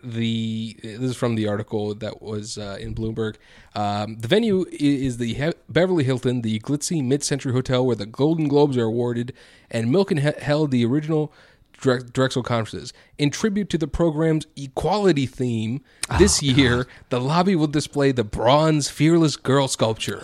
the 0.03 0.77
this 0.83 1.01
is 1.01 1.17
from 1.17 1.37
the 1.37 1.47
article 1.47 1.95
that 1.95 2.21
was 2.21 2.59
uh, 2.59 2.79
in 2.81 2.95
Bloomberg. 2.97 3.37
Um, 3.77 4.17
the 4.19 4.27
venue 4.29 4.65
is 4.73 5.19
the 5.19 5.35
he- 5.35 5.53
Beverly 5.69 6.03
Hilton, 6.05 6.43
the 6.43 6.59
glitzy 6.61 7.05
mid-century 7.05 7.53
hotel 7.53 7.87
where 7.87 7.97
the 7.97 8.07
Golden 8.07 8.49
Globes 8.49 8.77
are 8.77 8.85
awarded, 8.85 9.33
and 9.71 9.89
Milken 9.89 10.21
he- 10.21 10.43
held 10.45 10.73
the 10.73 10.85
original 10.85 11.33
Drexel 11.81 12.43
conferences. 12.43 12.93
In 13.19 13.31
tribute 13.31 13.69
to 13.71 13.79
the 13.79 13.87
program's 13.87 14.47
equality 14.57 15.27
theme, 15.27 15.83
oh, 16.11 16.19
this 16.19 16.43
year 16.43 16.87
the 17.11 17.21
lobby 17.21 17.55
will 17.55 17.67
display 17.67 18.12
the 18.12 18.25
bronze 18.25 18.89
fearless 18.89 19.37
girl 19.37 19.69
sculpture, 19.69 20.21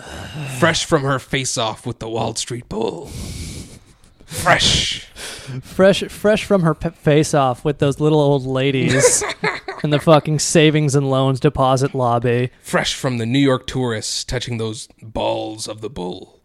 fresh 0.59 0.83
from 0.85 1.03
her 1.03 1.19
face-off 1.19 1.85
with 1.85 1.99
the 1.99 2.09
Wall 2.09 2.35
Street 2.35 2.67
Bull. 2.69 3.11
Fresh. 4.25 5.01
fresh 5.61 6.03
fresh 6.05 6.43
from 6.43 6.63
her 6.63 6.73
p- 6.73 6.89
face 6.89 7.33
off 7.35 7.63
with 7.63 7.77
those 7.77 7.99
little 7.99 8.19
old 8.19 8.45
ladies 8.47 9.23
in 9.83 9.91
the 9.91 9.99
fucking 9.99 10.39
savings 10.39 10.95
and 10.95 11.07
loans 11.09 11.39
deposit 11.39 11.93
lobby. 11.93 12.49
fresh 12.61 12.95
from 12.95 13.19
the 13.19 13.25
New 13.27 13.37
York 13.39 13.67
tourists 13.67 14.23
touching 14.23 14.57
those 14.57 14.87
balls 15.03 15.67
of 15.67 15.81
the 15.81 15.89
bull. 15.89 16.41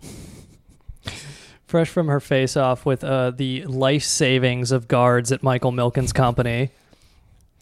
Fresh 1.68 1.90
from 1.90 2.06
her 2.08 2.18
face 2.18 2.56
off 2.56 2.86
with 2.86 3.04
uh, 3.04 3.30
the 3.30 3.62
life 3.64 4.02
savings 4.02 4.72
of 4.72 4.88
guards 4.88 5.30
at 5.30 5.42
Michael 5.42 5.70
Milken's 5.70 6.14
company. 6.14 6.70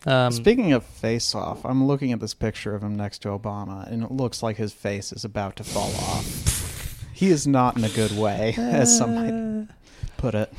Um, 0.06 0.30
Speaking 0.30 0.72
of 0.72 0.84
face 0.84 1.34
off, 1.34 1.66
I'm 1.66 1.88
looking 1.88 2.12
at 2.12 2.20
this 2.20 2.32
picture 2.32 2.72
of 2.76 2.84
him 2.84 2.94
next 2.94 3.22
to 3.22 3.30
Obama, 3.30 3.84
and 3.90 4.04
it 4.04 4.12
looks 4.12 4.44
like 4.44 4.58
his 4.58 4.72
face 4.72 5.12
is 5.12 5.24
about 5.24 5.56
to 5.56 5.64
fall 5.64 5.92
off. 5.96 7.04
he 7.14 7.30
is 7.30 7.48
not 7.48 7.76
in 7.76 7.82
a 7.82 7.88
good 7.88 8.12
way, 8.16 8.54
as 8.58 8.96
some 8.96 9.14
might 9.16 9.68
put 10.18 10.36
it. 10.36 10.52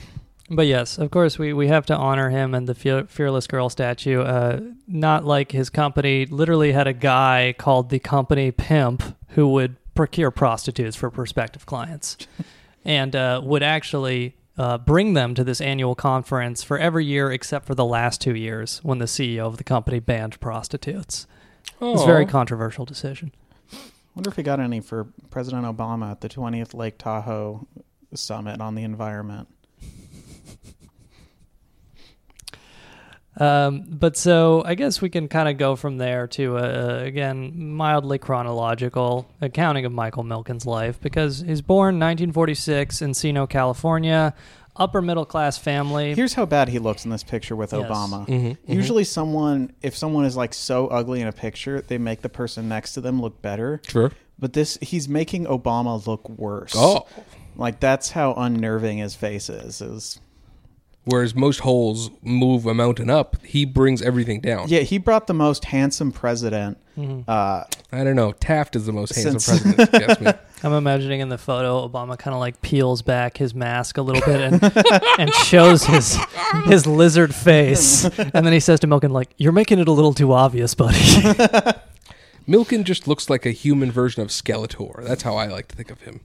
but 0.49 0.67
yes, 0.67 0.97
of 0.97 1.09
course, 1.09 1.39
we, 1.39 1.53
we 1.53 1.69
have 1.69 1.85
to 1.85 1.95
honor 1.95 2.29
him 2.29 2.53
and 2.53 2.67
the 2.67 2.75
Fe- 2.75 3.05
Fearless 3.07 3.47
Girl 3.47 3.69
statue. 3.69 4.23
Uh, 4.23 4.59
not 4.89 5.23
like 5.23 5.53
his 5.53 5.69
company 5.69 6.25
literally 6.25 6.73
had 6.73 6.87
a 6.87 6.91
guy 6.93 7.55
called 7.57 7.91
the 7.91 7.99
company 7.99 8.51
pimp 8.51 9.15
who 9.29 9.47
would 9.47 9.77
procure 9.95 10.31
prostitutes 10.31 10.97
for 10.97 11.09
prospective 11.09 11.65
clients. 11.65 12.17
and 12.87 13.15
uh, 13.15 13.41
would 13.43 13.61
actually 13.61 14.35
uh, 14.57 14.77
bring 14.77 15.13
them 15.13 15.35
to 15.35 15.43
this 15.43 15.61
annual 15.61 15.93
conference 15.93 16.63
for 16.63 16.79
every 16.79 17.05
year 17.05 17.31
except 17.31 17.65
for 17.65 17.75
the 17.75 17.85
last 17.85 18.21
two 18.21 18.33
years 18.33 18.79
when 18.81 18.97
the 18.97 19.05
CEO 19.05 19.45
of 19.45 19.57
the 19.57 19.63
company 19.63 19.99
banned 19.99 20.39
prostitutes. 20.39 21.27
It's 21.79 22.01
a 22.01 22.05
very 22.05 22.25
controversial 22.25 22.85
decision. 22.85 23.33
wonder 24.15 24.29
if 24.29 24.37
he 24.37 24.41
got 24.41 24.59
any 24.59 24.79
for 24.79 25.09
President 25.29 25.65
Obama 25.65 26.09
at 26.11 26.21
the 26.21 26.29
20th 26.29 26.73
Lake 26.73 26.97
Tahoe 26.97 27.67
summit 28.15 28.61
on 28.61 28.73
the 28.73 28.83
environment. 28.83 29.49
Um, 33.39 33.85
but 33.87 34.17
so 34.17 34.63
I 34.65 34.75
guess 34.75 35.01
we 35.01 35.09
can 35.09 35.27
kind 35.27 35.47
of 35.47 35.57
go 35.57 35.75
from 35.75 35.97
there 35.97 36.27
to 36.27 36.57
a, 36.57 37.03
again 37.03 37.53
mildly 37.73 38.17
chronological 38.17 39.29
accounting 39.41 39.85
of 39.85 39.91
Michael 39.91 40.23
Milken's 40.23 40.65
life 40.65 40.99
because 41.01 41.41
he's 41.41 41.61
born 41.61 41.95
1946 41.99 43.01
in 43.01 43.11
Encino, 43.11 43.47
California, 43.49 44.33
upper 44.75 45.01
middle 45.01 45.25
class 45.25 45.57
family. 45.57 46.13
Here's 46.15 46.33
how 46.33 46.45
bad 46.45 46.69
he 46.69 46.79
looks 46.79 47.05
in 47.05 47.11
this 47.11 47.23
picture 47.23 47.55
with 47.55 47.73
Yes. 47.73 47.81
Obama. 47.89 48.27
Mm-hmm, 48.27 48.71
Usually, 48.71 49.03
someone, 49.03 49.73
if 49.81 49.95
someone 49.95 50.25
is 50.25 50.35
like 50.35 50.53
so 50.53 50.87
ugly 50.87 51.21
in 51.21 51.27
a 51.27 51.31
picture, 51.33 51.81
they 51.81 51.97
make 51.97 52.21
the 52.21 52.29
person 52.29 52.67
next 52.69 52.93
to 52.93 53.01
them 53.01 53.21
look 53.21 53.41
better. 53.41 53.81
Sure. 53.87 54.11
But 54.39 54.53
this, 54.53 54.77
he's 54.81 55.09
making 55.09 55.45
Obama 55.45 56.05
look 56.05 56.29
worse. 56.29 56.73
Oh. 56.75 57.07
Like, 57.55 57.79
that's 57.79 58.11
how 58.11 58.33
unnerving 58.35 58.99
his 58.99 59.15
face 59.15 59.49
is. 59.49 59.81
is 59.81 60.19
Whereas 61.09 61.33
most 61.33 61.61
holes 61.61 62.11
move 62.21 62.65
a 62.65 62.73
mountain 62.73 63.09
up, 63.09 63.41
he 63.45 63.63
brings 63.63 64.01
everything 64.01 64.41
down. 64.41 64.67
Yeah, 64.67 64.81
he 64.81 64.97
brought 64.97 65.27
the 65.27 65.33
most 65.33 65.63
handsome 65.65 66.11
president. 66.11 66.77
Uh, 67.27 67.63
I 67.91 68.03
don't 68.03 68.15
know. 68.15 68.31
Taft 68.33 68.75
is 68.75 68.85
the 68.87 68.91
most 68.91 69.15
handsome 69.15 69.39
Since- 69.39 69.61
president. 69.75 69.93
if 69.93 70.01
you 70.01 70.07
ask 70.07 70.21
me. 70.21 70.31
I'm 70.63 70.73
imagining 70.73 71.19
in 71.21 71.29
the 71.29 71.37
photo 71.37 71.87
Obama 71.87 72.17
kind 72.17 72.33
of 72.33 72.39
like 72.41 72.61
peels 72.61 73.01
back 73.03 73.37
his 73.37 73.53
mask 73.53 73.97
a 73.97 74.01
little 74.01 74.21
bit 74.25 74.41
and 74.41 74.59
and 75.19 75.31
shows 75.33 75.83
his 75.85 76.17
his 76.65 76.85
lizard 76.87 77.33
face, 77.35 78.03
and 78.05 78.31
then 78.45 78.51
he 78.51 78.59
says 78.59 78.79
to 78.81 78.87
Milken 78.87 79.11
like, 79.11 79.29
"You're 79.37 79.51
making 79.51 79.77
it 79.79 79.87
a 79.87 79.91
little 79.91 80.13
too 80.13 80.33
obvious, 80.33 80.73
buddy." 80.73 80.97
Milken 82.47 82.83
just 82.83 83.07
looks 83.07 83.29
like 83.29 83.45
a 83.45 83.51
human 83.51 83.91
version 83.91 84.21
of 84.23 84.29
Skeletor. 84.29 85.05
That's 85.05 85.21
how 85.23 85.35
I 85.35 85.47
like 85.47 85.67
to 85.67 85.75
think 85.75 85.91
of 85.91 86.01
him. 86.01 86.21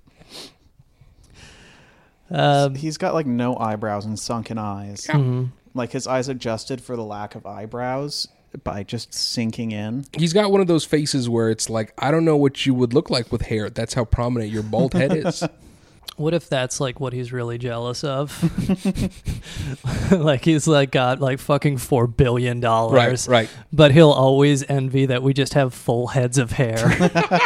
Um, 2.33 2.75
he's 2.75 2.97
got 2.99 3.15
like 3.15 3.27
no 3.27 3.57
eyebrows 3.57 4.05
and 4.05 4.19
sunken 4.19 4.59
eyes. 4.59 5.07
mhm. 5.09 5.51
Like 5.75 5.93
his 5.93 6.07
eyes 6.07 6.29
adjusted 6.29 6.81
for 6.83 6.97
the 6.97 7.05
lack 7.05 7.35
of 7.35 7.47
eyebrows 7.47 8.29
by 8.65 8.83
just 8.83 9.15
sinking 9.15 9.73
in. 9.73 10.05
He's 10.19 10.35
got 10.35 10.51
one 10.53 10.61
of 10.61 10.67
those 10.67 10.85
faces 10.85 11.29
where 11.29 11.49
it's 11.51 11.71
like, 11.71 11.95
I 11.99 12.11
don't 12.11 12.25
know 12.27 12.37
what 12.37 12.67
you 12.67 12.75
would 12.75 12.93
look 12.93 13.09
like 13.09 13.33
with 13.33 13.43
hair. 13.43 13.71
That's 13.71 13.95
how 13.95 14.05
prominent 14.05 14.51
your 14.51 14.63
bald 14.63 14.93
head 14.95 15.13
is. 15.17 15.43
What 16.17 16.35
if 16.35 16.47
that's 16.47 16.79
like 16.79 17.01
what 17.01 17.15
he's 17.15 17.33
really 17.33 17.57
jealous 17.57 18.05
of? 18.05 18.31
like 20.13 20.45
he's 20.45 20.67
like 20.69 20.91
got 20.91 21.21
like 21.21 21.39
fucking 21.39 21.79
four 21.79 22.07
billion 22.07 22.61
dollars, 22.61 23.27
Right, 23.27 23.45
right. 23.45 23.51
But 23.73 23.93
he'll 23.93 24.11
always 24.11 24.63
envy 24.69 25.07
that 25.07 25.23
we 25.23 25.33
just 25.33 25.55
have 25.55 25.73
full 25.73 26.09
heads 26.09 26.37
of 26.37 26.53
hair, 26.53 26.77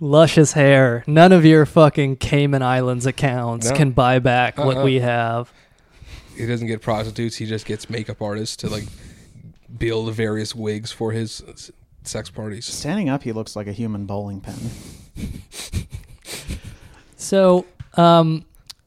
luscious 0.00 0.52
hair. 0.52 1.04
None 1.06 1.32
of 1.32 1.44
your 1.44 1.66
fucking 1.66 2.16
Cayman 2.16 2.62
Islands 2.62 3.06
accounts 3.06 3.70
No. 3.70 3.76
can 3.76 3.90
buy 3.92 4.18
back 4.18 4.58
what 4.58 4.76
Uh-uh. 4.78 4.84
we 4.84 5.00
have. 5.00 5.52
he 6.36 6.46
doesn't 6.46 6.66
get 6.66 6.80
prostitutes. 6.82 7.36
He 7.36 7.46
just 7.46 7.66
gets 7.66 7.88
makeup 7.90 8.20
artists 8.22 8.56
to 8.56 8.68
like 8.68 8.84
build 9.78 10.12
various 10.14 10.54
wigs 10.54 10.90
for 10.92 11.12
his 11.12 11.42
s- 11.48 11.70
sex 12.04 12.30
parties. 12.30 12.64
Standing 12.66 13.08
up, 13.08 13.22
he 13.22 13.32
looks 13.32 13.54
like 13.56 13.66
a 13.66 13.72
human 13.72 14.06
bowling 14.06 14.40
pin. 14.40 14.54
So, 17.16 17.66
um, 17.94 18.44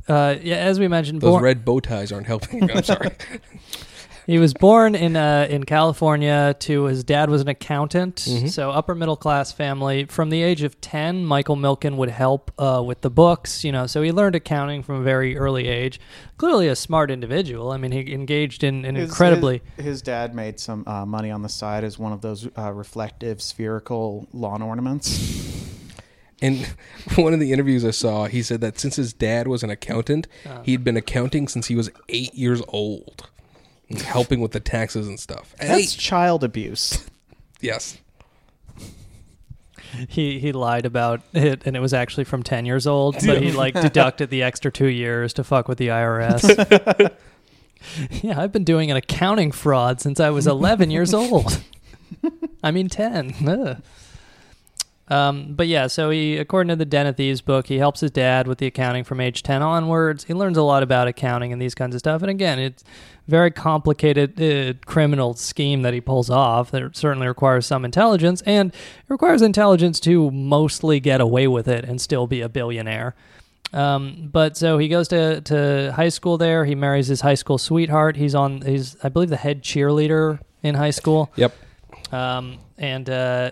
uh, 0.10 0.36
yeah, 0.42 0.56
as 0.58 0.78
we 0.80 0.88
mentioned, 0.88 1.22
Those 1.22 1.32
born- 1.32 1.44
red 1.44 1.64
bow 1.66 1.80
ties 1.80 2.12
aren't 2.12 2.28
helping. 2.28 2.70
I'm 2.70 2.84
sorry. 2.84 3.12
he 4.26 4.40
was 4.40 4.54
born 4.54 4.96
in 4.96 5.16
uh, 5.16 5.48
in 5.50 5.64
California. 5.64 6.56
To 6.60 6.84
his 6.86 7.04
dad 7.04 7.30
was 7.30 7.42
an 7.42 7.48
accountant, 7.48 8.16
Mhm. 8.18 8.50
so 8.50 8.72
upper 8.72 8.96
middle 8.96 9.16
class 9.16 9.52
family. 9.52 10.06
From 10.06 10.30
the 10.30 10.42
age 10.42 10.64
of 10.64 10.80
ten, 10.82 11.26
Michael 11.26 11.56
Milken 11.56 11.96
would 11.98 12.10
help 12.10 12.52
uh, 12.58 12.82
with 12.86 13.02
the 13.02 13.10
books. 13.10 13.64
You 13.64 13.72
know, 13.72 13.86
so 13.88 14.02
he 14.02 14.12
learned 14.12 14.36
accounting 14.36 14.84
from 14.84 14.96
a 14.96 15.04
very 15.04 15.38
early 15.38 15.68
age. 15.68 16.00
Clearly, 16.38 16.68
a 16.68 16.76
smart 16.76 17.12
individual. 17.12 17.72
I 17.72 17.78
mean, 17.78 17.92
he 17.92 18.14
engaged 18.14 18.64
in 18.64 18.84
an 18.86 18.96
His- 18.96 19.10
incredibly. 19.10 19.62
His, 19.78 19.86
his 19.86 20.02
dad 20.02 20.34
made 20.36 20.60
some 20.60 20.84
uh, 20.88 21.06
money 21.06 21.32
on 21.32 21.42
the 21.42 21.50
side 21.50 21.84
as 21.84 21.98
one 22.00 22.12
of 22.12 22.22
those 22.22 22.48
uh, 22.58 22.72
reflective 22.74 23.42
spherical 23.42 24.28
lawn 24.34 24.62
ornaments. 24.62 25.08
And 26.42 26.66
one 27.16 27.34
of 27.34 27.40
the 27.40 27.54
interviews 27.54 27.86
I 27.86 27.92
saw, 27.92 28.26
he 28.26 28.42
said 28.44 28.60
that 28.62 28.78
since 28.80 28.98
his 28.98 29.14
dad 29.14 29.48
was 29.48 29.64
an 29.64 29.70
accountant, 29.70 30.28
Uh. 30.46 30.62
he'd 30.64 30.84
been 30.84 30.98
accounting 30.98 31.48
since 31.48 31.68
he 31.68 31.76
was 31.76 31.90
eight 32.10 32.34
years 32.36 32.62
old, 32.68 33.30
and 33.35 33.35
helping 34.06 34.40
with 34.40 34.52
the 34.52 34.60
taxes 34.60 35.08
and 35.08 35.20
stuff. 35.20 35.54
At 35.60 35.68
That's 35.68 35.96
eight. 35.96 36.00
child 36.00 36.44
abuse. 36.44 37.04
Yes. 37.62 37.98
he 40.10 40.40
he 40.40 40.52
lied 40.52 40.86
about 40.86 41.22
it, 41.34 41.64
and 41.66 41.76
it 41.76 41.80
was 41.80 41.94
actually 41.94 42.26
from 42.26 42.44
ten 42.44 42.66
years 42.66 42.86
old. 42.86 43.16
But 43.26 43.42
he 43.42 43.52
like 43.54 43.74
deducted 43.82 44.30
the 44.30 44.44
extra 44.44 44.72
two 44.72 44.88
years 44.88 45.34
to 45.34 45.44
fuck 45.44 45.68
with 45.68 45.78
the 45.80 45.88
IRS. 45.88 47.12
yeah, 48.22 48.40
I've 48.40 48.52
been 48.52 48.66
doing 48.66 48.92
an 48.92 48.98
accounting 48.98 49.52
fraud 49.52 50.02
since 50.02 50.20
I 50.20 50.30
was 50.30 50.46
eleven 50.46 50.92
years 50.92 51.14
old. 51.14 51.62
I 52.62 52.72
mean 52.72 52.90
ten. 52.90 53.34
Ugh. 53.48 53.82
Um, 55.08 55.54
but 55.54 55.68
yeah, 55.68 55.88
so 55.88 56.10
he, 56.10 56.38
according 56.38 56.70
to 56.70 56.76
the 56.76 56.86
Den 56.86 57.06
of 57.06 57.16
Thieves 57.16 57.42
book, 57.42 57.68
he 57.68 57.78
helps 57.78 58.00
his 58.00 58.12
dad 58.12 58.48
with 58.48 58.58
the 58.58 58.66
accounting 58.66 59.04
from 59.04 59.22
age 59.22 59.44
10 59.44 59.62
onwards. 59.62 60.24
He 60.24 60.34
learns 60.34 60.58
a 60.58 60.64
lot 60.64 60.82
about 60.82 61.08
accounting 61.08 61.54
and 61.54 61.62
these 61.62 61.76
kinds 61.76 61.94
of 61.94 62.00
stuff. 62.00 62.22
And 62.24 62.32
again, 62.32 62.58
it's 62.58 62.84
very 63.28 63.52
complicated 63.52 64.42
uh, 64.42 64.74
criminal 64.86 65.36
scheme 65.36 65.84
that 65.84 65.94
he 65.94 66.02
pulls 66.02 66.30
off 66.30 66.72
that 66.72 66.96
certainly 66.96 67.28
requires 67.28 67.66
some 67.66 67.86
intelligence 67.86 68.42
and 68.44 68.72
it 68.72 69.10
requires 69.10 69.42
intelligence 69.42 70.00
to 70.00 70.32
mostly 70.32 71.00
get 71.00 71.22
away 71.22 71.48
with 71.48 71.68
it 71.68 71.86
and 71.86 72.02
still 72.02 72.26
be 72.26 72.42
a 72.42 72.50
billionaire. 72.50 73.16
Um, 73.74 74.30
but 74.32 74.58
so 74.58 74.78
he 74.78 74.88
goes 74.88 75.08
to, 75.10 75.42
to 75.42 75.92
high 75.96 76.10
school 76.10 76.38
there. 76.38 76.66
He 76.66 76.76
marries 76.76 77.08
his 77.08 77.22
high 77.22 77.34
school 77.36 77.58
sweetheart. 77.58 78.16
He's 78.16 78.34
on, 78.34 78.62
he's, 78.62 78.96
I 79.04 79.10
believe, 79.10 79.30
the 79.30 79.38
head 79.38 79.64
cheerleader 79.64 80.40
in 80.64 80.76
high 80.76 80.92
school. 80.92 81.32
Yep. 81.36 81.54
Um, 82.12 82.58
and 82.78 83.10
uh, 83.10 83.52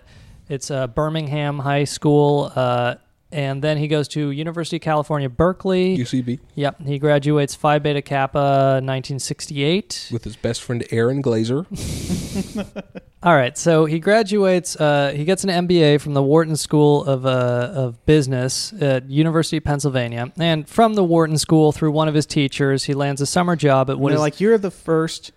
it's 0.53 0.71
uh, 0.71 0.87
Birmingham 0.87 1.59
High 1.59 1.83
School. 1.83 2.51
Uh, 2.55 2.95
and 3.31 3.63
then 3.63 3.77
he 3.77 3.87
goes 3.87 4.07
to 4.09 4.29
University 4.29 4.75
of 4.75 4.83
California, 4.83 5.27
Berkeley. 5.27 5.97
UCB. 5.97 6.39
Yep. 6.53 6.81
He 6.83 6.99
graduates 6.99 7.55
Phi 7.55 7.79
Beta 7.79 8.03
Kappa 8.03 8.79
1968. 8.83 10.09
With 10.11 10.23
his 10.23 10.35
best 10.35 10.61
friend 10.61 10.85
Aaron 10.91 11.23
Glazer. 11.23 11.65
All 13.23 13.35
right, 13.35 13.57
so 13.57 13.85
he 13.85 13.99
graduates. 13.99 14.75
Uh, 14.75 15.13
he 15.15 15.23
gets 15.23 15.43
an 15.45 15.49
MBA 15.49 16.01
from 16.01 16.13
the 16.13 16.21
Wharton 16.21 16.57
School 16.57 17.05
of 17.05 17.25
uh, 17.25 17.71
of 17.73 18.05
Business 18.05 18.73
at 18.81 19.09
University 19.09 19.57
of 19.57 19.63
Pennsylvania, 19.63 20.33
and 20.37 20.67
from 20.67 20.95
the 20.95 21.05
Wharton 21.05 21.37
School, 21.37 21.71
through 21.71 21.91
one 21.91 22.09
of 22.09 22.15
his 22.15 22.25
teachers, 22.25 22.83
he 22.83 22.93
lands 22.93 23.21
a 23.21 23.25
summer 23.25 23.55
job 23.55 23.89
at 23.89 23.97
what 23.97 24.11
like 24.15 24.41
you're 24.41 24.57
the 24.57 24.71
first 24.71 25.31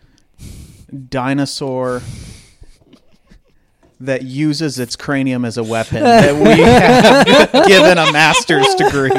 dinosaur 1.09 2.03
that 4.01 4.23
uses 4.23 4.79
its 4.79 4.97
cranium 4.97 5.45
as 5.45 5.57
a 5.57 5.65
weapon 5.65 6.03
that 6.03 6.35
we 6.35 6.63
have 6.63 7.67
given 7.67 7.99
a 7.99 8.13
master's 8.13 8.75
degree. 8.75 9.11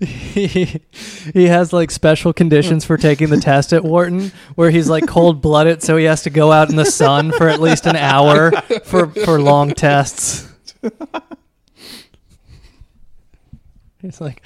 he, 0.00 0.80
he 1.32 1.46
has 1.46 1.72
like 1.72 1.90
special 1.90 2.32
conditions 2.32 2.84
for 2.84 2.96
taking 2.96 3.28
the 3.30 3.38
test 3.40 3.72
at 3.72 3.84
Wharton, 3.84 4.32
where 4.54 4.70
he's 4.70 4.88
like 4.88 5.06
cold 5.06 5.40
blooded, 5.40 5.82
so 5.82 5.96
he 5.96 6.04
has 6.04 6.22
to 6.22 6.30
go 6.30 6.52
out 6.52 6.70
in 6.70 6.76
the 6.76 6.84
sun 6.84 7.32
for 7.32 7.48
at 7.48 7.60
least 7.60 7.86
an 7.86 7.96
hour 7.96 8.52
for 8.84 9.08
for 9.08 9.40
long 9.40 9.70
tests. 9.72 10.48
He's 14.00 14.20
like, 14.20 14.42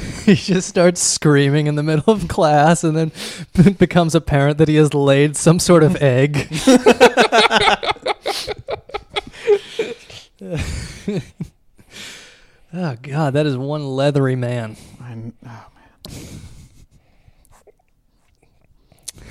he 0.24 0.34
just 0.34 0.68
starts 0.68 1.00
screaming 1.00 1.66
in 1.66 1.74
the 1.74 1.82
middle 1.82 2.12
of 2.12 2.28
class, 2.28 2.84
and 2.84 2.96
then 2.96 3.12
it 3.54 3.78
becomes 3.78 4.14
apparent 4.14 4.58
that 4.58 4.68
he 4.68 4.76
has 4.76 4.94
laid 4.94 5.36
some 5.36 5.58
sort 5.58 5.82
of 5.82 5.96
egg. 5.96 6.48
oh 12.72 12.96
God, 13.02 13.34
that 13.34 13.46
is 13.46 13.56
one 13.56 13.86
leathery 13.86 14.36
man. 14.36 14.76
I'm, 15.00 15.34
oh, 15.46 15.66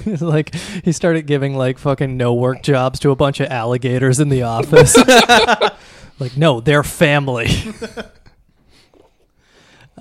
It's 0.06 0.22
like 0.22 0.56
he 0.56 0.92
started 0.92 1.28
giving 1.28 1.56
like 1.56 1.78
fucking 1.78 2.16
no 2.16 2.34
work 2.34 2.64
jobs 2.64 3.00
to 3.00 3.12
a 3.12 3.16
bunch 3.16 3.40
of 3.40 3.48
alligators 3.48 4.20
in 4.20 4.30
the 4.30 4.44
office. 4.44 4.98
like, 6.20 6.38
no, 6.38 6.62
they're 6.62 6.84
family. 6.84 7.50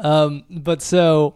Um, 0.03 0.45
but 0.51 0.83
so, 0.83 1.35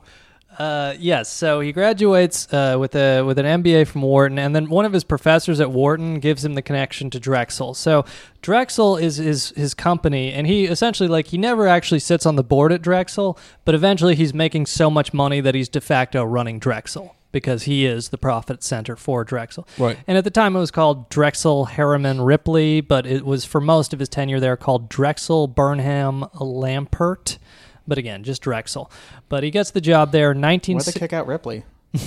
uh, 0.59 0.95
yes, 0.99 1.31
so 1.31 1.61
he 1.61 1.73
graduates 1.73 2.53
uh, 2.53 2.77
with 2.79 2.95
a 2.95 3.23
with 3.23 3.39
an 3.39 3.63
MBA 3.63 3.87
from 3.87 4.03
Wharton, 4.03 4.39
and 4.39 4.55
then 4.55 4.69
one 4.69 4.85
of 4.85 4.93
his 4.93 5.05
professors 5.05 5.61
at 5.61 5.71
Wharton 5.71 6.21
gives 6.21 6.45
him 6.45 6.55
the 6.55 6.63
connection 6.63 7.09
to 7.11 7.21
Drexel. 7.21 7.75
So 7.75 8.05
Drexel 8.43 8.97
is 8.97 9.19
is 9.19 9.51
his 9.57 9.73
company, 9.73 10.33
and 10.33 10.47
he 10.47 10.67
essentially 10.67 11.09
like 11.09 11.29
he 11.29 11.39
never 11.39 11.67
actually 11.67 12.01
sits 12.01 12.27
on 12.27 12.37
the 12.37 12.45
board 12.45 12.71
at 12.71 12.83
Drexel, 12.83 13.39
but 13.65 13.75
eventually 13.75 14.15
he's 14.15 14.35
making 14.35 14.67
so 14.67 14.91
much 14.91 15.15
money 15.15 15.41
that 15.41 15.55
he's 15.55 15.69
de 15.69 15.81
facto 15.81 16.23
running 16.23 16.59
Drexel 16.59 17.17
because 17.33 17.63
he 17.63 17.87
is 17.87 18.11
the 18.11 18.19
profit 18.19 18.63
center 18.63 18.95
for 18.95 19.25
Drexel. 19.25 19.67
Right. 19.79 19.99
And 20.07 20.19
at 20.19 20.25
the 20.25 20.31
time, 20.31 20.55
it 20.55 20.61
was 20.61 20.71
called 20.71 21.09
Drexel 21.09 21.65
Harriman 21.65 22.21
Ripley, 22.21 22.83
but 22.83 23.07
it 23.07 23.25
was 23.25 23.47
for 23.47 23.61
most 23.61 23.95
of 23.95 23.99
his 23.99 24.11
tenure 24.11 24.39
there 24.39 24.59
called 24.59 24.91
Drexel 24.91 25.49
Burnham 25.49 26.27
Lambert. 26.39 27.39
But 27.87 27.99
again, 27.99 28.22
just 28.24 28.43
Drexel. 28.43 28.91
But 29.28 29.43
he 29.43 29.51
gets 29.51 29.70
the 29.72 29.80
job 29.80 30.12
there. 30.12 30.35
19. 30.35 30.76
Why'd 30.76 30.87
they 30.87 30.93
kick 30.99 31.12
out 31.12 31.26
Ripley? 31.26 31.64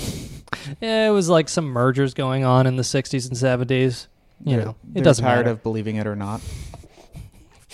Yeah, 0.80 1.08
it 1.08 1.10
was 1.10 1.28
like 1.28 1.48
some 1.48 1.66
mergers 1.66 2.14
going 2.14 2.44
on 2.44 2.66
in 2.66 2.76
the 2.76 2.82
60s 2.82 3.28
and 3.28 3.36
70s. 3.68 4.06
You 4.44 4.56
They're- 4.56 4.64
know, 4.66 4.76
it 4.94 5.02
doesn't 5.02 5.24
tired 5.24 5.38
matter. 5.46 5.50
of 5.50 5.62
believing 5.62 5.96
it 5.96 6.06
or 6.06 6.14
not. 6.16 6.40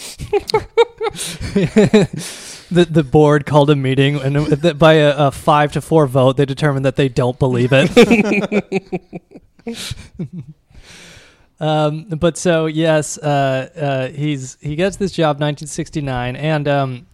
the 1.55 2.87
the 2.91 3.03
board 3.05 3.47
called 3.47 3.71
a 3.71 3.77
meeting, 3.77 4.17
and 4.17 4.37
it- 4.37 4.79
by 4.79 4.95
a, 4.95 5.15
a 5.17 5.31
five 5.31 5.73
to 5.73 5.81
four 5.81 6.07
vote, 6.07 6.37
they 6.37 6.45
determined 6.47 6.85
that 6.87 6.97
they 6.97 7.09
don't 7.09 7.39
believe 7.39 7.71
it. 7.73 7.91
um, 11.61 12.05
but 12.09 12.37
so 12.39 12.67
yes, 12.67 13.19
uh, 13.19 13.69
uh, 13.77 14.09
he's 14.17 14.57
he 14.61 14.77
gets 14.77 14.97
this 14.97 15.13
job 15.13 15.37
1969, 15.37 16.37
and 16.37 16.69
um, 16.69 17.07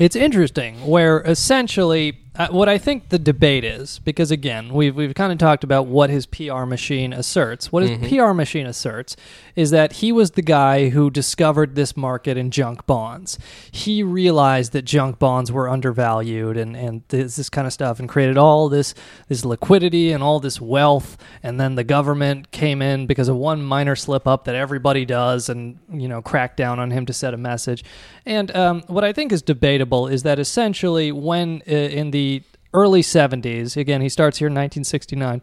it's 0.00 0.16
interesting 0.16 0.74
where 0.86 1.20
essentially 1.20 2.18
uh, 2.40 2.48
what 2.50 2.68
I 2.70 2.78
think 2.78 3.10
the 3.10 3.18
debate 3.18 3.64
is 3.64 3.98
because 3.98 4.30
again 4.30 4.72
we've 4.72 4.96
we've 4.96 5.14
kind 5.14 5.30
of 5.30 5.36
talked 5.36 5.62
about 5.62 5.86
what 5.86 6.08
his 6.08 6.24
PR 6.24 6.64
machine 6.64 7.12
asserts. 7.12 7.70
What 7.70 7.82
his 7.82 7.90
Mhm. 7.98 8.08
PR 8.08 8.32
machine 8.32 8.66
asserts 8.66 9.14
is 9.56 9.70
that 9.72 9.94
he 9.94 10.10
was 10.10 10.30
the 10.30 10.42
guy 10.42 10.88
who 10.88 11.10
discovered 11.10 11.74
this 11.74 11.96
market 11.98 12.38
in 12.38 12.50
junk 12.50 12.86
bonds. 12.86 13.38
He 13.70 14.02
realized 14.02 14.72
that 14.72 14.86
junk 14.86 15.18
bonds 15.18 15.52
were 15.52 15.68
undervalued 15.68 16.56
and 16.56 16.74
and 16.76 17.02
this, 17.08 17.36
this 17.36 17.50
kind 17.50 17.66
of 17.66 17.74
stuff 17.74 18.00
and 18.00 18.08
created 18.08 18.38
all 18.38 18.70
this 18.70 18.94
this 19.28 19.44
liquidity 19.44 20.10
and 20.10 20.22
all 20.22 20.40
this 20.40 20.60
wealth 20.62 21.18
and 21.42 21.60
then 21.60 21.74
the 21.74 21.84
government 21.84 22.50
came 22.52 22.80
in 22.80 23.06
because 23.06 23.28
of 23.28 23.36
one 23.36 23.62
minor 23.62 23.94
slip 23.94 24.26
up 24.26 24.44
that 24.44 24.54
everybody 24.54 25.04
does 25.04 25.50
and 25.50 25.78
you 25.92 26.08
know 26.08 26.22
cracked 26.22 26.56
down 26.56 26.78
on 26.78 26.90
him 26.90 27.04
to 27.04 27.12
set 27.12 27.34
a 27.34 27.36
message. 27.36 27.84
And 28.24 28.54
um, 28.56 28.82
what 28.86 29.04
I 29.04 29.12
think 29.12 29.30
is 29.30 29.42
debatable 29.42 30.06
is 30.06 30.22
that 30.22 30.38
essentially 30.38 31.10
when 31.12 31.62
uh, 31.68 31.72
in 31.72 32.12
the 32.12 32.29
early 32.72 33.02
70s 33.02 33.76
again 33.76 34.00
he 34.00 34.08
starts 34.08 34.38
here 34.38 34.46
in 34.46 34.54
1969 34.54 35.42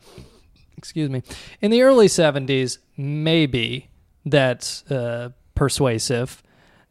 excuse 0.78 1.10
me 1.10 1.22
in 1.62 1.72
the 1.72 1.82
early 1.82 2.08
70s 2.08 2.78
maybe 2.96 3.90
that's 4.26 4.90
uh, 4.92 5.30
persuasive 5.56 6.42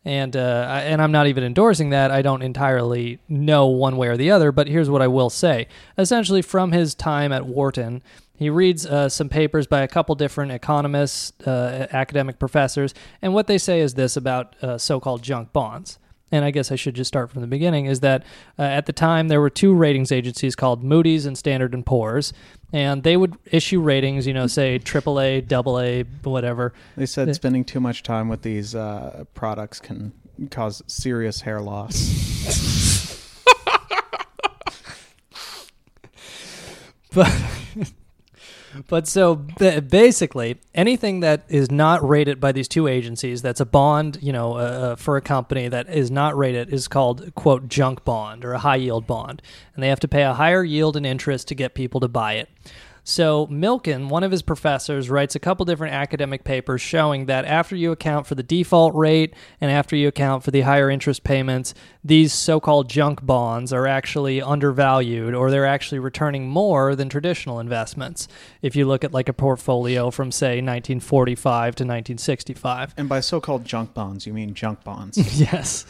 and 0.04 0.36
uh, 0.36 0.66
I- 0.68 0.82
and 0.82 1.02
I'm 1.02 1.10
not 1.10 1.26
even 1.26 1.42
endorsing 1.42 1.90
that. 1.90 2.12
I 2.12 2.22
don't 2.22 2.40
entirely 2.42 3.18
know 3.28 3.66
one 3.66 3.96
way 3.96 4.06
or 4.06 4.16
the 4.16 4.30
other, 4.30 4.52
but 4.52 4.68
here's 4.68 4.88
what 4.88 5.02
I 5.02 5.08
will 5.08 5.30
say. 5.30 5.66
Essentially, 5.98 6.42
from 6.42 6.70
his 6.70 6.94
time 6.94 7.32
at 7.32 7.44
Wharton, 7.44 8.02
he 8.36 8.48
reads 8.48 8.86
uh, 8.86 9.08
some 9.08 9.28
papers 9.28 9.66
by 9.66 9.80
a 9.82 9.88
couple 9.88 10.14
different 10.14 10.52
economists, 10.52 11.32
uh, 11.44 11.88
academic 11.90 12.38
professors, 12.38 12.94
and 13.20 13.34
what 13.34 13.48
they 13.48 13.58
say 13.58 13.80
is 13.80 13.94
this 13.94 14.16
about 14.16 14.54
uh, 14.62 14.78
so-called 14.78 15.22
junk 15.24 15.52
bonds. 15.52 15.98
And 16.32 16.44
I 16.44 16.50
guess 16.50 16.72
I 16.72 16.76
should 16.76 16.94
just 16.94 17.08
start 17.08 17.30
from 17.30 17.40
the 17.40 17.46
beginning. 17.46 17.86
Is 17.86 18.00
that 18.00 18.24
uh, 18.58 18.62
at 18.62 18.86
the 18.86 18.92
time 18.92 19.28
there 19.28 19.40
were 19.40 19.50
two 19.50 19.74
ratings 19.74 20.10
agencies 20.10 20.56
called 20.56 20.82
Moody's 20.82 21.24
and 21.24 21.38
Standard 21.38 21.72
and 21.72 21.86
Poor's, 21.86 22.32
and 22.72 23.04
they 23.04 23.16
would 23.16 23.36
issue 23.52 23.80
ratings. 23.80 24.26
You 24.26 24.34
know, 24.34 24.48
say 24.48 24.78
AAA, 24.78 25.52
AA, 25.52 26.04
whatever. 26.28 26.74
They 26.96 27.06
said 27.06 27.32
spending 27.34 27.64
too 27.64 27.80
much 27.80 28.02
time 28.02 28.28
with 28.28 28.42
these 28.42 28.74
uh, 28.74 29.24
products 29.34 29.78
can 29.78 30.12
cause 30.50 30.82
serious 30.86 31.42
hair 31.42 31.60
loss. 31.60 31.94
but 37.14 37.32
but 38.88 39.06
so 39.06 39.36
basically 39.36 40.58
anything 40.74 41.20
that 41.20 41.44
is 41.48 41.70
not 41.70 42.06
rated 42.06 42.40
by 42.40 42.52
these 42.52 42.68
two 42.68 42.86
agencies 42.86 43.42
that's 43.42 43.60
a 43.60 43.66
bond 43.66 44.18
you 44.20 44.32
know 44.32 44.54
uh, 44.54 44.56
uh, 44.56 44.96
for 44.96 45.16
a 45.16 45.20
company 45.20 45.68
that 45.68 45.88
is 45.88 46.10
not 46.10 46.36
rated 46.36 46.72
is 46.72 46.88
called 46.88 47.34
quote 47.34 47.68
junk 47.68 48.04
bond 48.04 48.44
or 48.44 48.52
a 48.52 48.58
high 48.58 48.76
yield 48.76 49.06
bond. 49.06 49.42
And 49.74 49.82
they 49.82 49.88
have 49.88 50.00
to 50.00 50.08
pay 50.08 50.22
a 50.22 50.34
higher 50.34 50.64
yield 50.64 50.96
and 50.96 51.04
interest 51.04 51.48
to 51.48 51.54
get 51.54 51.74
people 51.74 52.00
to 52.00 52.08
buy 52.08 52.34
it 52.34 52.48
so 53.08 53.46
Milken, 53.46 54.08
one 54.08 54.24
of 54.24 54.32
his 54.32 54.42
professors, 54.42 55.08
writes 55.08 55.36
a 55.36 55.38
couple 55.38 55.64
different 55.64 55.94
academic 55.94 56.42
papers 56.42 56.80
showing 56.80 57.26
that 57.26 57.44
after 57.44 57.76
you 57.76 57.92
account 57.92 58.26
for 58.26 58.34
the 58.34 58.42
default 58.42 58.96
rate 58.96 59.32
and 59.60 59.70
after 59.70 59.94
you 59.94 60.08
account 60.08 60.42
for 60.42 60.50
the 60.50 60.62
higher 60.62 60.90
interest 60.90 61.22
payments, 61.22 61.72
these 62.02 62.32
so-called 62.32 62.90
junk 62.90 63.24
bonds 63.24 63.72
are 63.72 63.86
actually 63.86 64.42
undervalued 64.42 65.34
or 65.34 65.52
they're 65.52 65.64
actually 65.64 66.00
returning 66.00 66.48
more 66.48 66.96
than 66.96 67.08
traditional 67.08 67.60
investments. 67.60 68.26
If 68.60 68.74
you 68.74 68.86
look 68.86 69.04
at 69.04 69.12
like 69.12 69.28
a 69.28 69.32
portfolio 69.32 70.10
from 70.10 70.32
say 70.32 70.56
1945 70.56 71.76
to 71.76 71.84
1965. 71.84 72.94
And 72.96 73.08
by 73.08 73.20
so-called 73.20 73.64
junk 73.64 73.94
bonds, 73.94 74.26
you 74.26 74.32
mean 74.32 74.52
junk 74.52 74.82
bonds. 74.82 75.16
yes. 75.40 75.86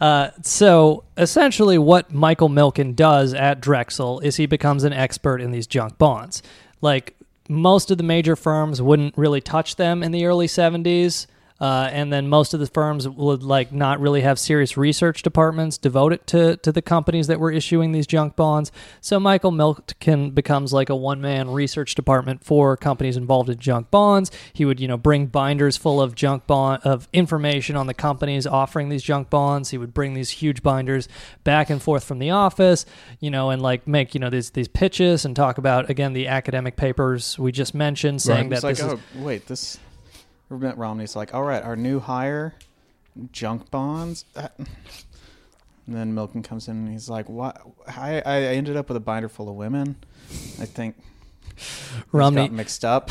Uh, 0.00 0.30
so 0.42 1.04
essentially, 1.16 1.78
what 1.78 2.12
Michael 2.12 2.48
Milken 2.48 2.94
does 2.94 3.32
at 3.32 3.60
Drexel 3.60 4.20
is 4.20 4.36
he 4.36 4.46
becomes 4.46 4.84
an 4.84 4.92
expert 4.92 5.40
in 5.40 5.50
these 5.50 5.66
junk 5.66 5.98
bonds. 5.98 6.42
Like 6.80 7.14
most 7.48 7.90
of 7.90 7.98
the 7.98 8.04
major 8.04 8.36
firms 8.36 8.82
wouldn't 8.82 9.16
really 9.16 9.40
touch 9.40 9.76
them 9.76 10.02
in 10.02 10.12
the 10.12 10.26
early 10.26 10.46
70s. 10.46 11.26
Uh, 11.60 11.88
and 11.92 12.12
then 12.12 12.28
most 12.28 12.52
of 12.52 12.58
the 12.58 12.66
firms 12.66 13.08
would 13.08 13.42
like 13.44 13.72
not 13.72 14.00
really 14.00 14.22
have 14.22 14.40
serious 14.40 14.76
research 14.76 15.22
departments 15.22 15.78
devoted 15.78 16.26
to 16.26 16.56
to 16.56 16.72
the 16.72 16.82
companies 16.82 17.28
that 17.28 17.38
were 17.38 17.50
issuing 17.50 17.92
these 17.92 18.08
junk 18.08 18.34
bonds. 18.34 18.72
So 19.00 19.20
Michael 19.20 19.52
Milken 19.52 20.34
becomes 20.34 20.72
like 20.72 20.88
a 20.88 20.96
one 20.96 21.20
man 21.20 21.50
research 21.50 21.94
department 21.94 22.44
for 22.44 22.76
companies 22.76 23.16
involved 23.16 23.48
in 23.48 23.58
junk 23.58 23.90
bonds. 23.92 24.32
He 24.52 24.64
would 24.64 24.80
you 24.80 24.88
know 24.88 24.96
bring 24.96 25.26
binders 25.26 25.76
full 25.76 26.00
of 26.00 26.16
junk 26.16 26.46
bond 26.48 26.82
of 26.82 27.08
information 27.12 27.76
on 27.76 27.86
the 27.86 27.94
companies 27.94 28.48
offering 28.48 28.88
these 28.88 29.04
junk 29.04 29.30
bonds. 29.30 29.70
He 29.70 29.78
would 29.78 29.94
bring 29.94 30.14
these 30.14 30.30
huge 30.30 30.60
binders 30.60 31.08
back 31.44 31.70
and 31.70 31.80
forth 31.80 32.02
from 32.02 32.18
the 32.18 32.30
office, 32.30 32.84
you 33.20 33.30
know, 33.30 33.50
and 33.50 33.62
like 33.62 33.86
make 33.86 34.12
you 34.12 34.18
know 34.18 34.28
these 34.28 34.50
these 34.50 34.66
pitches 34.68 35.24
and 35.24 35.36
talk 35.36 35.58
about 35.58 35.88
again 35.88 36.14
the 36.14 36.26
academic 36.26 36.74
papers 36.74 37.38
we 37.38 37.52
just 37.52 37.74
mentioned, 37.74 38.22
saying 38.22 38.52
It's 38.52 38.62
that 38.62 38.66
like, 38.66 38.76
this 38.76 38.86
is 38.86 38.92
oh, 38.92 39.22
wait, 39.22 39.46
this. 39.46 39.78
Mitt 40.50 40.76
Romney's 40.76 41.16
like, 41.16 41.34
all 41.34 41.42
right, 41.42 41.62
our 41.62 41.76
new 41.76 42.00
hire, 42.00 42.54
junk 43.32 43.70
bonds. 43.70 44.24
Uh, 44.36 44.48
and 45.86 45.94
then 45.94 46.14
Milken 46.14 46.42
comes 46.42 46.68
in 46.68 46.76
and 46.76 46.88
he's 46.88 47.08
like, 47.10 47.28
"What? 47.28 47.60
I, 47.86 48.22
I 48.24 48.40
ended 48.54 48.76
up 48.76 48.88
with 48.88 48.96
a 48.96 49.00
binder 49.00 49.28
full 49.28 49.48
of 49.50 49.54
women. 49.54 49.96
I 50.58 50.64
think 50.64 50.96
Romney 52.10 52.48
got 52.48 52.52
mixed 52.52 52.84
up." 52.84 53.10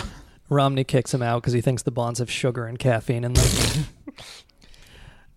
Romney 0.50 0.84
kicks 0.84 1.14
him 1.14 1.22
out 1.22 1.42
because 1.42 1.54
he 1.54 1.62
thinks 1.62 1.84
the 1.84 1.92
bonds 1.92 2.20
have 2.20 2.30
sugar 2.30 2.66
and 2.66 2.78
caffeine 2.78 3.24
in 3.24 3.34
them. 3.34 3.86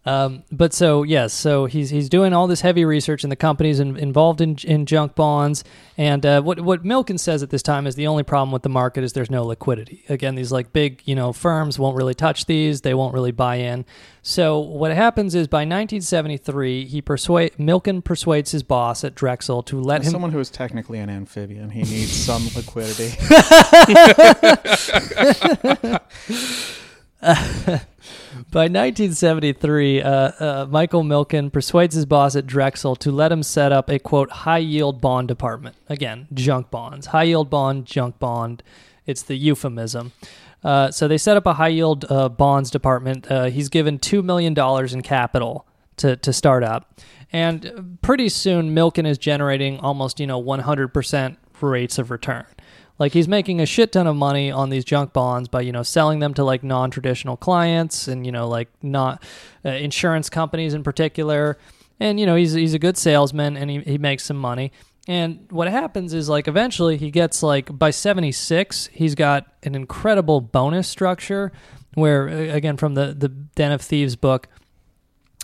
um, 0.07 0.45
but 0.53 0.73
so 0.73 1.03
yes, 1.03 1.33
so 1.33 1.67
he's 1.67 1.91
he's 1.91 2.09
doing 2.09 2.33
all 2.33 2.47
this 2.47 2.61
heavy 2.61 2.85
research 2.85 3.25
in 3.25 3.31
the 3.31 3.37
companies 3.37 3.81
in, 3.81 3.97
involved 3.97 4.41
in 4.41 4.57
in 4.63 4.87
junk 4.87 5.17
bonds, 5.17 5.65
and 5.99 6.25
uh, 6.25 6.41
what 6.43 6.61
what 6.61 6.85
Milken 6.85 7.19
says 7.19 7.43
at 7.43 7.51
this 7.51 7.63
time 7.63 7.89
is 7.89 7.97
the 7.97 8.07
only 8.07 8.23
problem 8.23 8.53
with 8.53 8.63
the 8.63 8.69
market 8.69 9.03
is 9.03 9.15
there's 9.15 9.33
no 9.33 9.45
liquidity. 9.45 10.05
Again, 10.09 10.37
these 10.37 10.53
like 10.53 10.73
big 10.73 11.03
you 11.07 11.17
know 11.17 11.33
firms 11.33 11.77
won't 11.77 11.97
really 11.97 12.15
touch 12.15 12.47
these; 12.47 12.83
they 12.83 12.95
won't 12.95 13.15
really 13.15 13.33
buy 13.33 13.57
in. 13.57 13.85
So 14.23 14.61
what 14.61 14.93
happens 14.93 15.35
is 15.35 15.49
by 15.49 15.59
1973, 15.59 16.87
he 16.87 17.03
persuade 17.03 17.55
Milken 17.59 18.05
persuades 18.05 18.53
his 18.53 18.63
boss 18.63 19.03
at 19.03 19.17
Drexel 19.17 19.65
to 19.65 19.81
let 19.81 20.03
As 20.03 20.07
him 20.07 20.13
someone 20.13 20.31
who 20.31 20.39
is 20.39 20.51
technically 20.51 21.01
an 21.01 21.11
amphibian, 21.11 21.71
he 21.71 21.83
needs 21.83 22.13
some 22.13 22.49
liquidity. 22.57 23.13
By 28.51 28.64
1973, 28.64 30.03
uh, 30.03 30.11
uh, 30.11 30.66
Michael 30.70 31.03
Milken 31.03 31.53
persuades 31.53 31.95
his 31.95 32.07
boss 32.07 32.37
at 32.37 32.47
Drexel 32.47 32.97
to 32.97 33.11
let 33.11 33.32
him 33.32 33.43
set 33.43 33.72
up 33.72 33.89
a 33.89 33.99
quote 33.99 34.30
high 34.30 34.59
yield 34.59 35.01
bond 35.01 35.28
department. 35.28 35.76
Again, 35.89 36.28
junk 36.34 36.70
bonds, 36.70 37.09
high 37.09 37.24
yield 37.24 37.51
bond, 37.51 37.87
junk 37.87 38.18
bond. 38.18 38.62
It's 39.07 39.22
the 39.22 39.37
euphemism. 39.37 40.12
Uh, 40.64 40.91
so 40.91 41.07
they 41.07 41.18
set 41.18 41.37
up 41.37 41.47
a 41.47 41.55
high 41.55 41.68
yield 41.68 42.05
uh, 42.09 42.28
bonds 42.28 42.70
department. 42.70 43.30
Uh, 43.30 43.45
he's 43.45 43.68
given 43.68 43.99
two 43.99 44.22
million 44.22 44.55
dollars 44.55 44.93
in 44.93 45.03
capital 45.03 45.66
to 45.97 46.16
to 46.16 46.32
start 46.32 46.64
up, 46.64 46.99
and 47.32 47.99
pretty 48.03 48.28
soon 48.28 48.74
Milken 48.74 49.07
is 49.07 49.18
generating 49.18 49.78
almost 49.78 50.18
you 50.18 50.26
know 50.26 50.39
100 50.39 50.89
percent 50.89 51.39
rates 51.61 51.99
of 51.99 52.11
return. 52.11 52.45
Like 52.99 53.12
he's 53.12 53.28
making 53.28 53.61
a 53.61 53.66
shit 53.66 53.92
ton 53.92 54.07
of 54.07 54.16
money 54.16 54.51
on 54.51 54.70
these 54.70 54.84
junk 54.84 55.12
bonds 55.12 55.49
by 55.49 55.61
you 55.61 55.72
know 55.72 55.82
selling 55.82 56.20
them 56.20 56.34
to 56.34 56.44
like 56.44 56.62
non-traditional 56.62 57.36
clients 57.36 58.09
and 58.09 58.24
you 58.24 58.32
know 58.32 58.49
like 58.49 58.68
not 58.82 59.22
uh, 59.64 59.70
insurance 59.70 60.30
companies 60.30 60.74
in 60.74 60.82
particular. 60.82 61.59
And 62.01 62.18
you 62.18 62.26
know 62.26 62.36
he's 62.36 62.53
he's 62.53 62.74
a 62.74 62.78
good 62.78 62.97
salesman 62.97 63.57
and 63.57 63.70
he 63.70 63.80
he 63.80 63.99
makes 63.99 64.24
some 64.24 64.38
money. 64.38 64.72
And 65.09 65.47
what 65.51 65.68
happens 65.68 66.14
is 66.14 66.28
like 66.28 66.49
eventually 66.49 66.97
he 66.97 67.11
gets 67.11 67.42
like 67.42 67.76
by 67.78 67.90
76 67.90 68.88
he's 68.92 69.14
got 69.14 69.47
an 69.62 69.74
incredible 69.74 70.40
bonus 70.40 70.88
structure 70.88 71.53
where 71.94 72.28
uh, 72.28 72.55
again 72.55 72.76
from 72.76 72.94
the 72.94 73.14
the 73.16 73.28
Den 73.28 73.72
of 73.72 73.82
Thieves 73.82 74.16
book 74.16 74.49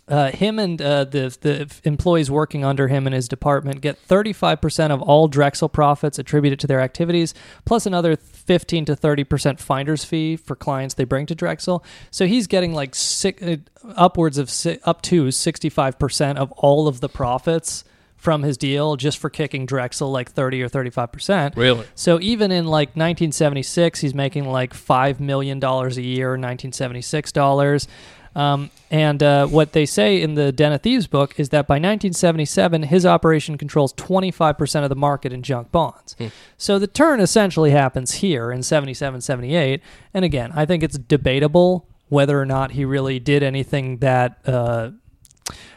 uh, 0.08 0.30
him 0.30 0.58
and 0.58 0.82
uh, 0.82 1.04
the 1.04 1.36
the 1.40 1.70
employees 1.84 2.30
working 2.30 2.64
under 2.64 2.88
him 2.88 3.06
in 3.06 3.12
his 3.12 3.28
department 3.28 3.80
get 3.80 3.96
35% 4.08 4.90
of 4.90 5.00
all 5.00 5.28
Drexel 5.28 5.68
profits 5.68 6.18
attributed 6.18 6.58
to 6.60 6.66
their 6.66 6.80
activities, 6.80 7.34
plus 7.64 7.86
another 7.86 8.16
15 8.16 8.84
to 8.86 8.96
30% 8.96 9.60
finder's 9.60 10.04
fee 10.04 10.36
for 10.36 10.56
clients 10.56 10.94
they 10.94 11.04
bring 11.04 11.26
to 11.26 11.34
Drexel. 11.34 11.84
So 12.10 12.26
he's 12.26 12.46
getting 12.46 12.74
like 12.74 12.94
six, 12.94 13.42
uh, 13.42 13.56
upwards 13.96 14.38
of 14.38 14.50
si- 14.50 14.78
up 14.84 15.02
to 15.02 15.26
65% 15.26 16.36
of 16.36 16.50
all 16.52 16.88
of 16.88 17.00
the 17.00 17.08
profits 17.08 17.84
from 18.16 18.44
his 18.44 18.56
deal 18.56 18.94
just 18.94 19.18
for 19.18 19.28
kicking 19.30 19.66
Drexel 19.66 20.10
like 20.12 20.30
30 20.30 20.62
or 20.62 20.68
35%. 20.68 21.56
Really? 21.56 21.84
So 21.96 22.20
even 22.20 22.52
in 22.52 22.66
like 22.66 22.90
1976, 22.90 24.00
he's 24.00 24.14
making 24.14 24.48
like 24.48 24.72
$5 24.74 25.18
million 25.18 25.62
a 25.62 25.88
year, 26.00 26.30
1976 26.30 27.32
dollars. 27.32 27.88
Um, 28.34 28.70
and 28.90 29.22
uh, 29.22 29.46
what 29.46 29.72
they 29.72 29.84
say 29.86 30.20
in 30.20 30.34
the 30.34 30.52
Den 30.52 30.72
of 30.72 30.82
Thieves 30.82 31.06
book 31.06 31.38
is 31.38 31.50
that 31.50 31.66
by 31.66 31.74
1977, 31.74 32.84
his 32.84 33.04
operation 33.04 33.58
controls 33.58 33.92
25% 33.94 34.82
of 34.82 34.88
the 34.88 34.96
market 34.96 35.32
in 35.32 35.42
junk 35.42 35.70
bonds. 35.70 36.16
So 36.56 36.78
the 36.78 36.86
turn 36.86 37.20
essentially 37.20 37.70
happens 37.70 38.14
here 38.14 38.50
in 38.50 38.62
77, 38.62 39.20
78. 39.20 39.80
And 40.14 40.24
again, 40.24 40.52
I 40.54 40.64
think 40.64 40.82
it's 40.82 40.98
debatable 40.98 41.88
whether 42.08 42.40
or 42.40 42.46
not 42.46 42.72
he 42.72 42.84
really 42.84 43.18
did 43.18 43.42
anything 43.42 43.98
that. 43.98 44.38
Uh, 44.46 44.92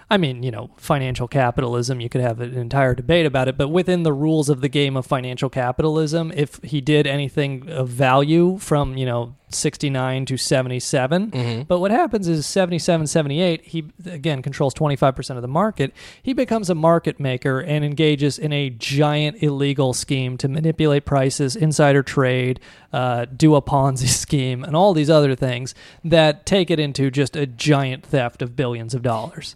I 0.10 0.18
mean, 0.18 0.44
you 0.44 0.52
know, 0.52 0.70
financial 0.78 1.28
capitalism, 1.28 2.00
you 2.00 2.10
could 2.10 2.22
have 2.22 2.40
an 2.40 2.54
entire 2.56 2.94
debate 2.94 3.26
about 3.26 3.48
it, 3.48 3.58
but 3.58 3.70
within 3.70 4.04
the 4.04 4.14
rules 4.14 4.50
of 4.50 4.62
the 4.62 4.70
game 4.70 4.96
of 4.96 5.06
financial 5.06 5.50
capitalism, 5.50 6.32
if 6.36 6.60
he 6.62 6.80
did 6.80 7.08
anything 7.08 7.68
of 7.70 7.90
value 7.90 8.60
from, 8.60 8.98
you 8.98 9.06
know, 9.06 9.36
69 9.50 10.26
to 10.26 10.38
77, 10.38 11.32
but 11.68 11.80
what 11.80 11.90
happens 11.90 12.28
is 12.28 12.46
77, 12.46 13.08
78, 13.08 13.64
he 13.64 13.86
again 14.06 14.42
controls 14.42 14.74
25% 14.74 15.38
of 15.38 15.42
the 15.42 15.48
market. 15.48 15.94
He 16.22 16.34
becomes 16.34 16.70
a 16.70 16.76
market 16.76 17.20
maker 17.20 17.60
and 17.60 17.86
engages 17.86 18.38
in 18.38 18.52
a 18.52 18.70
giant 18.70 19.42
illegal 19.42 19.94
scheme 19.94 20.38
to 20.38 20.48
manipulate 20.48 21.06
prices, 21.06 21.56
insider 21.56 22.04
trade, 22.04 22.60
uh, 22.94 23.26
do 23.26 23.56
a 23.56 23.62
Ponzi 23.62 24.08
scheme, 24.08 24.64
and 24.64 24.76
all 24.76 24.94
these 24.94 25.10
other 25.10 25.36
things 25.36 25.74
that 26.04 26.46
take 26.46 26.70
it 26.70 26.80
into 26.80 27.10
just 27.10 27.36
a 27.36 27.48
giant 27.48 28.06
theft 28.06 28.42
of 28.42 28.56
billions 28.56 28.94
of 28.94 29.02
dollars. 29.02 29.56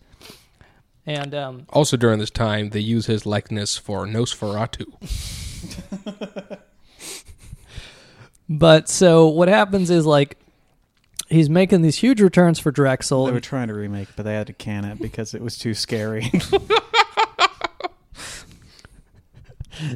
And 1.09 1.33
um, 1.33 1.65
Also 1.69 1.97
during 1.97 2.19
this 2.19 2.29
time, 2.29 2.69
they 2.69 2.79
use 2.79 3.07
his 3.07 3.25
likeness 3.25 3.77
for 3.77 4.05
Nosferatu. 4.05 4.85
but 8.49 8.87
so 8.87 9.27
what 9.27 9.47
happens 9.47 9.89
is 9.89 10.05
like 10.05 10.37
he's 11.27 11.49
making 11.49 11.81
these 11.81 11.97
huge 11.97 12.21
returns 12.21 12.59
for 12.59 12.71
Drexel. 12.71 13.25
they 13.25 13.31
were 13.31 13.39
trying 13.39 13.69
to 13.69 13.73
remake, 13.73 14.09
but 14.15 14.21
they 14.23 14.35
had 14.35 14.45
to 14.47 14.53
can 14.53 14.85
it 14.85 15.01
because 15.01 15.33
it 15.33 15.41
was 15.41 15.57
too 15.57 15.73
scary. 15.73 16.31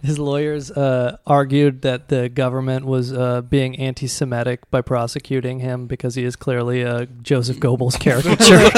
His 0.02 0.18
lawyers 0.18 0.72
uh, 0.72 1.18
argued 1.28 1.82
that 1.82 2.08
the 2.08 2.30
government 2.30 2.86
was 2.86 3.12
uh, 3.12 3.42
being 3.42 3.78
anti-Semitic 3.78 4.72
by 4.72 4.82
prosecuting 4.82 5.60
him 5.60 5.88
because 5.88 6.16
he 6.16 6.24
is 6.24 6.38
clearly 6.38 6.82
a 6.84 7.06
Joseph 7.06 7.58
Goebbels 7.58 8.00
caricature. 8.00 8.70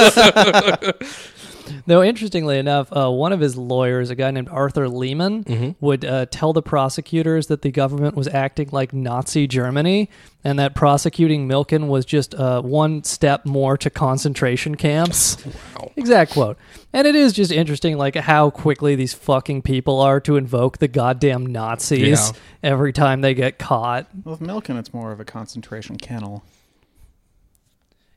Though 1.87 2.03
interestingly 2.03 2.57
enough, 2.59 2.87
uh, 2.95 3.09
one 3.11 3.33
of 3.33 3.39
his 3.39 3.55
lawyers, 3.57 4.09
a 4.09 4.15
guy 4.15 4.31
named 4.31 4.49
Arthur 4.49 4.87
Liman, 4.89 5.75
would 5.79 6.05
uh, 6.05 6.25
tell 6.29 6.53
the 6.53 6.61
prosecutors 6.61 7.47
that 7.47 7.61
the 7.61 7.71
government 7.71 8.15
was 8.15 8.27
acting 8.27 8.69
like 8.71 8.93
Nazi 8.93 9.47
Germany, 9.47 10.09
and 10.43 10.59
that 10.59 10.75
prosecuting 10.75 11.47
Milken 11.47 11.87
was 11.87 12.05
just 12.05 12.35
uh, 12.35 12.61
one 12.61 13.03
step 13.03 13.45
more 13.45 13.77
to 13.77 13.89
concentration 13.89 14.75
camps. 14.75 15.37
Wow. 15.77 15.91
Exact 15.97 16.31
quote. 16.31 16.57
And 16.93 17.05
it 17.05 17.15
is 17.15 17.33
just 17.33 17.51
interesting, 17.51 17.97
like 17.97 18.15
how 18.15 18.49
quickly 18.49 18.95
these 18.95 19.13
fucking 19.13 19.61
people 19.61 19.99
are 19.99 20.19
to 20.21 20.37
invoke 20.37 20.77
the 20.77 20.87
goddamn 20.87 21.45
Nazis 21.45 22.07
Yeah. 22.07 22.31
every 22.63 22.93
time 22.93 23.21
they 23.21 23.33
get 23.33 23.59
caught. 23.59 24.07
With 24.23 24.39
Milken, 24.39 24.77
it's 24.79 24.93
more 24.93 25.11
of 25.11 25.19
a 25.19 25.25
concentration 25.25 25.97
kennel. 25.97 26.43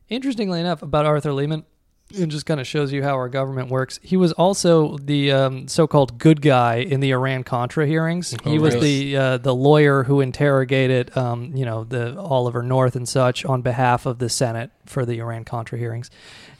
Interestingly 0.09 0.59
enough, 0.59 0.81
about 0.81 1.05
Arthur 1.05 1.33
Liman, 1.33 1.65
it 2.11 2.27
just 2.27 2.45
kind 2.45 2.59
of 2.59 2.67
shows 2.67 2.91
you 2.91 3.03
how 3.03 3.15
our 3.15 3.29
government 3.29 3.69
works. 3.69 3.99
He 4.01 4.17
was 4.17 4.31
also 4.33 4.97
the 4.97 5.31
um, 5.31 5.67
so-called 5.67 6.17
good 6.17 6.41
guy 6.41 6.75
in 6.75 6.99
the 6.99 7.11
Iran 7.11 7.43
Contra 7.43 7.85
hearings. 7.85 8.35
Oh, 8.45 8.49
he 8.49 8.57
was 8.57 8.75
really? 8.75 9.11
the 9.11 9.17
uh, 9.17 9.37
the 9.37 9.53
lawyer 9.53 10.03
who 10.03 10.21
interrogated, 10.21 11.15
um, 11.17 11.55
you 11.55 11.65
know, 11.65 11.83
the 11.83 12.19
Oliver 12.19 12.63
North 12.63 12.95
and 12.95 13.07
such 13.07 13.45
on 13.45 13.61
behalf 13.61 14.05
of 14.05 14.19
the 14.19 14.29
Senate 14.29 14.71
for 14.85 15.05
the 15.05 15.19
Iran 15.19 15.45
Contra 15.45 15.77
hearings. 15.77 16.09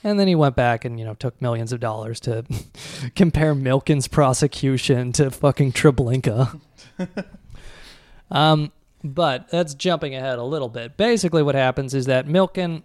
And 0.04 0.20
then 0.20 0.28
he 0.28 0.36
went 0.36 0.56
back 0.56 0.86
and 0.86 1.00
you 1.00 1.06
know 1.06 1.16
took 1.16 1.41
millions 1.41 1.74
of 1.74 1.80
dollars 1.80 2.20
to 2.22 2.45
compare 3.16 3.56
Milken's 3.56 4.08
prosecution 4.08 5.12
to 5.14 5.32
fucking 5.32 5.74
Treblinka. 5.74 6.60
Um, 8.32 8.72
but 9.04 9.50
that's 9.50 9.74
jumping 9.74 10.16
ahead 10.16 10.39
a 10.39 10.43
little 10.43 10.70
bit. 10.70 10.97
Basically, 10.97 11.41
what 11.41 11.56
happens 11.56 11.93
is 11.93 12.06
that 12.08 12.28
Milken, 12.28 12.84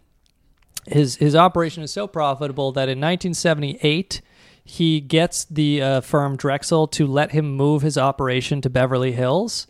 his 0.87 1.17
his 1.17 1.35
operation 1.35 1.83
is 1.83 1.91
so 1.93 2.07
profitable 2.07 2.73
that 2.73 2.89
in 2.89 2.99
1978 2.99 4.21
he 4.65 5.01
gets 5.01 5.45
the 5.45 5.83
uh, 5.83 6.01
firm 6.01 6.37
Drexel 6.37 6.87
to 6.89 7.07
let 7.07 7.33
him 7.33 7.55
move 7.55 7.83
his 7.83 7.99
operation 7.99 8.61
to 8.63 8.71
Beverly 8.71 9.13
Hills, 9.13 9.67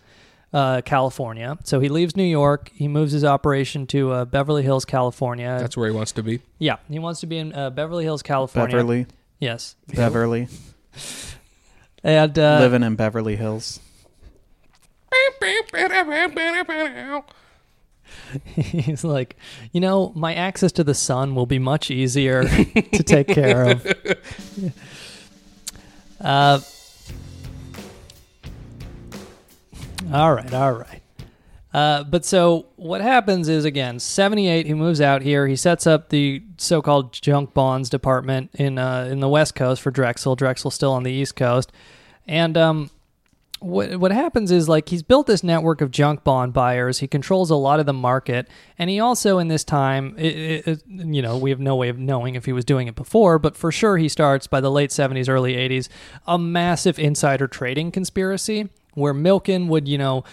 uh, 0.52 0.82
California. 0.82 1.59
So 1.64 1.80
he 1.80 1.88
leaves 1.88 2.16
New 2.16 2.22
York, 2.22 2.70
he 2.74 2.86
moves 2.88 3.12
his 3.12 3.24
operation 3.24 3.86
to 3.88 4.12
uh, 4.12 4.24
Beverly 4.24 4.62
Hills, 4.62 4.84
California. 4.84 5.57
That's 5.61 5.76
where 5.76 5.88
he 5.88 5.94
wants 5.94 6.12
to 6.12 6.22
be. 6.22 6.40
yeah, 6.59 6.76
he 6.88 6.98
wants 7.00 7.20
to 7.20 7.26
be 7.26 7.38
in 7.38 7.52
uh, 7.52 7.70
Beverly 7.70 8.05
Hills, 8.05 8.22
California. 8.22 8.76
Beverly. 8.76 9.07
Yes. 9.40 9.74
Beverly. 9.94 10.48
And 12.07 12.38
uh, 12.38 12.59
Living 12.61 12.82
in 12.82 12.96
Beverly 12.96 13.34
Hills. 13.36 13.80
He's 18.45 19.05
like, 19.05 19.37
you 19.72 19.81
know, 19.81 20.12
my 20.14 20.35
access 20.35 20.72
to 20.72 20.85
the 20.85 20.95
sun 20.95 21.35
will 21.35 21.47
be 21.47 21.59
much 21.59 21.91
easier 21.91 22.45
to 22.45 23.03
take 23.03 23.29
care 23.29 23.64
of. 23.64 23.87
Uh, 26.20 26.59
all 30.11 30.33
right, 30.33 30.55
all 30.55 30.72
right. 30.72 31.03
Uh, 31.75 32.05
but 32.05 32.25
so 32.25 32.66
what 32.77 33.01
happens 33.01 33.49
is 33.49 33.64
again, 33.64 33.99
78, 33.99 34.64
he 34.64 34.75
moves 34.75 35.01
out 35.01 35.22
here. 35.22 35.49
He 35.49 35.57
sets 35.57 35.87
up 35.87 36.09
the 36.09 36.43
so-called 36.57 37.12
junk 37.12 37.53
bonds 37.53 37.91
department 37.91 38.51
in 38.55 38.79
uh, 38.79 39.09
in 39.11 39.18
the 39.18 39.29
West 39.29 39.57
Coast 39.57 39.83
for 39.83 39.91
Drexel. 39.91 40.37
Drexel's 40.37 40.75
still 40.75 40.93
on 40.93 41.03
the 41.03 41.12
East 41.12 41.35
Coast, 41.35 41.72
and 42.29 42.57
um, 42.57 42.91
what 43.64 43.96
what 43.96 44.12
happens 44.12 44.50
is 44.50 44.68
like 44.68 44.90
he's 44.90 45.02
built 45.02 45.26
this 45.26 45.42
network 45.42 45.80
of 45.80 45.90
junk 45.90 46.22
bond 46.22 46.52
buyers. 46.52 46.98
He 46.98 47.08
controls 47.08 47.50
a 47.50 47.56
lot 47.56 47.80
of 47.80 47.86
the 47.86 47.92
market, 47.92 48.46
and 48.78 48.90
he 48.90 49.00
also 49.00 49.38
in 49.38 49.48
this 49.48 49.64
time, 49.64 50.14
it, 50.18 50.66
it, 50.66 50.82
you 50.86 51.22
know, 51.22 51.38
we 51.38 51.50
have 51.50 51.60
no 51.60 51.74
way 51.74 51.88
of 51.88 51.98
knowing 51.98 52.34
if 52.34 52.44
he 52.44 52.52
was 52.52 52.64
doing 52.64 52.88
it 52.88 52.94
before, 52.94 53.38
but 53.38 53.56
for 53.56 53.72
sure 53.72 53.96
he 53.96 54.08
starts 54.08 54.46
by 54.46 54.60
the 54.60 54.70
late 54.70 54.92
seventies, 54.92 55.28
early 55.28 55.56
eighties, 55.56 55.88
a 56.26 56.38
massive 56.38 56.98
insider 56.98 57.48
trading 57.48 57.90
conspiracy 57.90 58.68
where 58.92 59.14
Milken 59.14 59.68
would, 59.68 59.88
you 59.88 59.98
know. 59.98 60.24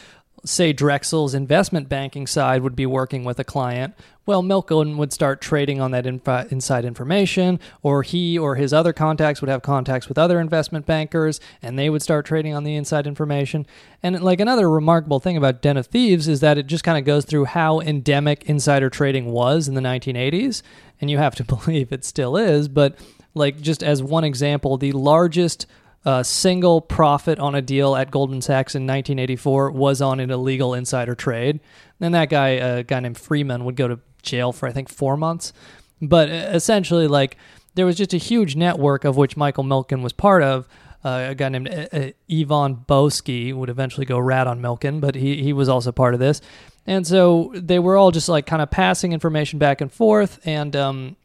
Say 0.44 0.74
Drexel's 0.74 1.34
investment 1.36 1.88
banking 1.88 2.26
side 2.26 2.64
would 2.64 2.76
be 2.76 2.86
working 2.86 3.24
with 3.24 3.40
a 3.40 3.44
client. 3.44 3.94
Well, 4.26 4.44
Milken 4.44 4.98
would 4.98 5.12
start 5.12 5.42
trading 5.42 5.82
on 5.82 5.92
that 5.92 6.06
infi- 6.06 6.52
inside 6.52 6.86
information, 6.86 7.60
or 7.82 8.04
he 8.04 8.38
or 8.38 8.56
his 8.56 8.72
other 8.72 8.94
contacts 8.94 9.42
would 9.42 9.50
have 9.50 9.62
contacts 9.62 10.08
with 10.08 10.18
other 10.18 10.40
investment 10.40 10.86
bankers, 10.86 11.40
and 11.62 11.78
they 11.78 11.90
would 11.90 12.02
start 12.02 12.26
trading 12.26 12.54
on 12.54 12.64
the 12.64 12.76
inside 12.76 13.08
information. 13.08 13.66
And 14.02 14.22
like 14.22 14.40
another 14.40 14.70
remarkable 14.70 15.20
thing 15.20 15.38
about 15.38 15.62
Den 15.62 15.78
of 15.78 15.88
Thieves 15.88 16.28
is 16.28 16.40
that 16.40 16.58
it 16.58 16.68
just 16.68 16.84
kind 16.84 16.98
of 16.98 17.06
goes 17.06 17.26
through 17.26 17.46
how 17.46 17.80
endemic 17.80 18.44
insider 18.44 18.90
trading 18.90 19.32
was 19.32 19.68
in 19.68 19.74
the 19.74 19.82
1980s, 19.82 20.62
and 21.00 21.10
you 21.10 21.18
have 21.18 21.36
to 21.36 21.44
believe 21.66 21.92
it 21.92 22.06
still 22.06 22.38
is. 22.38 22.68
But 22.68 22.98
like 23.34 23.60
just 23.62 23.84
as 23.84 24.04
one 24.04 24.24
example, 24.24 24.78
the 24.78 24.92
largest 24.92 25.66
uh, 26.04 26.24
single 26.24 26.82
profit 26.82 27.40
on 27.40 27.54
a 27.54 27.62
deal 27.62 27.96
at 27.96 28.10
Goldman 28.10 28.42
Sachs 28.42 28.74
in 28.74 28.84
1984 28.84 29.72
was 29.72 30.02
on 30.02 30.20
an 30.20 30.32
illegal 30.32 30.74
insider 30.74 31.14
trade. 31.14 31.60
And 32.00 32.14
that 32.16 32.30
guy, 32.30 32.50
a 32.50 32.84
guy 32.84 33.00
named 33.00 33.18
Freeman, 33.18 33.66
would 33.66 33.76
go 33.76 33.88
to 33.88 34.00
jail 34.24 34.52
for 34.52 34.68
I 34.68 34.72
think 34.72 34.90
four 34.90 35.16
months. 35.16 35.54
But 36.02 36.30
essentially, 36.30 37.08
like 37.08 37.38
there 37.76 37.86
was 37.86 37.96
just 37.96 38.14
a 38.14 38.18
huge 38.18 38.56
network 38.56 39.06
of 39.06 39.18
which 39.18 39.38
Michael 39.38 39.64
Milken 39.64 40.02
was 40.02 40.14
part 40.14 40.44
of. 40.44 40.68
Uh, 41.04 41.28
a 41.30 41.36
guy 41.36 41.50
named 41.50 41.70
Ivan 41.70 42.76
Boesky 42.88 43.54
would 43.54 43.70
eventually 43.70 44.06
go 44.06 44.20
rat 44.20 44.48
on 44.48 44.60
Milken, 44.60 45.02
but 45.02 45.16
he 45.16 45.44
he 45.44 45.54
was 45.54 45.70
also 45.70 45.92
part 45.92 46.14
of 46.14 46.20
this. 46.20 46.42
And 46.88 47.06
so 47.06 47.52
they 47.56 47.80
were 47.80 47.96
all 47.96 48.12
just 48.12 48.30
like 48.30 48.46
kind 48.46 48.62
of 48.62 48.72
passing 48.72 49.14
information 49.14 49.60
back 49.60 49.82
and 49.82 49.92
forth, 49.92 50.40
and 50.46 50.76
um, 50.76 51.16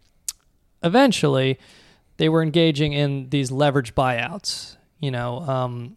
eventually 0.83 1.59
they 2.17 2.29
were 2.29 2.43
engaging 2.43 2.93
in 2.93 3.29
these 3.31 3.51
leverage 3.51 3.95
buyouts. 3.95 4.77
You 5.01 5.11
know, 5.11 5.41
um, 5.41 5.97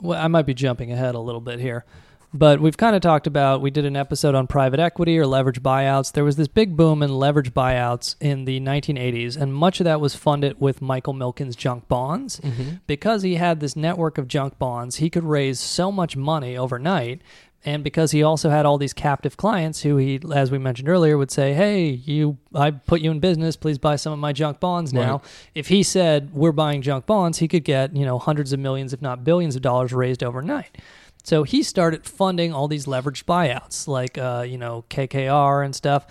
well, 0.00 0.22
I 0.22 0.28
might 0.28 0.46
be 0.46 0.54
jumping 0.54 0.92
ahead 0.92 1.14
a 1.14 1.20
little 1.20 1.40
bit 1.40 1.58
here, 1.58 1.84
but 2.32 2.60
we've 2.60 2.76
kind 2.76 2.94
of 2.94 3.02
talked 3.02 3.26
about. 3.26 3.60
We 3.60 3.70
did 3.70 3.84
an 3.84 3.96
episode 3.96 4.34
on 4.34 4.46
private 4.46 4.78
equity 4.78 5.18
or 5.18 5.26
leverage 5.26 5.62
buyouts. 5.62 6.12
There 6.12 6.24
was 6.24 6.36
this 6.36 6.48
big 6.48 6.76
boom 6.76 7.02
in 7.02 7.12
leverage 7.12 7.52
buyouts 7.52 8.14
in 8.20 8.44
the 8.44 8.60
1980s, 8.60 9.36
and 9.36 9.52
much 9.52 9.80
of 9.80 9.84
that 9.84 10.00
was 10.00 10.14
funded 10.14 10.60
with 10.60 10.80
Michael 10.80 11.14
Milken's 11.14 11.56
junk 11.56 11.88
bonds. 11.88 12.40
Because 12.86 13.22
he 13.22 13.34
had 13.34 13.58
this 13.60 13.74
network 13.74 14.18
of 14.18 14.28
junk 14.28 14.58
bonds, 14.58 14.96
he 14.96 15.10
could 15.10 15.24
raise 15.24 15.58
so 15.58 15.90
much 15.90 16.16
money 16.16 16.56
overnight. 16.56 17.22
And 17.66 17.82
because 17.82 18.12
he 18.12 18.22
also 18.22 18.48
had 18.48 18.64
all 18.64 18.78
these 18.78 18.92
captive 18.92 19.36
clients 19.36 19.82
who 19.82 19.96
he, 19.96 20.20
as 20.32 20.52
we 20.52 20.58
mentioned 20.58 20.88
earlier, 20.88 21.18
would 21.18 21.32
say, 21.32 21.52
"Hey, 21.52 21.88
you, 21.88 22.38
I 22.54 22.70
put 22.70 23.00
you 23.00 23.10
in 23.10 23.18
business. 23.18 23.56
Please 23.56 23.76
buy 23.76 23.96
some 23.96 24.12
of 24.12 24.20
my 24.20 24.32
junk 24.32 24.60
bonds 24.60 24.92
now." 24.92 25.14
Right. 25.14 25.50
If 25.56 25.66
he 25.66 25.82
said 25.82 26.32
we're 26.32 26.52
buying 26.52 26.80
junk 26.80 27.06
bonds, 27.06 27.38
he 27.38 27.48
could 27.48 27.64
get 27.64 27.94
you 27.94 28.06
know 28.06 28.20
hundreds 28.20 28.52
of 28.52 28.60
millions, 28.60 28.92
if 28.92 29.02
not 29.02 29.24
billions, 29.24 29.56
of 29.56 29.62
dollars 29.62 29.92
raised 29.92 30.22
overnight. 30.22 30.78
So 31.24 31.42
he 31.42 31.64
started 31.64 32.06
funding 32.06 32.52
all 32.52 32.68
these 32.68 32.86
leveraged 32.86 33.24
buyouts, 33.24 33.88
like 33.88 34.16
uh, 34.16 34.44
you 34.46 34.58
know 34.58 34.84
KKR 34.88 35.64
and 35.64 35.74
stuff, 35.74 36.06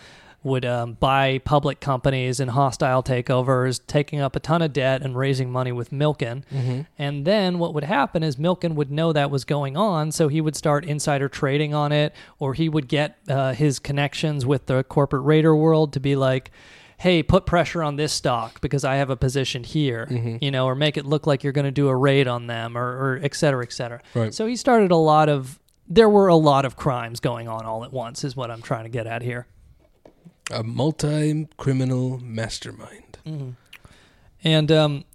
would 0.46 0.64
um, 0.64 0.94
buy 0.94 1.40
public 1.40 1.82
companies 1.82 2.40
in 2.40 2.48
hostile 2.48 3.04
takeovers, 3.04 3.82
taking 3.88 4.22
up 4.22 4.36
a 4.36 4.40
ton 4.40 4.62
of 4.62 4.72
debt 4.72 5.02
and 5.02 5.18
raising 5.18 5.52
money 5.52 5.74
with 5.74 5.90
Milken. 5.92 6.44
And 6.98 7.26
then 7.26 7.60
what 7.60 7.74
would 7.74 7.84
happen 7.84 8.24
is 8.24 8.38
Milken 8.38 8.76
would 8.76 8.92
know 8.92 9.12
that 9.12 9.30
was 9.30 9.44
going 9.44 9.76
on, 9.76 10.12
so 10.14 10.30
he 10.30 10.40
would 10.40 10.56
start 10.56 10.86
insider 10.86 11.28
trading 11.28 11.74
on 11.74 11.92
it, 11.92 12.14
or 12.40 12.54
he 12.54 12.70
would 12.70 12.88
get 12.88 13.18
uh, 13.28 13.54
his 13.54 13.80
connections 13.80 14.46
with 14.46 14.68
the 14.68 14.84
corporate 14.84 15.26
raider 15.26 15.54
world 15.54 15.92
to 15.94 16.00
be 16.00 16.16
like. 16.16 16.52
Hey, 16.98 17.24
put 17.24 17.46
pressure 17.46 17.84
on 17.84 17.98
this 17.98 18.14
stock 18.14 18.62
because 18.62 18.86
I 18.86 18.96
have 18.96 19.10
a 19.10 19.18
position 19.18 19.66
here, 19.66 20.08
you 20.42 20.50
know, 20.50 20.66
or 20.66 20.76
make 20.76 20.96
it 20.96 21.06
look 21.06 21.28
like 21.28 21.44
you're 21.44 21.52
going 21.52 21.66
to 21.66 21.72
do 21.72 21.90
a 21.90 21.96
raid 21.96 22.26
on 22.26 22.48
them, 22.48 22.78
or, 22.78 22.86
or 22.86 23.20
et 23.22 23.36
cetera, 23.36 23.66
et 23.66 23.74
cetera. 23.74 24.02
Right. 24.14 24.34
So 24.34 24.46
he 24.46 24.56
started 24.56 24.92
a 24.92 24.96
lot 24.96 25.28
of. 25.28 25.60
There 25.90 26.08
were 26.08 26.30
a 26.30 26.38
lot 26.38 26.64
of 26.64 26.78
crimes 26.78 27.20
going 27.20 27.50
on 27.50 27.66
all 27.66 27.84
at 27.84 27.92
once, 27.92 28.24
is 28.24 28.38
what 28.38 28.50
I'm 28.50 28.62
trying 28.62 28.86
to 28.86 28.90
get 28.90 29.08
at 29.08 29.24
here. 29.24 29.46
A 30.52 30.64
multi 30.64 31.48
criminal 31.58 32.20
mastermind. 32.20 33.18
And 34.44 34.72
um, 34.72 35.06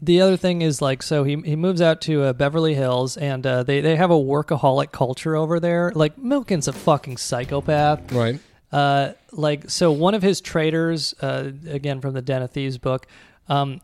the 0.00 0.20
other 0.20 0.36
thing 0.36 0.62
is 0.62 0.80
like, 0.80 1.02
so 1.02 1.24
he 1.24 1.36
he 1.40 1.56
moves 1.56 1.80
out 1.80 2.00
to 2.02 2.22
uh, 2.22 2.32
Beverly 2.32 2.74
Hills, 2.74 3.16
and 3.16 3.44
uh, 3.46 3.62
they 3.64 3.80
they 3.80 3.96
have 3.96 4.10
a 4.10 4.14
workaholic 4.14 4.92
culture 4.92 5.34
over 5.34 5.58
there. 5.58 5.90
Like 5.94 6.16
Milken's 6.18 6.68
a 6.68 6.72
fucking 6.72 7.16
psychopath, 7.16 8.12
Right. 8.12 8.38
Uh, 8.72 9.12
like 9.32 9.70
so, 9.70 9.90
one 9.90 10.14
of 10.14 10.22
his 10.22 10.40
traders, 10.40 11.14
uh, 11.20 11.50
again 11.68 12.00
from 12.00 12.14
the 12.14 12.22
Den 12.22 12.42
of 12.42 12.50
Thieves 12.50 12.78
book, 12.78 13.06
um, 13.48 13.80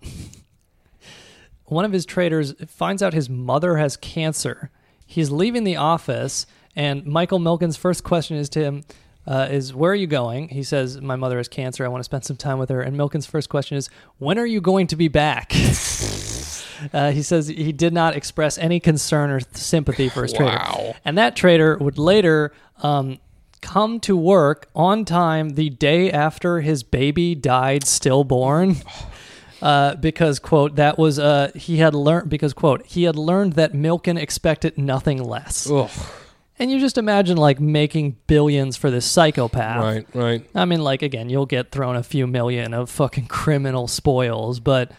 one 1.64 1.84
of 1.84 1.92
his 1.92 2.04
traders 2.04 2.54
finds 2.68 3.02
out 3.02 3.14
his 3.14 3.30
mother 3.30 3.76
has 3.76 3.96
cancer. 3.96 4.70
He's 5.06 5.30
leaving 5.30 5.64
the 5.64 5.76
office, 5.76 6.46
and 6.76 7.04
Michael 7.06 7.38
Milken's 7.38 7.76
first 7.76 8.04
question 8.04 8.36
is 8.36 8.48
to 8.50 8.60
him. 8.62 8.84
Uh, 9.26 9.46
is 9.50 9.72
where 9.72 9.92
are 9.92 9.96
you 9.96 10.06
going? 10.06 10.48
He 10.48 10.62
says, 10.62 11.00
My 11.00 11.16
mother 11.16 11.36
has 11.36 11.48
cancer. 11.48 11.84
I 11.84 11.88
want 11.88 12.00
to 12.00 12.04
spend 12.04 12.24
some 12.24 12.36
time 12.36 12.58
with 12.58 12.70
her. 12.70 12.80
And 12.80 12.96
Milken's 12.96 13.26
first 13.26 13.48
question 13.48 13.76
is, 13.76 13.88
When 14.18 14.38
are 14.38 14.46
you 14.46 14.60
going 14.60 14.88
to 14.88 14.96
be 14.96 15.08
back? 15.08 15.52
uh, 16.92 17.12
he 17.12 17.22
says 17.22 17.46
he 17.48 17.72
did 17.72 17.92
not 17.92 18.16
express 18.16 18.58
any 18.58 18.80
concern 18.80 19.30
or 19.30 19.40
sympathy 19.52 20.08
for 20.08 20.22
his 20.22 20.32
trader. 20.32 20.58
And 21.04 21.16
that 21.18 21.36
trader 21.36 21.76
would 21.78 21.98
later 21.98 22.52
um, 22.82 23.18
come 23.60 24.00
to 24.00 24.16
work 24.16 24.68
on 24.74 25.04
time 25.04 25.50
the 25.50 25.70
day 25.70 26.10
after 26.10 26.60
his 26.60 26.82
baby 26.82 27.34
died 27.34 27.86
stillborn. 27.86 28.76
uh, 29.62 29.94
because 29.94 30.40
quote 30.40 30.74
that 30.74 30.98
was 30.98 31.20
uh, 31.20 31.52
he 31.54 31.76
had 31.76 31.94
learned 31.94 32.28
because 32.28 32.52
quote 32.52 32.84
he 32.86 33.04
had 33.04 33.16
learned 33.16 33.52
that 33.52 33.72
Milken 33.72 34.18
expected 34.18 34.76
nothing 34.76 35.22
less. 35.22 35.70
Ugh. 35.70 35.90
And 36.58 36.70
you 36.70 36.78
just 36.78 36.98
imagine 36.98 37.36
like 37.36 37.60
making 37.60 38.16
billions 38.26 38.76
for 38.76 38.90
this 38.90 39.06
psychopath. 39.06 39.82
Right, 39.82 40.06
right. 40.14 40.50
I 40.54 40.64
mean, 40.64 40.82
like 40.82 41.02
again, 41.02 41.28
you'll 41.28 41.46
get 41.46 41.70
thrown 41.70 41.96
a 41.96 42.02
few 42.02 42.26
million 42.26 42.74
of 42.74 42.90
fucking 42.90 43.26
criminal 43.26 43.88
spoils, 43.88 44.60
but 44.60 44.92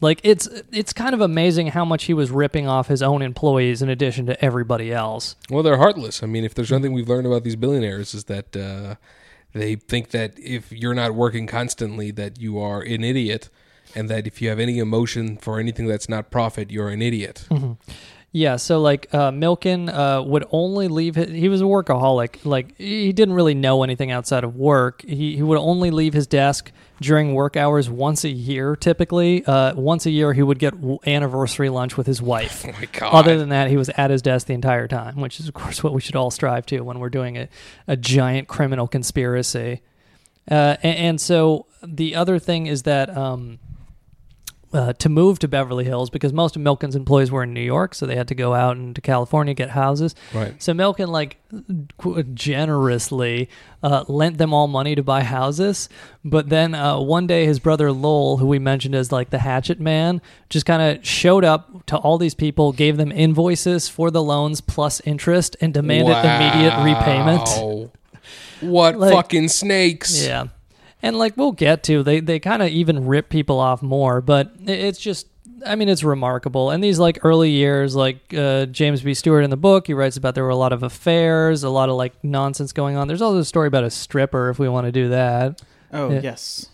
like 0.00 0.20
it's 0.22 0.48
it's 0.70 0.92
kind 0.92 1.14
of 1.14 1.20
amazing 1.20 1.68
how 1.68 1.84
much 1.84 2.04
he 2.04 2.14
was 2.14 2.30
ripping 2.30 2.68
off 2.68 2.88
his 2.88 3.02
own 3.02 3.22
employees 3.22 3.82
in 3.82 3.88
addition 3.88 4.26
to 4.26 4.44
everybody 4.44 4.92
else. 4.92 5.34
Well, 5.50 5.62
they're 5.62 5.78
heartless. 5.78 6.22
I 6.22 6.26
mean, 6.26 6.44
if 6.44 6.54
there's 6.54 6.70
nothing 6.70 6.92
we've 6.92 7.08
learned 7.08 7.26
about 7.26 7.42
these 7.42 7.56
billionaires 7.56 8.14
is 8.14 8.24
that 8.24 8.56
uh, 8.56 8.96
they 9.54 9.76
think 9.76 10.10
that 10.10 10.38
if 10.38 10.70
you're 10.70 10.94
not 10.94 11.14
working 11.14 11.46
constantly, 11.46 12.10
that 12.12 12.40
you 12.40 12.58
are 12.58 12.80
an 12.80 13.02
idiot, 13.02 13.48
and 13.94 14.08
that 14.08 14.26
if 14.26 14.40
you 14.40 14.48
have 14.50 14.60
any 14.60 14.78
emotion 14.78 15.36
for 15.36 15.58
anything 15.58 15.86
that's 15.86 16.08
not 16.08 16.30
profit, 16.30 16.70
you're 16.70 16.90
an 16.90 17.02
idiot. 17.02 17.48
Yeah, 18.30 18.56
so 18.56 18.80
like 18.80 19.12
uh, 19.14 19.30
Milken 19.30 19.88
uh, 19.88 20.22
would 20.22 20.44
only 20.50 20.88
leave. 20.88 21.14
His, 21.14 21.30
he 21.30 21.48
was 21.48 21.62
a 21.62 21.64
workaholic. 21.64 22.44
Like 22.44 22.76
he 22.76 23.12
didn't 23.12 23.34
really 23.34 23.54
know 23.54 23.82
anything 23.82 24.10
outside 24.10 24.44
of 24.44 24.54
work. 24.54 25.02
He 25.02 25.36
he 25.36 25.42
would 25.42 25.56
only 25.56 25.90
leave 25.90 26.12
his 26.12 26.26
desk 26.26 26.70
during 27.00 27.32
work 27.32 27.56
hours 27.56 27.88
once 27.88 28.24
a 28.24 28.28
year. 28.28 28.76
Typically, 28.76 29.46
uh, 29.46 29.74
once 29.74 30.04
a 30.04 30.10
year 30.10 30.34
he 30.34 30.42
would 30.42 30.58
get 30.58 30.74
anniversary 31.06 31.70
lunch 31.70 31.96
with 31.96 32.06
his 32.06 32.20
wife. 32.20 32.64
Oh 32.68 32.72
my 32.72 32.86
god! 32.92 33.14
Other 33.14 33.38
than 33.38 33.48
that, 33.48 33.70
he 33.70 33.78
was 33.78 33.88
at 33.90 34.10
his 34.10 34.20
desk 34.20 34.46
the 34.46 34.52
entire 34.52 34.86
time, 34.88 35.20
which 35.20 35.40
is 35.40 35.48
of 35.48 35.54
course 35.54 35.82
what 35.82 35.94
we 35.94 36.00
should 36.02 36.16
all 36.16 36.30
strive 36.30 36.66
to 36.66 36.80
when 36.80 36.98
we're 36.98 37.08
doing 37.08 37.38
a, 37.38 37.48
a 37.86 37.96
giant 37.96 38.46
criminal 38.46 38.86
conspiracy. 38.86 39.80
Uh, 40.50 40.76
and, 40.82 40.98
and 40.98 41.20
so 41.20 41.64
the 41.82 42.14
other 42.14 42.38
thing 42.38 42.66
is 42.66 42.82
that. 42.82 43.16
Um, 43.16 43.58
uh, 44.72 44.92
to 44.94 45.08
move 45.08 45.38
to 45.38 45.48
Beverly 45.48 45.84
Hills 45.84 46.10
because 46.10 46.32
most 46.32 46.56
of 46.56 46.62
Milken's 46.62 46.94
employees 46.94 47.30
were 47.30 47.42
in 47.42 47.54
New 47.54 47.62
York, 47.62 47.94
so 47.94 48.04
they 48.06 48.16
had 48.16 48.28
to 48.28 48.34
go 48.34 48.54
out 48.54 48.76
into 48.76 49.00
California 49.00 49.54
get 49.54 49.70
houses. 49.70 50.14
Right. 50.34 50.60
So 50.62 50.72
Milken 50.72 51.08
like 51.08 51.38
generously 52.34 53.48
uh, 53.82 54.04
lent 54.08 54.38
them 54.38 54.52
all 54.52 54.68
money 54.68 54.94
to 54.94 55.02
buy 55.02 55.22
houses, 55.22 55.88
but 56.24 56.48
then 56.48 56.74
uh, 56.74 56.98
one 57.00 57.26
day 57.26 57.46
his 57.46 57.58
brother 57.58 57.92
Lowell, 57.92 58.38
who 58.38 58.46
we 58.46 58.58
mentioned 58.58 58.94
as 58.94 59.12
like 59.12 59.30
the 59.30 59.38
Hatchet 59.38 59.80
Man, 59.80 60.20
just 60.50 60.66
kind 60.66 60.82
of 60.82 61.06
showed 61.06 61.44
up 61.44 61.86
to 61.86 61.96
all 61.96 62.18
these 62.18 62.34
people, 62.34 62.72
gave 62.72 62.96
them 62.96 63.12
invoices 63.12 63.88
for 63.88 64.10
the 64.10 64.22
loans 64.22 64.60
plus 64.60 65.00
interest, 65.00 65.56
and 65.60 65.72
demanded 65.72 66.16
immediate 66.16 66.76
repayment. 66.84 67.40
Wow. 67.46 67.90
What 68.60 68.98
Like- 68.98 69.12
fucking 69.12 69.48
snakes? 69.48 70.22
Yeah. 70.24 70.48
And 71.02 71.16
like 71.16 71.36
we'll 71.36 71.52
get 71.52 71.82
to, 71.84 72.02
they 72.02 72.20
they 72.20 72.38
kind 72.40 72.62
of 72.62 72.68
even 72.70 73.06
rip 73.06 73.28
people 73.28 73.60
off 73.60 73.82
more, 73.82 74.20
but 74.20 74.52
it's 74.66 74.98
just 74.98 75.28
I 75.66 75.76
mean 75.76 75.88
it's 75.88 76.02
remarkable. 76.02 76.70
And 76.70 76.82
these 76.82 76.98
like 76.98 77.18
early 77.24 77.50
years, 77.50 77.94
like 77.94 78.34
uh, 78.34 78.66
James 78.66 79.02
B. 79.02 79.14
Stewart 79.14 79.44
in 79.44 79.50
the 79.50 79.56
book, 79.56 79.86
he 79.86 79.94
writes 79.94 80.16
about 80.16 80.34
there 80.34 80.44
were 80.44 80.50
a 80.50 80.56
lot 80.56 80.72
of 80.72 80.82
affairs, 80.82 81.62
a 81.62 81.70
lot 81.70 81.88
of 81.88 81.94
like 81.96 82.12
nonsense 82.24 82.72
going 82.72 82.96
on. 82.96 83.06
There's 83.08 83.22
also 83.22 83.38
a 83.38 83.44
story 83.44 83.68
about 83.68 83.84
a 83.84 83.90
stripper 83.90 84.50
if 84.50 84.58
we 84.58 84.68
want 84.68 84.86
to 84.86 84.92
do 84.92 85.08
that. 85.10 85.62
Oh 85.92 86.10
Yeah. 86.10 86.20
yes. 86.22 86.66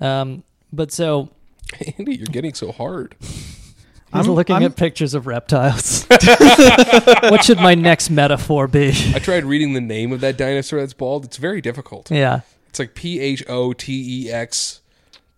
Um, 0.00 0.44
but 0.72 0.92
so 0.92 1.30
Andy, 1.98 2.16
you're 2.16 2.26
getting 2.26 2.54
so 2.54 2.70
hard. 2.72 3.16
he's 3.20 3.66
I'm- 4.12 4.26
looking 4.30 4.54
I'm- 4.54 4.62
at 4.64 4.76
pictures 4.76 5.12
of 5.14 5.26
reptiles. 5.26 6.06
what 6.08 7.44
should 7.44 7.58
my 7.58 7.74
next 7.74 8.10
metaphor 8.10 8.68
be? 8.68 8.90
I 9.14 9.18
tried 9.18 9.44
reading 9.44 9.72
the 9.72 9.80
name 9.80 10.12
of 10.12 10.20
that 10.20 10.36
dinosaur 10.36 10.80
that's 10.80 10.92
bald. 10.94 11.24
It's 11.24 11.36
very 11.36 11.60
difficult. 11.60 12.10
yeah. 12.10 12.40
It's 12.72 12.78
like 12.78 12.94
P 12.94 13.20
H 13.20 13.44
O 13.50 13.74
T 13.74 14.24
E 14.26 14.30
X. 14.32 14.80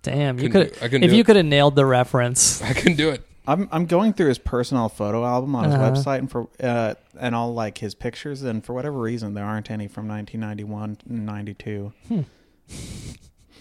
Damn, 0.03 0.39
you 0.39 0.49
Couldn't 0.49 0.69
could 0.71 0.79
do- 0.79 0.85
I 0.85 0.89
couldn't 0.89 1.03
if 1.03 1.11
do 1.11 1.17
you 1.17 1.23
it. 1.23 1.27
could 1.27 1.35
have 1.35 1.45
nailed 1.47 1.75
the 1.75 1.85
reference. 1.85 2.63
I 2.63 2.73
couldn't 2.75 2.95
do 2.97 3.11
it. 3.11 3.27
I'm 3.49 3.69
I'm 3.73 3.87
going 3.87 4.13
through 4.13 4.29
his 4.29 4.39
personal 4.39 4.89
photo 4.89 5.25
album 5.27 5.57
on 5.57 5.65
his 5.65 5.75
Uh-huh. 5.75 5.91
website 5.91 6.19
and 6.21 6.31
for 6.31 6.49
uh, 6.63 6.95
and 7.19 7.35
all 7.35 7.53
like 7.53 7.79
his 7.79 7.97
pictures 7.97 8.43
and 8.45 8.65
for 8.65 8.73
whatever 8.73 8.99
reason 9.01 9.35
there 9.35 9.45
aren't 9.45 9.69
any 9.69 9.89
from 9.89 10.07
1991 10.07 10.99
and 11.09 11.27
92. 11.27 11.93
Hmm. 12.09 12.21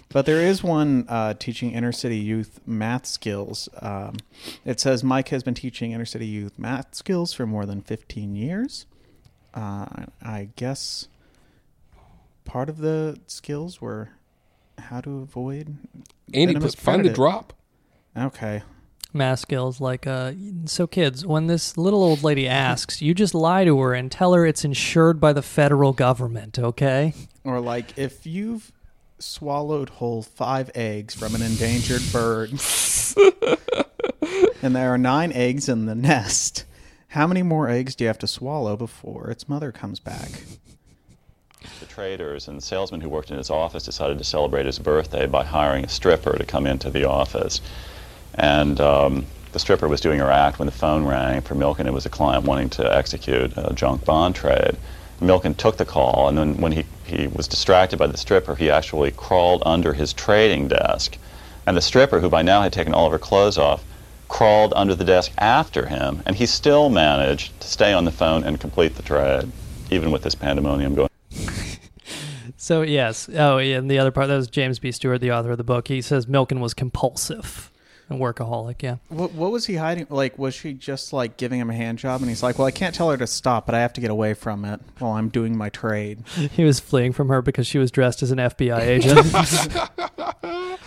But 0.09 0.27
there 0.27 0.41
is 0.41 0.61
one 0.63 1.05
uh, 1.09 1.33
teaching 1.33 1.71
inner 1.71 1.91
city 1.91 2.17
youth 2.17 2.59
math 2.67 3.07
skills. 3.07 3.67
Um, 3.81 4.17
it 4.63 4.79
says 4.79 5.03
Mike 5.03 5.29
has 5.29 5.41
been 5.41 5.55
teaching 5.55 5.91
inner 5.91 6.05
city 6.05 6.27
youth 6.27 6.59
math 6.59 6.93
skills 6.93 7.33
for 7.33 7.47
more 7.47 7.65
than 7.65 7.81
15 7.81 8.35
years. 8.35 8.85
Uh, 9.55 9.87
I 10.21 10.49
guess 10.55 11.07
part 12.45 12.69
of 12.69 12.77
the 12.77 13.19
skills 13.27 13.79
were 13.81 14.09
how 14.77 15.01
to 15.01 15.19
avoid 15.19 15.77
Andy, 16.33 16.55
put, 16.55 16.75
find 16.75 17.01
the 17.05 17.09
predator. 17.09 17.13
drop. 17.15 17.53
Okay. 18.17 18.63
math 19.13 19.39
skills 19.39 19.79
like 19.81 20.05
uh 20.07 20.31
so 20.65 20.85
kids 20.87 21.25
when 21.25 21.47
this 21.47 21.77
little 21.77 22.03
old 22.03 22.23
lady 22.23 22.47
asks 22.69 23.01
you 23.01 23.13
just 23.13 23.33
lie 23.35 23.63
to 23.65 23.79
her 23.79 23.93
and 23.93 24.11
tell 24.11 24.33
her 24.33 24.45
it's 24.45 24.63
insured 24.65 25.19
by 25.19 25.31
the 25.33 25.41
federal 25.41 25.93
government 25.93 26.57
okay 26.59 27.13
Or 27.43 27.59
like 27.59 27.97
if 27.97 28.25
you've 28.25 28.71
swallowed 29.19 29.89
whole 29.89 30.21
five 30.21 30.69
eggs 30.75 31.13
from 31.15 31.33
an 31.35 31.41
endangered 31.41 32.01
bird 32.11 32.49
and 34.61 34.75
there 34.75 34.93
are 34.93 34.97
nine 34.97 35.31
eggs 35.33 35.69
in 35.69 35.85
the 35.85 35.95
nest, 35.95 36.65
how 37.09 37.27
many 37.27 37.43
more 37.43 37.69
eggs 37.69 37.95
do 37.95 38.03
you 38.03 38.07
have 38.07 38.17
to 38.19 38.27
swallow 38.27 38.75
before 38.75 39.29
its 39.29 39.47
mother 39.47 39.71
comes 39.71 39.99
back? 39.99 40.29
The 41.79 41.85
traders 41.85 42.47
and 42.47 42.61
salesmen 42.61 43.01
who 43.01 43.09
worked 43.09 43.31
in 43.31 43.37
his 43.37 43.49
office 43.49 43.83
decided 43.83 44.17
to 44.17 44.23
celebrate 44.23 44.65
his 44.65 44.79
birthday 44.79 45.27
by 45.27 45.43
hiring 45.43 45.85
a 45.85 45.89
stripper 45.89 46.37
to 46.37 46.45
come 46.45 46.67
into 46.67 46.89
the 46.89 47.05
office. 47.05 47.61
And 48.35 48.79
um, 48.81 49.25
the 49.53 49.59
stripper 49.59 49.87
was 49.87 50.01
doing 50.01 50.19
her 50.19 50.31
act 50.31 50.59
when 50.59 50.65
the 50.65 50.71
phone 50.71 51.05
rang 51.05 51.41
for 51.41 51.55
Milken. 51.55 51.85
It 51.85 51.93
was 51.93 52.05
a 52.05 52.09
client 52.09 52.45
wanting 52.45 52.69
to 52.71 52.95
execute 52.95 53.53
a 53.55 53.73
junk 53.73 54.03
bond 54.03 54.35
trade. 54.35 54.75
Milken 55.21 55.55
took 55.55 55.77
the 55.77 55.85
call, 55.85 56.27
and 56.27 56.37
then 56.37 56.57
when 56.57 56.71
he, 56.71 56.85
he 57.05 57.27
was 57.27 57.47
distracted 57.47 57.97
by 57.97 58.07
the 58.07 58.17
stripper, 58.17 58.55
he 58.55 58.69
actually 58.69 59.11
crawled 59.11 59.63
under 59.65 59.93
his 59.93 60.11
trading 60.11 60.67
desk. 60.67 61.17
And 61.65 61.77
the 61.77 61.81
stripper, 61.81 62.19
who 62.19 62.29
by 62.29 62.41
now 62.41 62.61
had 62.61 62.73
taken 62.73 62.93
all 62.93 63.05
of 63.05 63.11
her 63.13 63.19
clothes 63.19 63.57
off, 63.57 63.83
crawled 64.27 64.73
under 64.75 64.95
the 64.95 65.05
desk 65.05 65.31
after 65.37 65.85
him, 65.85 66.23
and 66.25 66.35
he 66.35 66.45
still 66.45 66.89
managed 66.89 67.57
to 67.61 67.67
stay 67.67 67.93
on 67.93 68.05
the 68.05 68.11
phone 68.11 68.43
and 68.43 68.59
complete 68.59 68.95
the 68.95 69.03
trade, 69.03 69.49
even 69.91 70.11
with 70.11 70.23
this 70.23 70.35
pandemonium 70.35 70.95
going. 70.95 71.12
so 72.57 72.81
yes 72.81 73.29
oh 73.35 73.57
yeah 73.57 73.77
and 73.77 73.89
the 73.89 73.97
other 73.99 74.11
part 74.11 74.27
that 74.27 74.35
was 74.35 74.47
james 74.47 74.79
b 74.79 74.91
stewart 74.91 75.21
the 75.21 75.31
author 75.31 75.51
of 75.51 75.57
the 75.57 75.63
book 75.63 75.87
he 75.87 76.01
says 76.01 76.25
milken 76.25 76.59
was 76.59 76.73
compulsive 76.73 77.71
and 78.09 78.19
workaholic 78.19 78.81
yeah 78.81 78.97
What, 79.09 79.31
what 79.33 79.51
was 79.51 79.65
he 79.65 79.75
hiding? 79.75 80.07
Like, 80.09 80.37
was 80.37 80.53
she 80.53 80.73
just 80.73 81.13
like 81.13 81.37
giving 81.37 81.59
him 81.59 81.69
a 81.69 81.73
hand 81.73 81.99
job? 81.99 82.19
And 82.19 82.29
he's 82.29 82.43
like, 82.43 82.57
"Well, 82.59 82.67
I 82.67 82.71
can't 82.71 82.93
tell 82.93 83.09
her 83.09 83.15
to 83.15 83.25
stop, 83.25 83.65
but 83.65 83.73
I 83.75 83.79
have 83.79 83.93
to 83.93 84.01
get 84.01 84.11
away 84.11 84.33
from 84.33 84.65
it 84.65 84.81
while 84.99 85.13
I'm 85.13 85.29
doing 85.29 85.55
my 85.57 85.69
trade." 85.69 86.27
he 86.51 86.65
was 86.65 86.81
fleeing 86.81 87.13
from 87.13 87.29
her 87.29 87.41
because 87.41 87.65
she 87.65 87.77
was 87.77 87.91
dressed 87.91 88.21
as 88.21 88.29
an 88.31 88.39
fbi 88.39 88.79
agent 88.81 89.19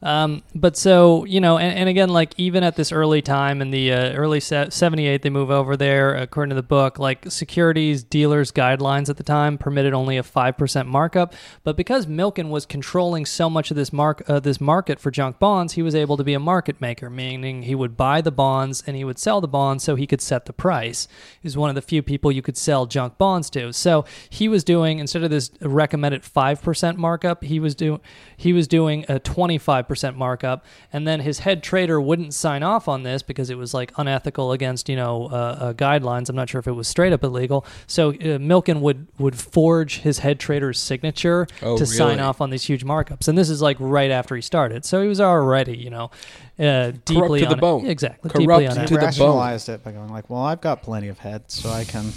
Um, 0.00 0.44
but 0.54 0.76
so 0.76 1.24
you 1.24 1.40
know, 1.40 1.58
and, 1.58 1.76
and 1.76 1.88
again, 1.88 2.08
like 2.08 2.32
even 2.36 2.62
at 2.62 2.76
this 2.76 2.92
early 2.92 3.20
time 3.20 3.60
in 3.60 3.72
the 3.72 3.92
uh, 3.92 4.12
early 4.12 4.38
'78, 4.38 5.22
they 5.22 5.30
move 5.30 5.50
over 5.50 5.76
there. 5.76 6.14
According 6.14 6.50
to 6.50 6.54
the 6.54 6.62
book, 6.62 7.00
like 7.00 7.28
securities 7.28 8.04
dealers 8.04 8.52
guidelines 8.52 9.08
at 9.08 9.16
the 9.16 9.24
time 9.24 9.58
permitted 9.58 9.94
only 9.94 10.16
a 10.16 10.22
five 10.22 10.56
percent 10.56 10.88
markup. 10.88 11.34
But 11.64 11.76
because 11.76 12.06
Milken 12.06 12.48
was 12.48 12.64
controlling 12.64 13.26
so 13.26 13.50
much 13.50 13.72
of 13.72 13.76
this 13.76 13.92
mark 13.92 14.22
uh, 14.28 14.38
this 14.38 14.60
market 14.60 15.00
for 15.00 15.10
junk 15.10 15.40
bonds, 15.40 15.72
he 15.72 15.82
was 15.82 15.96
able 15.96 16.16
to 16.16 16.24
be 16.24 16.34
a 16.34 16.38
market 16.40 16.80
maker, 16.80 17.10
meaning 17.10 17.62
he 17.62 17.74
would 17.74 17.96
buy 17.96 18.20
the 18.20 18.30
bonds 18.30 18.84
and 18.86 18.96
he 18.96 19.02
would 19.02 19.18
sell 19.18 19.40
the 19.40 19.48
bonds 19.48 19.82
so 19.82 19.96
he 19.96 20.06
could 20.06 20.20
set 20.20 20.46
the 20.46 20.52
price. 20.52 21.08
He's 21.42 21.56
one 21.56 21.70
of 21.70 21.74
the 21.74 21.82
few 21.82 22.02
people 22.02 22.30
you 22.30 22.42
could 22.42 22.56
sell 22.56 22.86
junk 22.86 23.18
bonds 23.18 23.50
to. 23.50 23.72
So 23.72 24.04
he 24.30 24.46
was 24.48 24.62
doing 24.62 25.00
instead 25.00 25.24
of 25.24 25.30
this 25.30 25.50
recommended 25.60 26.22
five 26.22 26.62
percent 26.62 26.98
markup, 26.98 27.42
he 27.42 27.58
was 27.58 27.74
doing 27.74 28.00
he 28.36 28.52
was 28.52 28.68
doing 28.68 29.04
a 29.08 29.18
twenty 29.18 29.58
five 29.58 29.87
percent 29.88 30.16
markup, 30.16 30.64
and 30.92 31.08
then 31.08 31.20
his 31.20 31.40
head 31.40 31.62
trader 31.62 32.00
wouldn't 32.00 32.34
sign 32.34 32.62
off 32.62 32.86
on 32.86 33.02
this 33.02 33.22
because 33.22 33.50
it 33.50 33.56
was 33.58 33.74
like 33.74 33.90
unethical 33.96 34.52
against 34.52 34.88
you 34.88 34.96
know 34.96 35.26
uh, 35.26 35.34
uh, 35.34 35.72
guidelines. 35.72 36.28
I'm 36.28 36.36
not 36.36 36.48
sure 36.48 36.58
if 36.58 36.66
it 36.68 36.72
was 36.72 36.86
straight 36.86 37.12
up 37.12 37.24
illegal. 37.24 37.64
So 37.86 38.10
uh, 38.10 38.38
Milken 38.38 38.80
would 38.80 39.06
would 39.18 39.36
forge 39.38 40.00
his 40.00 40.20
head 40.20 40.38
trader's 40.38 40.78
signature 40.78 41.46
Oh, 41.62 41.76
to 41.78 41.86
sign 41.86 42.20
off 42.20 42.40
on 42.40 42.50
these 42.50 42.64
huge 42.64 42.84
markups, 42.84 43.26
and 43.28 43.36
this 43.36 43.50
is 43.50 43.60
like 43.62 43.76
right 43.80 44.10
after 44.10 44.36
he 44.36 44.42
started. 44.42 44.84
So 44.84 45.02
he 45.02 45.08
was 45.08 45.20
already 45.20 45.76
you 45.76 45.90
know 45.90 46.10
uh, 46.58 46.92
deeply 47.04 47.40
to 47.40 47.46
the 47.46 47.52
un- 47.54 47.58
bone. 47.60 47.86
exactly 47.86 48.30
Corrupt 48.30 48.40
deeply 48.60 48.64
to 48.66 48.70
unethical. 48.72 48.82
He 48.82 48.94
the 48.94 48.98
bone. 49.00 49.04
rationalized 49.06 49.68
it 49.70 49.82
by 49.82 49.92
going 49.92 50.10
like, 50.10 50.28
"Well, 50.30 50.42
I've 50.42 50.60
got 50.60 50.82
plenty 50.82 51.08
of 51.08 51.18
heads, 51.18 51.54
so 51.54 51.70
I 51.70 51.84
can." 51.84 52.12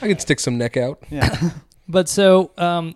I 0.00 0.08
can 0.08 0.18
stick 0.18 0.40
some 0.40 0.58
neck 0.58 0.76
out. 0.76 1.02
Yeah. 1.10 1.50
But 1.88 2.08
so 2.08 2.52
um, 2.56 2.94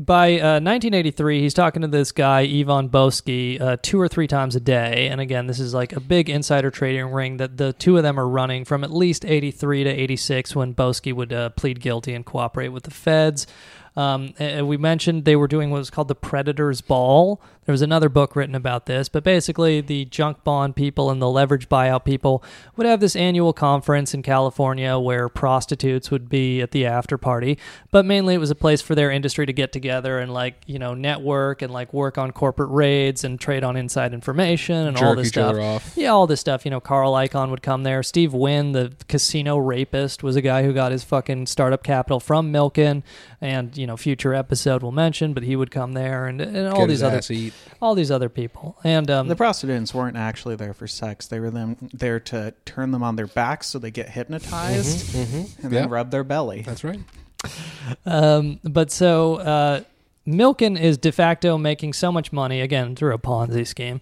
by 0.00 0.32
uh, 0.40 0.60
1983, 0.60 1.40
he's 1.42 1.52
talking 1.52 1.82
to 1.82 1.88
this 1.88 2.10
guy, 2.10 2.40
Ivan 2.40 2.88
Boesky, 2.88 3.60
uh, 3.60 3.76
two 3.82 4.00
or 4.00 4.08
three 4.08 4.26
times 4.26 4.56
a 4.56 4.60
day. 4.60 5.08
And 5.08 5.20
again, 5.20 5.46
this 5.46 5.60
is 5.60 5.74
like 5.74 5.92
a 5.92 6.00
big 6.00 6.30
insider 6.30 6.70
trading 6.70 7.12
ring 7.12 7.36
that 7.36 7.58
the 7.58 7.74
two 7.74 7.98
of 7.98 8.02
them 8.02 8.18
are 8.18 8.26
running 8.26 8.64
from 8.64 8.82
at 8.82 8.90
least 8.90 9.26
83 9.26 9.84
to 9.84 9.90
86 9.90 10.56
when 10.56 10.74
Boesky 10.74 11.12
would 11.12 11.34
uh, 11.34 11.50
plead 11.50 11.80
guilty 11.80 12.14
and 12.14 12.24
cooperate 12.24 12.68
with 12.68 12.84
the 12.84 12.90
feds. 12.90 13.46
Um, 13.94 14.32
we 14.38 14.78
mentioned 14.78 15.26
they 15.26 15.36
were 15.36 15.48
doing 15.48 15.70
what 15.70 15.78
was 15.78 15.90
called 15.90 16.08
the 16.08 16.14
Predator's 16.14 16.80
Ball. 16.80 17.42
There 17.66 17.72
was 17.72 17.82
another 17.82 18.08
book 18.08 18.34
written 18.34 18.54
about 18.54 18.86
this, 18.86 19.08
but 19.08 19.22
basically, 19.22 19.80
the 19.80 20.06
junk 20.06 20.42
bond 20.42 20.74
people 20.74 21.10
and 21.10 21.20
the 21.22 21.28
leverage 21.28 21.68
buyout 21.68 22.04
people 22.04 22.42
would 22.74 22.86
have 22.86 23.00
this 23.00 23.14
annual 23.14 23.52
conference 23.52 24.12
in 24.12 24.22
California 24.22 24.98
where 24.98 25.28
prostitutes 25.28 26.10
would 26.10 26.28
be 26.28 26.62
at 26.62 26.70
the 26.70 26.86
after 26.86 27.18
party. 27.18 27.58
But 27.90 28.04
mainly, 28.06 28.34
it 28.34 28.38
was 28.38 28.50
a 28.50 28.54
place 28.54 28.80
for 28.80 28.94
their 28.94 29.10
industry 29.10 29.46
to 29.46 29.52
get 29.52 29.72
together 29.72 30.18
and, 30.18 30.32
like, 30.32 30.54
you 30.66 30.78
know, 30.78 30.94
network 30.94 31.62
and, 31.62 31.72
like, 31.72 31.92
work 31.92 32.18
on 32.18 32.32
corporate 32.32 32.70
raids 32.70 33.24
and 33.24 33.38
trade 33.38 33.62
on 33.62 33.76
inside 33.76 34.14
information 34.14 34.88
and 34.88 34.96
all 34.96 35.14
this 35.14 35.28
stuff. 35.28 35.92
Yeah, 35.96 36.08
all 36.08 36.26
this 36.26 36.40
stuff. 36.40 36.64
You 36.64 36.70
know, 36.70 36.80
Carl 36.80 37.12
Icahn 37.12 37.50
would 37.50 37.62
come 37.62 37.82
there. 37.82 38.02
Steve 38.02 38.32
Wynn, 38.32 38.72
the 38.72 38.94
casino 39.06 39.58
rapist, 39.58 40.22
was 40.22 40.34
a 40.34 40.42
guy 40.42 40.64
who 40.64 40.72
got 40.72 40.92
his 40.92 41.04
fucking 41.04 41.46
startup 41.46 41.84
capital 41.84 42.20
from 42.20 42.52
Milken, 42.52 43.02
and 43.40 43.76
you 43.76 43.86
know, 43.86 43.96
future 43.96 44.34
episode 44.34 44.82
we'll 44.82 44.92
mention, 44.92 45.34
but 45.34 45.42
he 45.42 45.54
would 45.54 45.70
come 45.70 45.92
there 45.92 46.26
and, 46.26 46.40
and 46.40 46.66
all 46.68 46.86
these 46.86 47.02
other 47.02 47.18
ass 47.18 47.30
eat. 47.50 47.72
all 47.82 47.94
these 47.94 48.10
other 48.10 48.28
people. 48.28 48.76
And 48.84 49.10
um, 49.10 49.28
The 49.28 49.36
prostitutes 49.36 49.92
weren't 49.94 50.16
actually 50.16 50.56
there 50.56 50.72
for 50.74 50.86
sex. 50.86 51.26
They 51.26 51.38
were 51.40 51.50
them 51.50 51.76
there 51.92 52.18
to 52.20 52.54
turn 52.64 52.90
them 52.90 53.02
on 53.02 53.16
their 53.16 53.26
backs 53.26 53.66
so 53.68 53.78
they 53.78 53.90
get 53.90 54.08
hypnotized 54.10 55.14
Mhm, 55.14 55.24
mhm. 55.26 55.64
and 55.64 55.72
Yeah. 55.72 55.80
then 55.80 55.88
rub 55.90 56.10
their 56.10 56.24
belly. 56.24 56.62
That's 56.62 56.84
right. 56.84 57.00
Um, 58.06 58.60
but 58.64 58.90
so 58.90 59.36
uh, 59.36 59.80
Milken 60.26 60.78
is 60.78 60.98
de 60.98 61.10
facto 61.12 61.56
making 61.58 61.94
so 61.94 62.12
much 62.12 62.32
money 62.32 62.60
again 62.60 62.94
through 62.94 63.14
a 63.14 63.18
Ponzi 63.18 63.66
scheme 63.66 64.00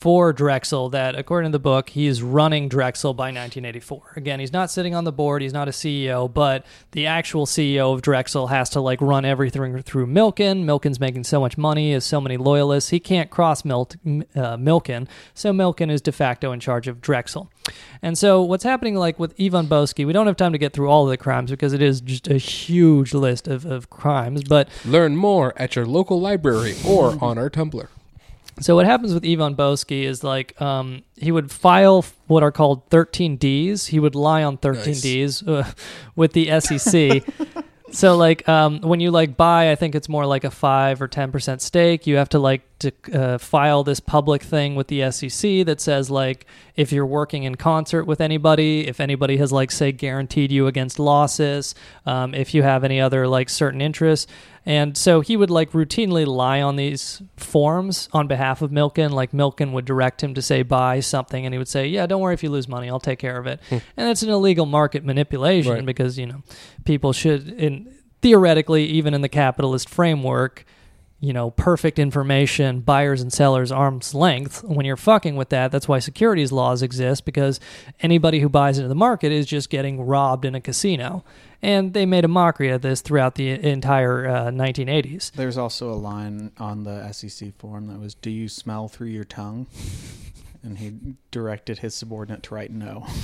for 0.00 0.32
Drexel 0.32 0.88
that, 0.90 1.14
according 1.16 1.50
to 1.50 1.52
the 1.52 1.62
book, 1.62 1.90
he 1.90 2.06
is 2.06 2.22
running 2.22 2.68
Drexel 2.68 3.14
by 3.14 3.26
1984. 3.26 4.12
Again, 4.16 4.40
he's 4.40 4.52
not 4.52 4.70
sitting 4.70 4.94
on 4.94 5.04
the 5.04 5.12
board, 5.12 5.42
he's 5.42 5.52
not 5.52 5.68
a 5.68 5.72
CEO, 5.72 6.32
but 6.32 6.64
the 6.92 7.06
actual 7.06 7.46
CEO 7.46 7.92
of 7.92 8.02
Drexel 8.02 8.48
has 8.48 8.70
to 8.70 8.80
like 8.80 9.00
run 9.00 9.24
everything 9.24 9.82
through 9.82 10.06
Milken. 10.06 10.64
Milken's 10.64 11.00
making 11.00 11.24
so 11.24 11.40
much 11.40 11.56
money, 11.58 11.92
has 11.92 12.04
so 12.04 12.20
many 12.20 12.36
loyalists, 12.36 12.90
he 12.90 13.00
can't 13.00 13.30
cross 13.30 13.64
uh, 13.64 13.66
Milken, 13.66 15.08
so 15.34 15.52
Milken 15.52 15.90
is 15.90 16.00
de 16.00 16.12
facto 16.12 16.52
in 16.52 16.60
charge 16.60 16.88
of 16.88 17.00
Drexel. 17.00 17.50
And 18.02 18.16
so, 18.16 18.42
what's 18.42 18.64
happening, 18.64 18.94
like 18.94 19.18
with 19.18 19.34
Ivan 19.40 19.66
Boesky, 19.66 20.06
we 20.06 20.12
don't 20.12 20.26
have 20.26 20.36
time 20.36 20.52
to 20.52 20.58
get 20.58 20.72
through 20.72 20.88
all 20.88 21.04
of 21.04 21.10
the 21.10 21.16
crimes 21.16 21.50
because 21.50 21.72
it 21.72 21.82
is 21.82 22.00
just 22.00 22.28
a 22.28 22.36
huge 22.36 23.14
list 23.14 23.48
of, 23.48 23.64
of 23.64 23.90
crimes. 23.90 24.44
But 24.44 24.68
Learn 24.84 25.16
more 25.16 25.52
at 25.56 25.74
your 25.74 25.86
local 25.86 26.20
library 26.20 26.74
or 26.86 27.18
on 27.20 27.38
our 27.38 27.50
Tumblr. 27.50 27.88
So 28.60 28.74
what 28.74 28.86
happens 28.86 29.12
with 29.12 29.24
Ivan 29.24 29.54
Boesky 29.54 30.04
is 30.04 30.24
like 30.24 30.58
um, 30.60 31.02
he 31.16 31.30
would 31.30 31.50
file 31.50 32.04
what 32.26 32.42
are 32.42 32.52
called 32.52 32.88
13Ds. 32.88 33.88
He 33.88 34.00
would 34.00 34.14
lie 34.14 34.42
on 34.42 34.56
13Ds 34.58 35.46
uh, 35.46 35.70
with 36.16 36.32
the 36.32 36.60
SEC. 36.60 37.22
so 37.90 38.16
like 38.16 38.48
um, 38.48 38.80
when 38.80 39.00
you 39.00 39.10
like 39.10 39.36
buy, 39.36 39.70
I 39.70 39.74
think 39.74 39.94
it's 39.94 40.08
more 40.08 40.24
like 40.24 40.44
a 40.44 40.50
five 40.50 41.02
or 41.02 41.08
ten 41.08 41.30
percent 41.32 41.60
stake. 41.60 42.06
You 42.06 42.16
have 42.16 42.30
to 42.30 42.38
like 42.38 42.75
to 42.78 42.92
uh, 43.12 43.38
file 43.38 43.82
this 43.84 44.00
public 44.00 44.42
thing 44.42 44.74
with 44.74 44.88
the 44.88 45.10
SEC 45.10 45.64
that 45.64 45.80
says 45.80 46.10
like 46.10 46.46
if 46.74 46.92
you're 46.92 47.06
working 47.06 47.44
in 47.44 47.54
concert 47.54 48.04
with 48.04 48.20
anybody, 48.20 48.86
if 48.86 49.00
anybody 49.00 49.38
has 49.38 49.50
like 49.50 49.70
say 49.70 49.92
guaranteed 49.92 50.52
you 50.52 50.66
against 50.66 50.98
losses, 50.98 51.74
um, 52.04 52.34
if 52.34 52.52
you 52.52 52.62
have 52.62 52.84
any 52.84 53.00
other 53.00 53.26
like 53.26 53.48
certain 53.48 53.80
interests. 53.80 54.30
And 54.66 54.96
so 54.96 55.20
he 55.20 55.36
would 55.36 55.48
like 55.48 55.70
routinely 55.72 56.26
lie 56.26 56.60
on 56.60 56.76
these 56.76 57.22
forms 57.36 58.08
on 58.12 58.26
behalf 58.26 58.60
of 58.62 58.70
Milken. 58.70 59.10
Like 59.10 59.32
Milken 59.32 59.72
would 59.72 59.84
direct 59.84 60.22
him 60.22 60.34
to 60.34 60.42
say 60.42 60.62
buy 60.62 61.00
something, 61.00 61.46
and 61.46 61.54
he 61.54 61.58
would 61.58 61.68
say, 61.68 61.86
"Yeah, 61.86 62.04
don't 62.06 62.20
worry 62.20 62.34
if 62.34 62.42
you 62.42 62.50
lose 62.50 62.66
money, 62.68 62.90
I'll 62.90 62.98
take 63.00 63.20
care 63.20 63.38
of 63.38 63.46
it." 63.46 63.60
and 63.70 64.08
it's 64.10 64.22
an 64.22 64.28
illegal 64.30 64.66
market 64.66 65.04
manipulation 65.04 65.72
Right. 65.72 65.86
because 65.86 66.18
you 66.18 66.26
know 66.26 66.42
people 66.84 67.12
should, 67.12 67.48
in 67.48 67.94
theoretically, 68.22 68.86
even 68.86 69.14
in 69.14 69.20
the 69.20 69.28
capitalist 69.28 69.88
framework, 69.88 70.64
you 71.18 71.32
know, 71.32 71.50
perfect 71.50 71.98
information, 71.98 72.80
buyers 72.80 73.22
and 73.22 73.32
sellers 73.32 73.72
arm's 73.72 74.14
length. 74.14 74.62
When 74.64 74.84
you're 74.84 74.96
fucking 74.96 75.36
with 75.36 75.48
that, 75.48 75.72
that's 75.72 75.88
why 75.88 75.98
securities 75.98 76.52
laws 76.52 76.82
exist 76.82 77.24
because 77.24 77.58
anybody 78.00 78.40
who 78.40 78.48
buys 78.48 78.78
into 78.78 78.88
the 78.88 78.94
market 78.94 79.32
is 79.32 79.46
just 79.46 79.70
getting 79.70 80.02
robbed 80.02 80.44
in 80.44 80.54
a 80.54 80.60
casino. 80.60 81.24
And 81.62 81.94
they 81.94 82.04
made 82.04 82.24
a 82.24 82.28
mockery 82.28 82.68
of 82.68 82.82
this 82.82 83.00
throughout 83.00 83.36
the 83.36 83.48
entire 83.50 84.28
uh, 84.28 84.44
1980s. 84.48 85.32
There's 85.32 85.56
also 85.56 85.90
a 85.90 85.96
line 85.96 86.52
on 86.58 86.84
the 86.84 87.10
SEC 87.12 87.54
form 87.58 87.86
that 87.86 87.98
was, 87.98 88.14
"Do 88.14 88.30
you 88.30 88.46
smell 88.48 88.88
through 88.88 89.08
your 89.08 89.24
tongue?" 89.24 89.66
And 90.62 90.78
he 90.78 90.94
directed 91.30 91.78
his 91.78 91.94
subordinate 91.94 92.42
to 92.44 92.54
write 92.54 92.72
no. 92.72 93.06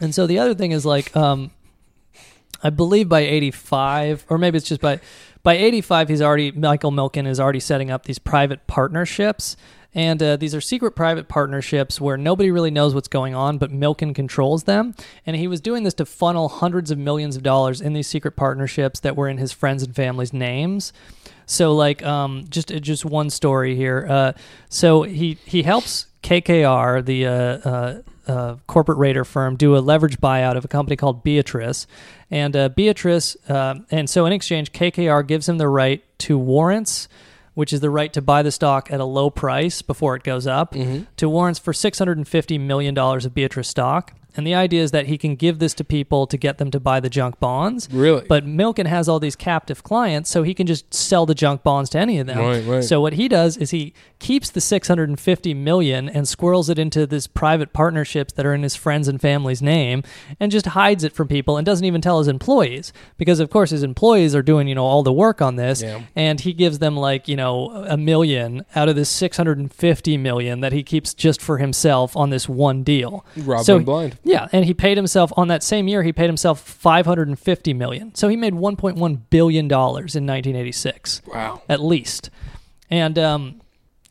And 0.00 0.14
so 0.14 0.26
the 0.26 0.38
other 0.38 0.54
thing 0.54 0.72
is 0.72 0.84
like, 0.84 1.16
um, 1.16 1.50
I 2.62 2.70
believe 2.70 3.08
by 3.08 3.20
85, 3.20 4.26
or 4.28 4.38
maybe 4.38 4.58
it's 4.58 4.68
just 4.68 4.80
by 4.80 5.00
by 5.46 5.54
85, 5.54 6.08
he's 6.08 6.20
already 6.20 6.50
Michael 6.50 6.90
Milken 6.90 7.24
is 7.24 7.38
already 7.38 7.60
setting 7.60 7.88
up 7.88 8.04
these 8.04 8.18
private 8.18 8.66
partnerships. 8.66 9.56
And 9.94 10.20
uh, 10.20 10.36
these 10.36 10.56
are 10.56 10.60
secret 10.60 10.96
private 10.96 11.28
partnerships 11.28 12.00
where 12.00 12.16
nobody 12.16 12.50
really 12.50 12.72
knows 12.72 12.96
what's 12.96 13.06
going 13.06 13.36
on, 13.36 13.56
but 13.56 13.70
Milken 13.70 14.12
controls 14.12 14.64
them. 14.64 14.96
And 15.24 15.36
he 15.36 15.46
was 15.46 15.60
doing 15.60 15.84
this 15.84 15.94
to 15.94 16.04
funnel 16.04 16.48
hundreds 16.48 16.90
of 16.90 16.98
millions 16.98 17.36
of 17.36 17.44
dollars 17.44 17.80
in 17.80 17.92
these 17.92 18.08
secret 18.08 18.32
partnerships 18.32 18.98
that 19.00 19.14
were 19.14 19.28
in 19.28 19.38
his 19.38 19.52
friends 19.52 19.84
and 19.84 19.94
family's 19.94 20.32
names. 20.32 20.92
So, 21.46 21.72
like, 21.72 22.02
um, 22.02 22.46
just 22.48 22.70
just 22.80 23.04
one 23.04 23.30
story 23.30 23.76
here. 23.76 24.04
Uh, 24.10 24.32
so 24.68 25.04
he 25.04 25.38
he 25.44 25.62
helps 25.62 26.06
KKR, 26.24 27.04
the 27.04 27.24
uh, 27.24 28.02
uh, 28.26 28.56
corporate 28.66 28.98
raider 28.98 29.24
firm, 29.24 29.56
do 29.56 29.76
a 29.76 29.78
leverage 29.78 30.18
buyout 30.18 30.56
of 30.56 30.64
a 30.64 30.68
company 30.68 30.96
called 30.96 31.22
Beatrice, 31.22 31.86
and 32.30 32.56
uh, 32.56 32.68
Beatrice, 32.68 33.36
uh, 33.48 33.76
and 33.90 34.10
so 34.10 34.26
in 34.26 34.32
exchange, 34.32 34.72
KKR 34.72 35.26
gives 35.26 35.48
him 35.48 35.58
the 35.58 35.68
right 35.68 36.02
to 36.20 36.38
warrants. 36.38 37.08
Which 37.54 37.72
is 37.72 37.80
the 37.80 37.88
right 37.88 38.12
to 38.12 38.20
buy 38.20 38.42
the 38.42 38.50
stock 38.50 38.92
at 38.92 39.00
a 39.00 39.04
low 39.06 39.30
price 39.30 39.80
before 39.80 40.14
it 40.14 40.22
goes 40.22 40.46
up, 40.46 40.74
to 41.16 41.26
warrants 41.26 41.58
for 41.58 41.72
$650 41.72 42.60
million 42.60 42.98
of 42.98 43.32
Beatrice 43.32 43.68
stock. 43.68 44.12
And 44.36 44.46
the 44.46 44.54
idea 44.54 44.82
is 44.82 44.90
that 44.90 45.06
he 45.06 45.16
can 45.18 45.34
give 45.36 45.58
this 45.58 45.74
to 45.74 45.84
people 45.84 46.26
to 46.26 46.36
get 46.36 46.58
them 46.58 46.70
to 46.70 46.80
buy 46.80 47.00
the 47.00 47.08
junk 47.08 47.40
bonds. 47.40 47.88
Really? 47.92 48.24
But 48.28 48.44
Milken 48.46 48.86
has 48.86 49.08
all 49.08 49.18
these 49.20 49.36
captive 49.36 49.82
clients, 49.82 50.30
so 50.30 50.42
he 50.42 50.54
can 50.54 50.66
just 50.66 50.92
sell 50.92 51.26
the 51.26 51.34
junk 51.34 51.62
bonds 51.62 51.90
to 51.90 51.98
any 51.98 52.18
of 52.18 52.26
them. 52.26 52.38
Right, 52.38 52.64
right. 52.64 52.84
So 52.84 53.00
what 53.00 53.14
he 53.14 53.28
does 53.28 53.56
is 53.56 53.70
he 53.70 53.94
keeps 54.18 54.50
the 54.50 54.60
650 54.60 55.54
million 55.54 56.08
and 56.08 56.26
squirrels 56.28 56.68
it 56.70 56.78
into 56.78 57.06
this 57.06 57.26
private 57.26 57.72
partnerships 57.72 58.32
that 58.34 58.46
are 58.46 58.54
in 58.54 58.62
his 58.62 58.74
friends 58.76 59.08
and 59.08 59.20
family's 59.20 59.60
name 59.62 60.02
and 60.40 60.50
just 60.52 60.66
hides 60.66 61.04
it 61.04 61.12
from 61.12 61.28
people 61.28 61.56
and 61.56 61.64
doesn't 61.66 61.84
even 61.84 62.00
tell 62.00 62.18
his 62.18 62.28
employees 62.28 62.92
because 63.16 63.40
of 63.40 63.50
course 63.50 63.70
his 63.70 63.82
employees 63.82 64.34
are 64.34 64.42
doing, 64.42 64.68
you 64.68 64.74
know, 64.74 64.84
all 64.84 65.02
the 65.02 65.12
work 65.12 65.42
on 65.42 65.56
this 65.56 65.82
Yeah. 65.82 66.02
and 66.14 66.40
he 66.40 66.52
gives 66.52 66.78
them 66.78 66.96
like, 66.96 67.28
you 67.28 67.36
know, 67.36 67.70
a 67.88 67.96
million 67.96 68.64
out 68.74 68.88
of 68.88 68.96
this 68.96 69.08
650 69.10 70.16
million 70.16 70.60
that 70.60 70.72
he 70.72 70.82
keeps 70.82 71.14
just 71.14 71.40
for 71.42 71.58
himself 71.58 72.16
on 72.16 72.30
this 72.30 72.48
one 72.48 72.82
deal. 72.82 73.24
Rob 73.36 73.64
so 73.64 73.78
blind. 73.80 74.18
Yeah, 74.26 74.48
and 74.52 74.64
he 74.64 74.74
paid 74.74 74.96
himself 74.96 75.32
on 75.36 75.48
that 75.48 75.62
same 75.62 75.88
year. 75.88 76.02
He 76.02 76.12
paid 76.12 76.26
himself 76.26 76.60
five 76.60 77.06
hundred 77.06 77.28
and 77.28 77.38
fifty 77.38 77.72
million. 77.72 78.14
So 78.14 78.28
he 78.28 78.36
made 78.36 78.54
one 78.54 78.76
point 78.76 78.96
one 78.96 79.24
billion 79.30 79.68
dollars 79.68 80.16
in 80.16 80.26
nineteen 80.26 80.56
eighty 80.56 80.72
six. 80.72 81.22
Wow. 81.26 81.62
at 81.68 81.80
least. 81.80 82.30
And 82.90 83.18
um, 83.18 83.60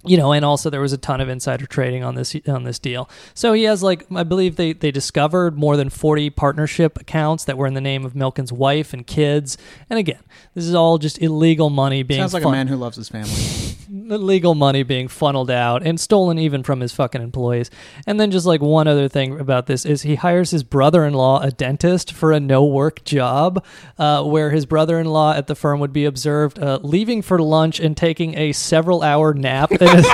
you 0.08 0.18
know, 0.18 0.32
and 0.32 0.44
also 0.46 0.70
there 0.70 0.82
was 0.82 0.94
a 0.94 0.98
ton 0.98 1.22
of 1.22 1.30
insider 1.30 1.66
trading 1.66 2.04
on 2.04 2.16
this 2.16 2.36
on 2.48 2.64
this 2.64 2.80
deal. 2.80 3.10
So 3.34 3.54
he 3.54 3.64
has 3.64 3.84
like 3.84 4.06
I 4.14 4.24
believe 4.24 4.56
they 4.56 4.74
they 4.74 4.92
discovered 4.92 5.58
more 5.58 5.78
than 5.78 5.90
forty 5.90 6.30
partnership 6.30 7.00
accounts 7.00 7.46
that 7.46 7.58
were 7.58 7.68
in 7.68 7.74
the 7.74 7.82
name 7.82 8.06
of 8.06 8.16
Milken's 8.16 8.52
wife 8.52 8.94
and 8.94 9.06
kids. 9.06 9.58
And 9.90 10.00
again, 10.00 10.22
this 10.54 10.66
is 10.66 10.76
all 10.76 10.98
just 10.98 11.22
illegal 11.22 11.70
money 11.70 12.04
being 12.04 12.22
Sounds 12.22 12.34
like 12.34 12.44
fun- 12.44 12.54
a 12.54 12.58
man 12.58 12.68
who 12.68 12.76
loves 12.76 12.98
his 12.98 13.10
family. 13.10 13.32
illegal 14.10 14.56
money 14.56 14.84
being 14.84 15.08
funneled 15.08 15.52
out 15.52 15.86
and 15.86 16.00
stolen 16.00 16.38
even 16.40 16.64
from 16.64 16.80
his 16.80 16.92
fucking 16.92 17.22
employees. 17.22 17.70
And 18.08 18.20
then 18.20 18.32
just 18.32 18.46
like 18.46 18.62
one 18.62 18.88
other 18.88 19.08
thing 19.08 19.40
about 19.40 19.68
this 19.68 19.86
is 19.86 20.02
he 20.04 20.16
hires 20.16 20.52
his 20.52 20.64
brother-in-law, 20.64 21.42
a 21.42 21.52
dentist, 21.52 22.12
for 22.12 22.32
a 22.32 22.40
no-work 22.40 23.04
job, 23.04 23.64
uh, 23.98 24.24
where 24.24 24.52
his 24.52 24.66
brother-in-law 24.66 25.34
at 25.34 25.48
the 25.48 25.56
firm 25.56 25.80
would 25.80 25.94
be 25.94 26.06
observed 26.06 26.60
uh, 26.60 26.80
leaving 26.82 27.22
for 27.22 27.40
lunch 27.40 27.80
and 27.80 27.96
taking 27.96 28.38
a 28.38 28.52
several-hour 28.52 29.34
nap. 29.34 29.72
In 29.96 30.04
his- 30.04 30.08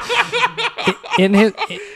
In 1.18 1.34
his 1.34 1.54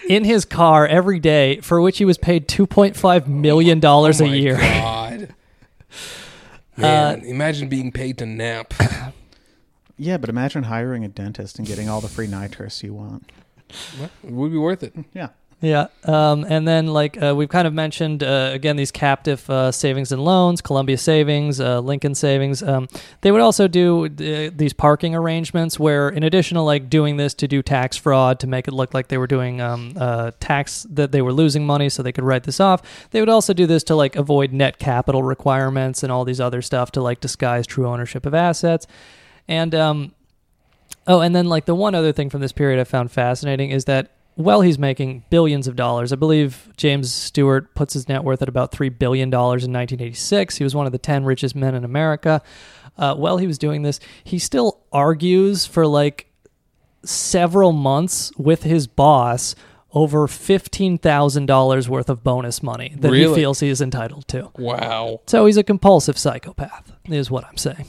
in 0.10 0.24
his 0.26 0.44
car 0.46 0.86
every 0.86 1.20
day, 1.20 1.60
for 1.62 1.80
which 1.82 1.98
he 1.98 2.06
was 2.06 2.18
paid 2.18 2.48
two 2.50 2.68
point 2.68 2.96
five 2.98 3.28
million 3.30 3.80
dollars 3.80 4.22
Oh 4.22 4.26
a 4.26 4.28
year. 4.28 4.58
God. 4.58 5.34
Man, 6.78 7.22
uh, 7.22 7.24
imagine 7.24 7.70
being 7.70 7.92
paid 7.94 8.18
to 8.18 8.26
nap. 8.26 8.74
yeah, 9.98 10.18
but 10.18 10.30
imagine 10.30 10.64
hiring 10.64 11.06
a 11.06 11.08
dentist 11.08 11.58
and 11.58 11.66
getting 11.68 11.88
all 11.88 12.02
the 12.02 12.10
free 12.10 12.28
nitrous 12.28 12.84
you 12.84 12.94
want. 12.94 13.32
Well, 13.98 14.10
it 14.24 14.32
would 14.32 14.52
be 14.52 14.58
worth 14.58 14.84
it. 14.84 14.94
Yeah. 15.14 15.30
Yeah, 15.62 15.88
um, 16.04 16.46
and 16.48 16.68
then 16.68 16.88
like 16.88 17.22
uh, 17.22 17.34
we've 17.36 17.50
kind 17.50 17.66
of 17.66 17.74
mentioned 17.74 18.22
uh, 18.22 18.52
again 18.54 18.76
these 18.76 18.92
captive 18.92 19.50
uh, 19.50 19.72
savings 19.72 20.12
and 20.12 20.24
loans, 20.24 20.62
Columbia 20.62 20.98
Savings, 20.98 21.62
uh, 21.62 21.80
Lincoln 21.80 22.14
Savings. 22.14 22.62
Um, 22.62 22.88
they 23.22 23.32
would 23.32 23.42
also 23.42 23.68
do 23.68 24.06
uh, 24.06 24.52
these 24.54 24.74
parking 24.74 25.16
arrangements 25.16 25.80
where, 25.80 26.10
in 26.10 26.24
addition 26.24 26.56
to 26.56 26.62
like 26.62 26.90
doing 26.90 27.16
this 27.18 27.34
to 27.36 27.48
do 27.48 27.64
tax 27.64 27.96
fraud 27.96 28.40
to 28.42 28.48
make 28.48 28.68
it 28.68 28.74
look 28.74 28.94
like 28.94 29.08
they 29.08 29.18
were 29.18 29.28
doing 29.28 29.62
um, 29.62 29.94
uh, 29.96 30.32
tax 30.42 30.86
that 30.90 31.14
they 31.14 31.22
were 31.22 31.34
losing 31.34 31.66
money, 31.66 31.88
so 31.88 32.04
they 32.04 32.12
could 32.12 32.26
write 32.26 32.44
this 32.44 32.60
off. 32.60 33.10
They 33.12 33.22
would 33.22 33.30
also 33.30 33.54
do 33.54 33.66
this 33.66 33.84
to 33.86 33.96
like 33.96 34.18
avoid 34.18 34.52
net 34.52 34.78
capital 34.78 35.24
requirements 35.24 36.04
and 36.04 36.12
all 36.12 36.26
these 36.26 36.42
other 36.42 36.62
stuff 36.62 36.92
to 36.92 37.02
like 37.02 37.22
disguise 37.22 37.66
true 37.66 37.88
ownership 37.88 38.26
of 38.26 38.34
assets. 38.34 38.86
And 39.48 39.74
um, 39.74 40.12
Oh, 41.08 41.22
and 41.22 41.36
then 41.36 41.46
like 41.46 41.66
the 41.66 41.76
one 41.76 41.94
other 41.94 42.12
thing 42.12 42.30
from 42.30 42.42
this 42.42 42.52
period 42.52 42.80
I 42.80 42.84
found 42.84 43.12
fascinating 43.12 43.70
is 43.70 43.86
that 43.86 44.12
while 44.36 44.62
he's 44.62 44.78
making 44.78 45.24
billions 45.30 45.68
of 45.68 45.76
dollars, 45.76 46.12
I 46.12 46.18
believe 46.18 46.70
James 46.78 47.12
Stewart 47.12 47.74
puts 47.74 47.94
his 47.94 48.08
net 48.08 48.24
worth 48.24 48.42
at 48.42 48.50
about 48.50 48.72
three 48.72 48.90
billion 48.90 49.30
dollars 49.30 49.64
in 49.64 49.72
1986. 49.72 50.58
He 50.58 50.64
was 50.64 50.76
one 50.76 50.86
of 50.86 50.92
the 50.92 50.98
ten 50.98 51.24
richest 51.24 51.56
men 51.56 51.74
in 51.74 51.84
America. 51.84 52.42
Uh, 52.98 53.16
while 53.16 53.38
he 53.38 53.48
was 53.48 53.58
doing 53.58 53.82
this, 53.82 54.00
he 54.24 54.40
still 54.40 54.82
argues 54.92 55.66
for 55.66 55.88
like 55.88 56.32
several 57.04 57.72
months 57.72 58.32
with 58.38 58.64
his 58.64 58.88
boss 58.88 59.56
over 59.94 60.28
fifteen 60.28 60.98
thousand 60.98 61.46
dollars 61.46 61.88
worth 61.88 62.10
of 62.10 62.24
bonus 62.24 62.62
money 62.62 62.94
that 62.98 63.14
he 63.14 63.24
feels 63.34 63.62
he 63.62 63.70
is 63.70 63.80
entitled 63.82 64.28
to. 64.28 64.52
Wow. 64.58 65.22
So 65.28 65.46
he's 65.46 65.58
a 65.58 65.64
compulsive 65.64 66.18
psychopath, 66.18 66.92
is 67.06 67.32
what 67.32 67.46
I'm 67.46 67.58
saying. 67.58 67.86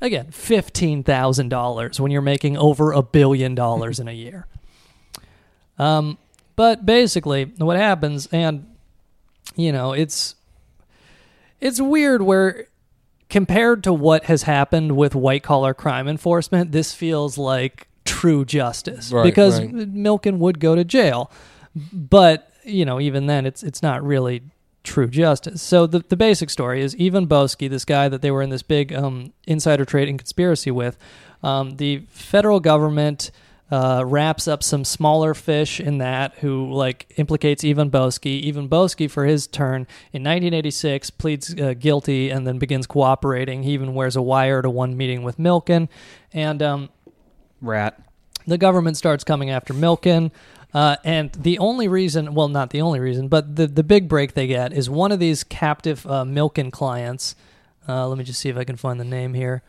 Again, 0.00 0.32
fifteen 0.32 1.04
thousand 1.04 1.48
dollars 1.48 2.00
when 2.00 2.10
you're 2.10 2.22
making 2.22 2.56
over 2.56 2.90
a 2.90 3.02
billion 3.02 3.54
dollars 3.54 4.00
in 4.00 4.08
a 4.08 4.12
year. 4.12 4.48
Um, 5.82 6.18
but 6.54 6.86
basically, 6.86 7.44
what 7.58 7.76
happens, 7.76 8.28
and 8.30 8.66
you 9.56 9.72
know, 9.72 9.92
it's 9.92 10.34
it's 11.60 11.80
weird 11.80 12.22
where 12.22 12.68
compared 13.28 13.82
to 13.84 13.92
what 13.92 14.24
has 14.24 14.42
happened 14.42 14.96
with 14.96 15.14
white 15.14 15.42
collar 15.42 15.74
crime 15.74 16.06
enforcement, 16.06 16.70
this 16.72 16.92
feels 16.92 17.38
like 17.38 17.88
true 18.04 18.44
justice 18.44 19.10
Right, 19.10 19.24
because 19.24 19.58
right. 19.58 19.72
Milken 19.72 20.38
would 20.38 20.60
go 20.60 20.74
to 20.74 20.84
jail, 20.84 21.30
but 21.92 22.52
you 22.64 22.84
know, 22.84 23.00
even 23.00 23.26
then, 23.26 23.46
it's 23.46 23.62
it's 23.62 23.82
not 23.82 24.04
really 24.04 24.42
true 24.84 25.08
justice. 25.08 25.62
So 25.62 25.86
the 25.86 26.00
the 26.00 26.16
basic 26.16 26.50
story 26.50 26.82
is 26.82 26.94
Ivan 27.00 27.26
Boesky, 27.26 27.68
this 27.68 27.84
guy 27.84 28.08
that 28.08 28.22
they 28.22 28.30
were 28.30 28.42
in 28.42 28.50
this 28.50 28.62
big 28.62 28.92
um, 28.92 29.32
insider 29.46 29.84
trading 29.84 30.18
conspiracy 30.18 30.70
with, 30.70 30.96
um, 31.42 31.76
the 31.76 32.04
federal 32.08 32.60
government. 32.60 33.30
Uh, 33.72 34.04
wraps 34.04 34.46
up 34.46 34.62
some 34.62 34.84
smaller 34.84 35.32
fish 35.32 35.80
in 35.80 35.96
that 35.96 36.34
who 36.40 36.70
like 36.70 37.10
implicates 37.16 37.64
Ivan 37.64 37.90
Boesky. 37.90 38.46
Ivan 38.46 38.68
Boesky, 38.68 39.10
for 39.10 39.24
his 39.24 39.46
turn 39.46 39.86
in 40.12 40.22
1986, 40.22 41.08
pleads 41.08 41.58
uh, 41.58 41.72
guilty 41.72 42.28
and 42.28 42.46
then 42.46 42.58
begins 42.58 42.86
cooperating. 42.86 43.62
He 43.62 43.72
even 43.72 43.94
wears 43.94 44.14
a 44.14 44.20
wire 44.20 44.60
to 44.60 44.68
one 44.68 44.94
meeting 44.94 45.22
with 45.22 45.38
Milken, 45.38 45.88
and 46.34 46.62
um, 46.62 46.90
Rat. 47.62 47.98
the 48.46 48.58
government 48.58 48.98
starts 48.98 49.24
coming 49.24 49.48
after 49.48 49.72
Milken. 49.72 50.32
Uh, 50.74 50.96
and 51.02 51.32
the 51.32 51.58
only 51.58 51.88
reason, 51.88 52.34
well, 52.34 52.48
not 52.48 52.70
the 52.70 52.82
only 52.82 53.00
reason, 53.00 53.28
but 53.28 53.56
the, 53.56 53.66
the 53.66 53.82
big 53.82 54.06
break 54.06 54.34
they 54.34 54.46
get 54.46 54.74
is 54.74 54.90
one 54.90 55.12
of 55.12 55.18
these 55.18 55.44
captive 55.44 56.06
uh, 56.06 56.24
Milken 56.24 56.70
clients. 56.70 57.36
Uh, 57.88 58.06
let 58.06 58.18
me 58.18 58.24
just 58.24 58.38
see 58.38 58.50
if 58.50 58.56
I 58.58 58.64
can 58.64 58.76
find 58.76 59.00
the 59.00 59.04
name 59.04 59.32
here. 59.32 59.62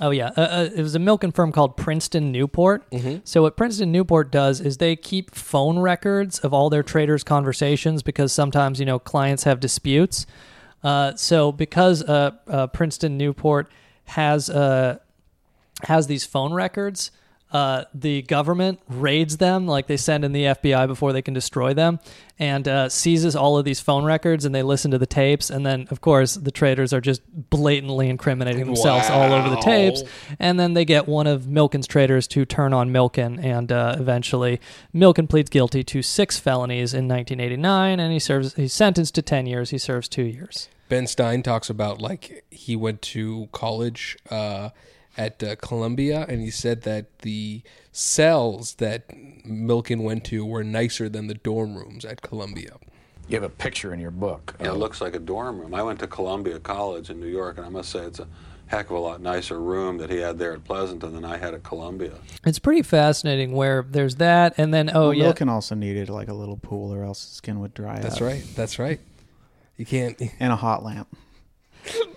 Oh, 0.00 0.10
yeah. 0.10 0.30
Uh, 0.36 0.40
uh, 0.40 0.68
it 0.74 0.82
was 0.82 0.94
a 0.94 0.98
Milken 0.98 1.34
firm 1.34 1.52
called 1.52 1.76
Princeton 1.76 2.30
Newport. 2.30 2.84
So, 3.24 3.42
what 3.42 3.56
Princeton 3.56 3.92
Newport 3.92 4.30
does 4.30 4.60
is 4.60 4.76
they 4.76 4.94
keep 4.94 5.34
phone 5.34 5.78
records 5.78 6.38
of 6.40 6.52
all 6.52 6.68
their 6.68 6.82
traders' 6.82 7.24
conversations 7.24 8.02
because 8.02 8.32
sometimes, 8.32 8.78
you 8.78 8.86
know, 8.86 8.98
clients 8.98 9.44
have 9.44 9.58
disputes. 9.58 10.26
Uh, 10.82 11.14
so, 11.16 11.50
because 11.50 12.02
uh, 12.02 12.32
uh, 12.46 12.66
Princeton 12.68 13.16
Newport 13.16 13.70
has 14.04 14.50
uh, 14.50 14.98
has 15.84 16.06
these 16.06 16.24
phone 16.26 16.52
records. 16.52 17.10
Uh, 17.56 17.86
the 17.94 18.20
government 18.20 18.78
raids 18.86 19.38
them, 19.38 19.66
like 19.66 19.86
they 19.86 19.96
send 19.96 20.26
in 20.26 20.32
the 20.32 20.42
FBI 20.44 20.86
before 20.86 21.14
they 21.14 21.22
can 21.22 21.32
destroy 21.32 21.72
them, 21.72 21.98
and 22.38 22.68
uh, 22.68 22.86
seizes 22.90 23.34
all 23.34 23.56
of 23.56 23.64
these 23.64 23.80
phone 23.80 24.04
records, 24.04 24.44
and 24.44 24.54
they 24.54 24.62
listen 24.62 24.90
to 24.90 24.98
the 24.98 25.06
tapes, 25.06 25.48
and 25.48 25.64
then 25.64 25.88
of 25.90 26.02
course 26.02 26.34
the 26.34 26.50
traders 26.50 26.92
are 26.92 27.00
just 27.00 27.22
blatantly 27.48 28.10
incriminating 28.10 28.66
themselves 28.66 29.08
all 29.08 29.32
over 29.32 29.48
the 29.48 29.56
tapes, 29.56 30.02
and 30.38 30.60
then 30.60 30.74
they 30.74 30.84
get 30.84 31.08
one 31.08 31.26
of 31.26 31.44
Milken's 31.44 31.86
traders 31.86 32.26
to 32.26 32.44
turn 32.44 32.74
on 32.74 32.90
Milken, 32.90 33.42
and 33.42 33.72
uh, 33.72 33.96
eventually 33.98 34.60
Milken 34.94 35.26
pleads 35.26 35.48
guilty 35.48 35.82
to 35.82 36.02
six 36.02 36.38
felonies 36.38 36.92
in 36.92 37.08
1989, 37.08 37.98
and 37.98 38.12
he 38.12 38.18
serves 38.18 38.52
he's 38.56 38.74
sentenced 38.74 39.14
to 39.14 39.22
10 39.22 39.46
years. 39.46 39.70
He 39.70 39.78
serves 39.78 40.10
two 40.10 40.24
years. 40.24 40.68
Ben 40.90 41.06
Stein 41.06 41.42
talks 41.42 41.70
about 41.70 42.02
like 42.02 42.44
he 42.50 42.76
went 42.76 43.00
to 43.00 43.48
college 43.52 44.18
uh, 44.28 44.68
at 45.16 45.42
uh, 45.42 45.56
Columbia, 45.56 46.26
and 46.28 46.40
he 46.40 46.50
said 46.50 46.82
that 46.82 47.20
the 47.20 47.62
cells 47.92 48.74
that 48.74 49.08
Milken 49.08 50.02
went 50.02 50.24
to 50.26 50.44
were 50.44 50.62
nicer 50.64 51.08
than 51.08 51.26
the 51.26 51.34
dorm 51.34 51.76
rooms 51.76 52.04
at 52.04 52.22
Columbia. 52.22 52.76
You 53.28 53.34
have 53.34 53.42
a 53.42 53.48
picture 53.48 53.92
in 53.92 53.98
your 53.98 54.10
book. 54.12 54.54
Yeah, 54.60 54.68
it 54.68 54.76
looks 54.76 55.00
like 55.00 55.14
a 55.16 55.18
dorm 55.18 55.60
room. 55.60 55.74
I 55.74 55.82
went 55.82 55.98
to 56.00 56.06
Columbia 56.06 56.60
College 56.60 57.10
in 57.10 57.18
New 57.18 57.26
York, 57.26 57.56
and 57.56 57.66
I 57.66 57.70
must 57.70 57.90
say 57.90 58.00
it's 58.00 58.20
a 58.20 58.28
heck 58.66 58.86
of 58.86 58.96
a 58.96 58.98
lot 58.98 59.20
nicer 59.20 59.60
room 59.60 59.98
that 59.98 60.10
he 60.10 60.18
had 60.18 60.38
there 60.38 60.52
at 60.52 60.64
Pleasanton 60.64 61.12
than 61.12 61.24
I 61.24 61.36
had 61.36 61.54
at 61.54 61.62
Columbia. 61.62 62.12
It's 62.44 62.58
pretty 62.58 62.82
fascinating 62.82 63.52
where 63.52 63.84
there's 63.88 64.16
that, 64.16 64.54
and 64.58 64.72
then 64.72 64.90
oh 64.94 65.08
well, 65.08 65.14
yeah, 65.14 65.32
Milken 65.32 65.48
also 65.48 65.74
needed 65.74 66.08
like 66.08 66.28
a 66.28 66.34
little 66.34 66.56
pool, 66.56 66.92
or 66.92 67.02
else 67.02 67.24
his 67.24 67.32
skin 67.34 67.60
would 67.60 67.74
dry 67.74 67.98
That's 67.98 68.16
out. 68.16 68.20
right. 68.22 68.44
That's 68.54 68.78
right. 68.78 69.00
You 69.76 69.86
can't. 69.86 70.20
And 70.38 70.52
a 70.52 70.56
hot 70.56 70.84
lamp. 70.84 71.08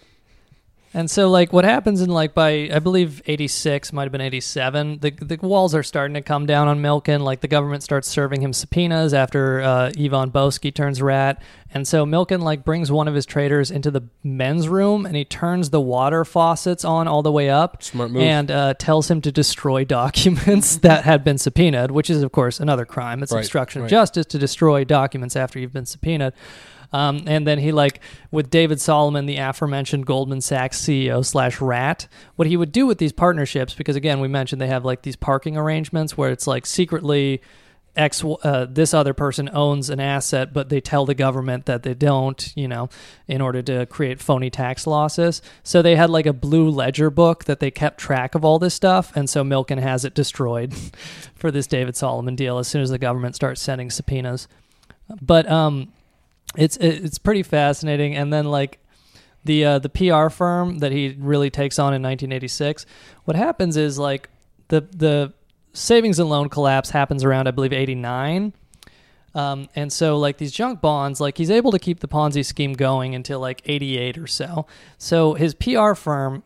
And 0.93 1.09
so, 1.09 1.29
like, 1.29 1.53
what 1.53 1.65
happens 1.65 2.01
in 2.01 2.09
like 2.09 2.33
by 2.33 2.69
I 2.73 2.79
believe 2.79 3.21
eighty 3.27 3.47
six 3.47 3.93
might 3.93 4.03
have 4.03 4.11
been 4.11 4.21
eighty 4.21 4.41
seven. 4.41 4.97
The 4.99 5.11
the 5.11 5.37
walls 5.41 5.75
are 5.75 5.83
starting 5.83 6.15
to 6.15 6.21
come 6.21 6.47
down 6.47 6.67
on 6.67 6.81
Milken. 6.81 7.21
Like 7.21 7.41
the 7.41 7.47
government 7.47 7.83
starts 7.83 8.07
serving 8.07 8.41
him 8.41 8.53
subpoenas 8.53 9.13
after 9.13 9.61
uh, 9.61 9.91
Ivan 9.99 10.31
Boesky 10.31 10.73
turns 10.73 10.99
rat, 10.99 11.41
and 11.71 11.87
so 11.87 12.05
Milken 12.05 12.41
like 12.41 12.65
brings 12.65 12.91
one 12.91 13.07
of 13.07 13.13
his 13.13 13.25
traders 13.25 13.69
into 13.69 13.91
the 13.91 14.01
men's 14.23 14.67
room 14.67 15.05
and 15.05 15.15
he 15.15 15.23
turns 15.23 15.69
the 15.69 15.79
water 15.81 16.25
faucets 16.25 16.83
on 16.83 17.07
all 17.07 17.21
the 17.21 17.31
way 17.31 17.49
up. 17.49 17.83
Smart 17.83 18.11
move. 18.11 18.23
And 18.23 18.49
uh, 18.49 18.73
tells 18.73 19.09
him 19.09 19.21
to 19.21 19.31
destroy 19.31 19.83
documents 19.85 20.77
that 20.77 21.03
had 21.03 21.23
been 21.23 21.37
subpoenaed, 21.37 21.91
which 21.91 22.09
is 22.09 22.23
of 22.23 22.31
course 22.31 22.59
another 22.59 22.85
crime. 22.85 23.21
It's 23.21 23.31
Right, 23.31 23.39
obstruction 23.39 23.83
of 23.83 23.89
justice 23.89 24.25
to 24.27 24.39
destroy 24.39 24.83
documents 24.83 25.35
after 25.35 25.59
you've 25.59 25.73
been 25.73 25.85
subpoenaed. 25.85 26.33
Um, 26.91 27.21
and 27.27 27.45
then 27.45 27.59
he 27.59 27.71
like 27.71 27.99
with 28.31 28.49
David 28.49 28.81
Solomon, 28.81 29.27
the 29.27 29.37
aforementioned 29.37 30.07
Goldman 30.07 30.41
Sachs 30.41 30.81
CEO 30.81 31.23
slash 31.23 31.61
rat, 31.61 32.07
what 32.35 32.47
he 32.47 32.57
would 32.57 32.71
do 32.71 32.87
with 32.87 32.97
these 32.97 33.11
partnerships, 33.11 33.75
because 33.75 33.95
again 33.95 34.19
we 34.19 34.27
mentioned 34.27 34.59
they 34.59 34.67
have 34.67 34.85
like 34.85 35.03
these 35.03 35.15
parking 35.15 35.55
arrangements 35.55 36.17
where 36.17 36.31
it's 36.31 36.47
like 36.47 36.65
secretly 36.65 37.41
X 37.95 38.23
uh, 38.23 38.65
this 38.69 38.93
other 38.93 39.13
person 39.13 39.49
owns 39.51 39.89
an 39.89 39.99
asset, 39.99 40.53
but 40.53 40.69
they 40.69 40.79
tell 40.79 41.05
the 41.05 41.15
government 41.15 41.65
that 41.65 41.83
they 41.83 41.93
don't, 41.93 42.53
you 42.55 42.67
know, 42.67 42.89
in 43.27 43.41
order 43.41 43.61
to 43.63 43.85
create 43.87 44.21
phony 44.21 44.49
tax 44.49 44.87
losses. 44.87 45.41
So 45.63 45.81
they 45.81 45.95
had 45.95 46.09
like 46.09 46.25
a 46.25 46.33
blue 46.33 46.69
ledger 46.69 47.09
book 47.09 47.45
that 47.45 47.59
they 47.59 47.71
kept 47.71 47.99
track 47.99 48.35
of 48.35 48.45
all 48.45 48.59
this 48.59 48.73
stuff, 48.73 49.15
and 49.15 49.29
so 49.29 49.43
Milken 49.43 49.79
has 49.79 50.05
it 50.05 50.13
destroyed 50.13 50.73
for 51.35 51.51
this 51.51 51.67
David 51.67 51.95
Solomon 51.95 52.35
deal 52.35 52.57
as 52.57 52.67
soon 52.67 52.81
as 52.81 52.89
the 52.89 52.97
government 52.97 53.35
starts 53.35 53.61
sending 53.61 53.89
subpoenas. 53.89 54.47
But 55.21 55.49
um, 55.49 55.91
it's 56.55 56.77
it's 56.77 57.17
pretty 57.17 57.43
fascinating. 57.43 58.15
And 58.15 58.31
then 58.31 58.45
like 58.45 58.79
the 59.43 59.65
uh, 59.65 59.79
the 59.79 59.89
PR 59.89 60.29
firm 60.29 60.79
that 60.79 60.91
he 60.91 61.15
really 61.19 61.49
takes 61.49 61.79
on 61.79 61.93
in 61.93 62.01
1986, 62.01 62.85
what 63.25 63.35
happens 63.35 63.77
is 63.77 63.97
like 63.97 64.29
the 64.67 64.81
the 64.81 65.33
savings 65.73 66.19
and 66.19 66.29
loan 66.29 66.49
collapse 66.49 66.89
happens 66.89 67.23
around 67.23 67.47
I 67.47 67.51
believe 67.51 67.73
89. 67.73 68.53
Um, 69.35 69.69
and 69.75 69.91
so 69.91 70.17
like 70.17 70.37
these 70.37 70.51
junk 70.51 70.81
bonds, 70.81 71.21
like 71.21 71.37
he's 71.37 71.51
able 71.51 71.71
to 71.71 71.79
keep 71.79 71.99
the 71.99 72.07
Ponzi 72.07 72.45
scheme 72.45 72.73
going 72.73 73.15
until 73.15 73.39
like 73.39 73.61
88 73.65 74.17
or 74.17 74.27
so. 74.27 74.65
So 74.97 75.33
his 75.33 75.53
PR 75.53 75.93
firm 75.93 76.43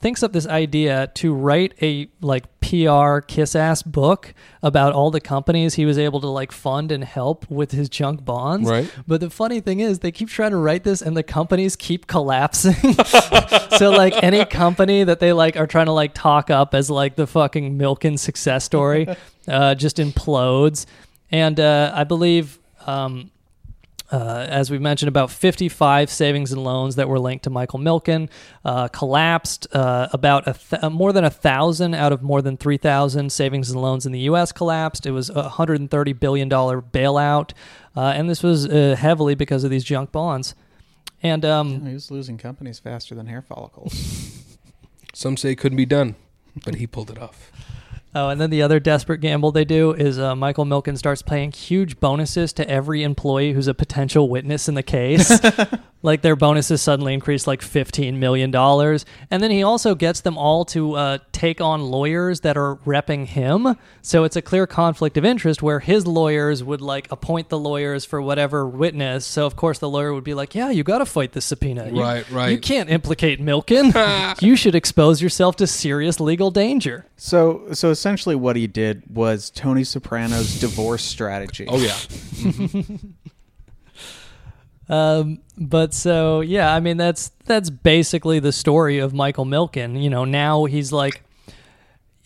thinks 0.00 0.22
up 0.22 0.32
this 0.32 0.46
idea 0.46 1.10
to 1.14 1.34
write 1.34 1.74
a 1.82 2.08
like 2.20 2.44
PR 2.60 3.18
kiss 3.20 3.54
ass 3.54 3.82
book 3.82 4.32
about 4.62 4.94
all 4.94 5.10
the 5.10 5.20
companies 5.20 5.74
he 5.74 5.84
was 5.84 5.98
able 5.98 6.20
to 6.20 6.28
like 6.28 6.50
fund 6.50 6.90
and 6.90 7.04
help 7.04 7.48
with 7.50 7.72
his 7.72 7.88
junk 7.88 8.24
bonds. 8.24 8.70
Right. 8.70 8.90
But 9.06 9.20
the 9.20 9.28
funny 9.28 9.60
thing 9.60 9.80
is 9.80 9.98
they 9.98 10.12
keep 10.12 10.28
trying 10.28 10.52
to 10.52 10.56
write 10.56 10.84
this 10.84 11.02
and 11.02 11.16
the 11.16 11.22
companies 11.22 11.76
keep 11.76 12.06
collapsing. 12.06 12.94
so 13.78 13.90
like 13.90 14.14
any 14.22 14.44
company 14.46 15.04
that 15.04 15.20
they 15.20 15.32
like 15.32 15.56
are 15.56 15.66
trying 15.66 15.86
to 15.86 15.92
like 15.92 16.14
talk 16.14 16.50
up 16.50 16.74
as 16.74 16.88
like 16.88 17.16
the 17.16 17.26
fucking 17.26 17.78
Milken 17.78 18.18
success 18.18 18.64
story 18.64 19.06
uh, 19.48 19.74
just 19.74 19.98
implodes. 19.98 20.86
And 21.30 21.58
uh, 21.58 21.92
I 21.94 22.04
believe 22.04 22.58
um, 22.86 23.30
uh, 24.14 24.46
as 24.48 24.70
we 24.70 24.78
mentioned, 24.78 25.08
about 25.08 25.30
55 25.30 26.10
savings 26.10 26.52
and 26.52 26.62
loans 26.62 26.96
that 26.96 27.08
were 27.08 27.18
linked 27.18 27.44
to 27.44 27.50
Michael 27.50 27.80
Milken 27.80 28.28
uh, 28.64 28.88
collapsed. 28.88 29.66
Uh, 29.74 30.08
about 30.12 30.46
a 30.46 30.52
th- 30.52 30.92
more 30.92 31.12
than 31.12 31.24
a 31.24 31.30
thousand 31.30 31.94
out 31.94 32.12
of 32.12 32.22
more 32.22 32.42
than 32.42 32.56
3,000 32.56 33.32
savings 33.32 33.70
and 33.70 33.80
loans 33.80 34.06
in 34.06 34.12
the 34.12 34.20
U.S. 34.20 34.52
collapsed. 34.52 35.06
It 35.06 35.10
was 35.10 35.30
a 35.30 35.34
130 35.34 36.12
billion 36.12 36.48
dollar 36.48 36.80
bailout, 36.80 37.52
uh, 37.96 38.12
and 38.14 38.28
this 38.28 38.42
was 38.42 38.66
uh, 38.66 38.94
heavily 38.96 39.34
because 39.34 39.64
of 39.64 39.70
these 39.70 39.84
junk 39.84 40.12
bonds. 40.12 40.54
And 41.22 41.44
um, 41.44 41.86
he 41.86 41.94
was 41.94 42.10
losing 42.10 42.36
companies 42.36 42.78
faster 42.78 43.14
than 43.14 43.26
hair 43.26 43.42
follicles. 43.42 44.44
Some 45.14 45.36
say 45.36 45.52
it 45.52 45.56
couldn't 45.56 45.76
be 45.76 45.86
done, 45.86 46.16
but 46.64 46.74
he 46.74 46.86
pulled 46.86 47.10
it 47.10 47.18
off. 47.18 47.50
Oh, 48.14 48.28
and 48.28 48.40
then 48.40 48.50
the 48.50 48.62
other 48.62 48.78
desperate 48.78 49.18
gamble 49.20 49.50
they 49.52 49.64
do 49.64 49.92
is 49.92 50.18
uh, 50.18 50.36
Michael 50.36 50.64
Milken 50.64 50.96
starts 50.96 51.20
paying 51.22 51.50
huge 51.50 51.98
bonuses 51.98 52.52
to 52.54 52.68
every 52.70 53.02
employee 53.02 53.52
who's 53.52 53.66
a 53.66 53.74
potential 53.74 54.28
witness 54.28 54.68
in 54.68 54.74
the 54.74 54.82
case. 54.84 55.32
like 56.02 56.20
their 56.22 56.36
bonuses 56.36 56.80
suddenly 56.82 57.12
increase 57.14 57.46
like 57.46 57.60
$15 57.60 58.14
million. 58.14 58.54
And 58.54 59.42
then 59.42 59.50
he 59.50 59.62
also 59.62 59.94
gets 59.94 60.20
them 60.20 60.36
all 60.38 60.64
to 60.66 60.92
uh, 60.94 61.18
take 61.32 61.60
on 61.60 61.82
lawyers 61.82 62.40
that 62.40 62.56
are 62.56 62.76
repping 62.86 63.26
him. 63.26 63.74
So 64.02 64.22
it's 64.24 64.36
a 64.36 64.42
clear 64.42 64.66
conflict 64.66 65.16
of 65.16 65.24
interest 65.24 65.62
where 65.62 65.80
his 65.80 66.06
lawyers 66.06 66.62
would 66.62 66.80
like 66.82 67.10
appoint 67.10 67.48
the 67.48 67.58
lawyers 67.58 68.04
for 68.04 68.20
whatever 68.22 68.66
witness. 68.68 69.24
So, 69.26 69.46
of 69.46 69.56
course, 69.56 69.78
the 69.78 69.88
lawyer 69.88 70.12
would 70.14 70.24
be 70.24 70.34
like, 70.34 70.54
yeah, 70.54 70.70
you 70.70 70.84
got 70.84 70.98
to 70.98 71.06
fight 71.06 71.32
the 71.32 71.40
subpoena. 71.40 71.90
You- 71.90 72.00
Right, 72.00 72.30
right. 72.30 72.50
You 72.52 72.58
can't 72.58 72.90
implicate 72.90 73.40
Milken. 73.40 73.92
you 74.42 74.56
should 74.56 74.74
expose 74.74 75.22
yourself 75.22 75.56
to 75.56 75.66
serious 75.66 76.20
legal 76.20 76.50
danger. 76.50 77.06
So, 77.26 77.72
so 77.72 77.88
essentially, 77.88 78.34
what 78.34 78.54
he 78.54 78.66
did 78.66 79.02
was 79.08 79.48
Tony 79.48 79.82
Soprano's 79.82 80.60
divorce 80.60 81.02
strategy. 81.02 81.64
Oh 81.66 81.78
yeah. 81.78 81.96
Um, 84.86 85.38
but 85.56 85.94
so 85.94 86.42
yeah, 86.42 86.74
I 86.74 86.80
mean 86.80 86.98
that's 86.98 87.30
that's 87.46 87.70
basically 87.70 88.38
the 88.38 88.52
story 88.52 88.98
of 88.98 89.14
Michael 89.14 89.46
Milken. 89.46 90.02
You 90.02 90.10
know, 90.10 90.26
now 90.26 90.66
he's 90.66 90.92
like, 90.92 91.22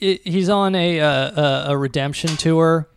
i- 0.03 0.19
he's 0.25 0.49
on 0.49 0.75
a 0.75 1.01
uh, 1.01 1.69
a, 1.69 1.73
a 1.73 1.77
redemption 1.79 2.31
tour. 2.37 2.89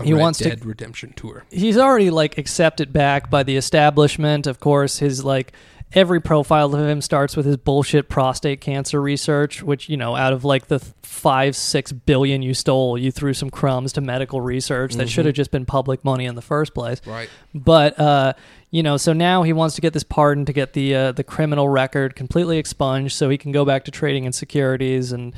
A 0.00 0.04
he 0.04 0.12
Red 0.12 0.20
wants 0.20 0.38
Dead 0.38 0.62
to. 0.62 0.68
redemption 0.68 1.14
tour. 1.16 1.44
He's 1.50 1.76
already 1.76 2.10
like 2.10 2.38
accepted 2.38 2.92
back 2.92 3.28
by 3.28 3.42
the 3.42 3.56
establishment. 3.56 4.46
Of 4.46 4.60
course, 4.60 4.98
his 4.98 5.24
like 5.24 5.52
every 5.94 6.20
profile 6.20 6.74
of 6.74 6.80
him 6.88 7.00
starts 7.00 7.36
with 7.36 7.44
his 7.46 7.56
bullshit 7.56 8.08
prostate 8.08 8.60
cancer 8.60 9.00
research, 9.00 9.62
which 9.62 9.88
you 9.88 9.96
know, 9.96 10.16
out 10.16 10.32
of 10.32 10.44
like 10.44 10.68
the 10.68 10.78
five 11.02 11.54
six 11.54 11.92
billion 11.92 12.42
you 12.42 12.54
stole, 12.54 12.96
you 12.96 13.10
threw 13.12 13.34
some 13.34 13.50
crumbs 13.50 13.92
to 13.94 14.00
medical 14.00 14.40
research 14.40 14.94
that 14.94 15.06
Mhm. 15.06 15.10
should 15.10 15.26
have 15.26 15.34
just 15.34 15.50
been 15.50 15.66
public 15.66 16.04
money 16.04 16.24
in 16.24 16.34
the 16.34 16.42
first 16.42 16.74
place. 16.74 17.00
Right. 17.06 17.28
But 17.54 17.98
uh, 18.00 18.32
you 18.70 18.82
know, 18.82 18.96
so 18.96 19.12
now 19.12 19.42
he 19.42 19.52
wants 19.52 19.74
to 19.74 19.80
get 19.82 19.92
this 19.92 20.02
pardon 20.02 20.44
to 20.46 20.52
get 20.52 20.72
the 20.72 20.94
uh, 20.94 21.12
the 21.12 21.24
criminal 21.24 21.68
record 21.68 22.16
completely 22.16 22.58
expunged, 22.58 23.14
so 23.16 23.28
he 23.28 23.36
can 23.38 23.52
go 23.52 23.64
back 23.64 23.84
to 23.84 23.90
trading 23.90 24.24
in 24.24 24.32
securities, 24.32 25.12
and 25.12 25.34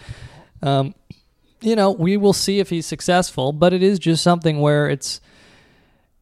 um, 0.62 0.94
you 1.60 1.74
know, 1.74 1.90
we 1.90 2.16
will 2.16 2.32
see 2.32 2.60
if 2.60 2.70
he's 2.70 2.86
successful. 2.86 3.52
But 3.52 3.72
it 3.72 3.82
is 3.82 3.98
just 3.98 4.22
something 4.22 4.60
where 4.60 4.88
it's 4.88 5.20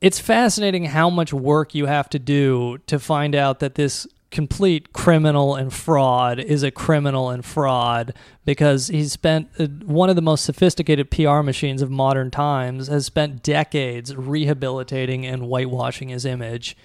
it's 0.01 0.19
fascinating 0.19 0.87
how 0.87 1.09
much 1.11 1.33
work 1.33 1.75
you 1.75 1.87
have 1.87 2.09
to 2.11 2.19
do 2.19 2.79
to 2.87 2.99
find 2.99 3.35
out 3.37 3.61
that 3.61 3.75
this 3.77 4.07
complete 4.33 4.93
criminal 4.93 5.55
and 5.55 5.73
fraud 5.73 6.41
is 6.41 6.65
a 6.65 6.73
criminal 6.73 7.31
and 7.31 7.45
fraud 7.45 8.13
because 8.45 8.89
he's 8.89 9.13
spent 9.13 9.49
uh, 9.61 9.67
one 9.85 10.11
of 10.11 10.17
the 10.17 10.23
most 10.23 10.45
sophisticated 10.45 11.11
PR 11.11 11.43
machines 11.43 11.83
of 11.83 11.91
modern 11.91 12.31
times 12.31 12.89
has 12.89 13.07
spent 13.07 13.45
decades 13.45 14.17
rehabilitating 14.17 15.25
and 15.25 15.43
whitewashing 15.43 16.09
his 16.09 16.25
image 16.25 16.77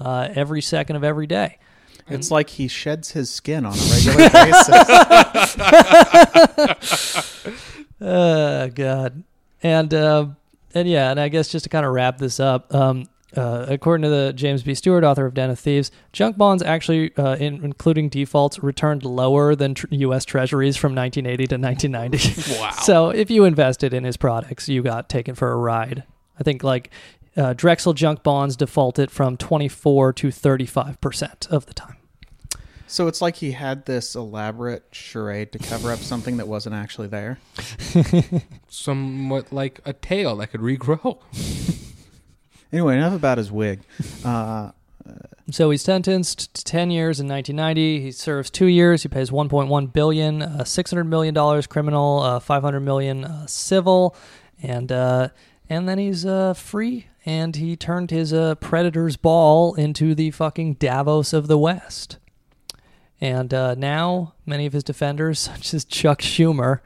uh, 0.00 0.28
every 0.34 0.60
second 0.60 0.96
of 0.96 1.04
every 1.04 1.28
day. 1.28 1.58
It's 2.08 2.30
like 2.30 2.50
he 2.50 2.68
sheds 2.68 3.12
his 3.12 3.30
skin 3.30 3.64
on 3.64 3.72
a 3.72 3.76
regular 3.92 4.28
basis. 4.30 4.78
Oh 8.00 8.68
God, 8.68 9.22
and 9.62 9.94
uh, 9.94 10.26
and 10.74 10.88
yeah, 10.88 11.10
and 11.10 11.18
I 11.18 11.28
guess 11.28 11.48
just 11.48 11.62
to 11.64 11.70
kind 11.70 11.86
of 11.86 11.92
wrap 11.92 12.18
this 12.18 12.38
up, 12.38 12.74
um, 12.74 13.06
uh, 13.36 13.66
according 13.68 14.02
to 14.02 14.08
the 14.08 14.32
James 14.32 14.62
B. 14.62 14.74
Stewart, 14.74 15.04
author 15.04 15.26
of 15.26 15.34
Den 15.34 15.50
of 15.50 15.58
Thieves, 15.58 15.90
junk 16.12 16.36
bonds 16.36 16.62
actually, 16.62 17.14
uh, 17.16 17.36
in, 17.36 17.64
including 17.64 18.08
defaults, 18.08 18.58
returned 18.62 19.04
lower 19.04 19.54
than 19.54 19.74
tr- 19.74 19.86
U.S. 19.90 20.24
Treasuries 20.24 20.76
from 20.76 20.94
1980 20.94 21.46
to 21.48 21.56
1990. 21.56 22.58
Wow. 22.60 22.70
so 22.82 23.10
if 23.10 23.30
you 23.30 23.44
invested 23.44 23.92
in 23.94 24.04
his 24.04 24.16
products, 24.16 24.68
you 24.68 24.82
got 24.82 25.08
taken 25.08 25.34
for 25.34 25.50
a 25.52 25.56
ride. 25.56 26.04
I 26.38 26.42
think 26.42 26.62
like 26.62 26.90
uh, 27.36 27.52
Drexel 27.54 27.92
junk 27.94 28.22
bonds 28.22 28.56
defaulted 28.56 29.10
from 29.10 29.36
24 29.36 30.12
to 30.14 30.30
35 30.30 31.00
percent 31.00 31.48
of 31.50 31.66
the 31.66 31.74
time. 31.74 31.96
so 32.86 33.08
it's 33.08 33.20
like 33.20 33.36
he 33.36 33.52
had 33.52 33.86
this 33.86 34.14
elaborate 34.14 34.84
charade 34.92 35.50
to 35.52 35.58
cover 35.58 35.90
up 35.90 35.98
something 35.98 36.36
that 36.36 36.46
wasn't 36.46 36.74
actually 36.74 37.08
there. 37.08 37.38
Somewhat 38.68 39.52
like 39.52 39.80
a 39.84 39.92
tail 39.92 40.36
that 40.36 40.48
could 40.48 40.60
regrow. 40.60 41.18
Anyway, 42.74 42.96
enough 42.96 43.14
about 43.14 43.38
his 43.38 43.52
wig. 43.52 43.78
Uh, 44.24 44.72
So 45.48 45.70
he's 45.70 45.82
sentenced 45.82 46.54
to 46.54 46.64
10 46.64 46.90
years 46.90 47.20
in 47.20 47.28
1990. 47.28 48.00
He 48.00 48.10
serves 48.10 48.50
two 48.50 48.66
years. 48.66 49.04
He 49.04 49.08
pays 49.08 49.30
1.1 49.30 49.92
billion, 49.92 50.42
uh, 50.42 50.64
600 50.64 51.04
million 51.04 51.32
dollars 51.34 51.68
criminal, 51.68 52.20
uh, 52.20 52.40
500 52.40 52.80
million 52.80 53.24
uh, 53.24 53.46
civil, 53.46 54.16
and 54.60 54.90
uh, 54.90 55.28
and 55.70 55.88
then 55.88 55.98
he's 55.98 56.26
uh, 56.26 56.54
free. 56.54 57.06
And 57.24 57.54
he 57.54 57.76
turned 57.76 58.10
his 58.10 58.32
uh, 58.32 58.56
predator's 58.56 59.16
ball 59.16 59.74
into 59.74 60.12
the 60.16 60.32
fucking 60.32 60.74
Davos 60.74 61.32
of 61.32 61.46
the 61.46 61.56
West. 61.56 62.16
And 63.20 63.54
uh, 63.54 63.76
now 63.76 64.34
many 64.44 64.66
of 64.66 64.72
his 64.72 64.82
defenders, 64.82 65.38
such 65.50 65.72
as 65.74 65.84
Chuck 65.84 66.22
Schumer, 66.22 66.80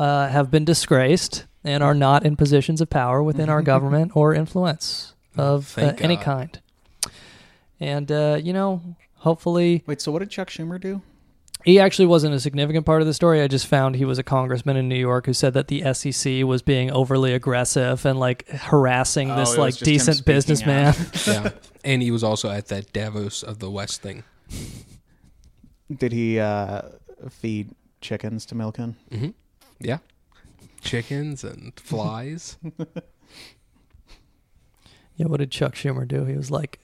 uh, 0.00 0.28
have 0.28 0.50
been 0.50 0.64
disgraced 0.64 1.44
and 1.62 1.80
are 1.84 1.94
not 1.94 2.26
in 2.26 2.34
positions 2.34 2.80
of 2.80 2.90
power 2.90 3.22
within 3.22 3.48
our 3.48 3.62
government 3.72 4.10
or 4.16 4.34
influence 4.34 5.07
of 5.38 5.76
uh, 5.78 5.94
any 5.98 6.16
kind. 6.16 6.60
And 7.80 8.10
uh, 8.10 8.38
you 8.42 8.52
know, 8.52 8.82
hopefully, 9.14 9.84
wait, 9.86 10.00
so 10.00 10.12
what 10.12 10.18
did 10.20 10.30
Chuck 10.30 10.50
Schumer 10.50 10.80
do? 10.80 11.02
he 11.64 11.80
actually 11.80 12.06
wasn't 12.06 12.32
a 12.34 12.40
significant 12.40 12.86
part 12.86 13.02
of 13.02 13.06
the 13.06 13.12
story. 13.12 13.42
I 13.42 13.48
just 13.48 13.66
found 13.66 13.96
he 13.96 14.04
was 14.04 14.18
a 14.18 14.22
congressman 14.22 14.76
in 14.76 14.88
New 14.88 14.96
York 14.96 15.26
who 15.26 15.32
said 15.32 15.54
that 15.54 15.68
the 15.68 15.92
SEC 15.92 16.44
was 16.44 16.62
being 16.62 16.90
overly 16.90 17.34
aggressive 17.34 18.06
and 18.06 18.18
like 18.18 18.48
harassing 18.48 19.30
Oh, 19.30 19.36
this 19.36 19.48
it 19.50 19.52
was 19.52 19.58
like 19.58 19.70
just 19.74 19.80
him 19.82 19.92
decent 19.92 20.16
speaking 20.18 20.34
businessman. 20.34 20.94
yeah. 21.26 21.50
And 21.84 22.00
he 22.00 22.10
was 22.10 22.22
also 22.22 22.48
at 22.48 22.68
that 22.68 22.92
Davos 22.92 23.42
of 23.42 23.58
the 23.58 23.70
West 23.70 24.00
thing. 24.02 24.22
Did 25.94 26.12
he 26.12 26.38
uh, 26.38 26.82
feed 27.28 27.70
chickens 28.00 28.46
to 28.46 28.54
Milken? 28.54 28.94
hmm 29.10 29.30
Yeah. 29.80 29.98
Chickens 30.80 31.42
and 31.44 31.78
flies. 31.78 32.56
yeah, 35.18 35.26
what 35.26 35.40
did 35.40 35.50
Chuck 35.50 35.74
Schumer 35.74 36.08
do? 36.08 36.24
He 36.24 36.34
was 36.34 36.50
like, 36.50 36.78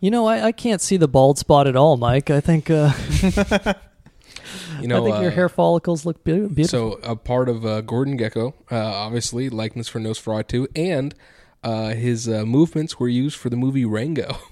you 0.00 0.10
know, 0.10 0.26
I, 0.26 0.46
I 0.46 0.52
can't 0.52 0.80
see 0.80 0.96
the 0.96 1.08
bald 1.08 1.38
spot 1.38 1.66
at 1.66 1.76
all, 1.76 1.98
Mike. 1.98 2.30
I 2.30 2.40
think, 2.40 2.70
uh, 2.70 2.92
You 4.80 4.88
know, 4.88 5.04
I 5.04 5.10
think 5.10 5.22
your 5.22 5.32
uh, 5.32 5.34
hair 5.34 5.48
follicles 5.48 6.06
look 6.06 6.24
beau- 6.24 6.48
beautiful. 6.48 6.92
So 6.92 7.00
a 7.02 7.16
part 7.16 7.48
of 7.48 7.66
uh, 7.66 7.80
Gordon 7.82 8.18
Gekko, 8.18 8.54
uh, 8.70 8.76
obviously 8.76 9.50
likeness 9.50 9.88
for 9.88 10.00
Nosferatu, 10.00 10.66
and 10.74 11.14
uh, 11.62 11.88
his 11.90 12.28
uh, 12.28 12.44
movements 12.46 12.98
were 12.98 13.08
used 13.08 13.36
for 13.36 13.50
the 13.50 13.56
movie 13.56 13.84
Rango. 13.84 14.38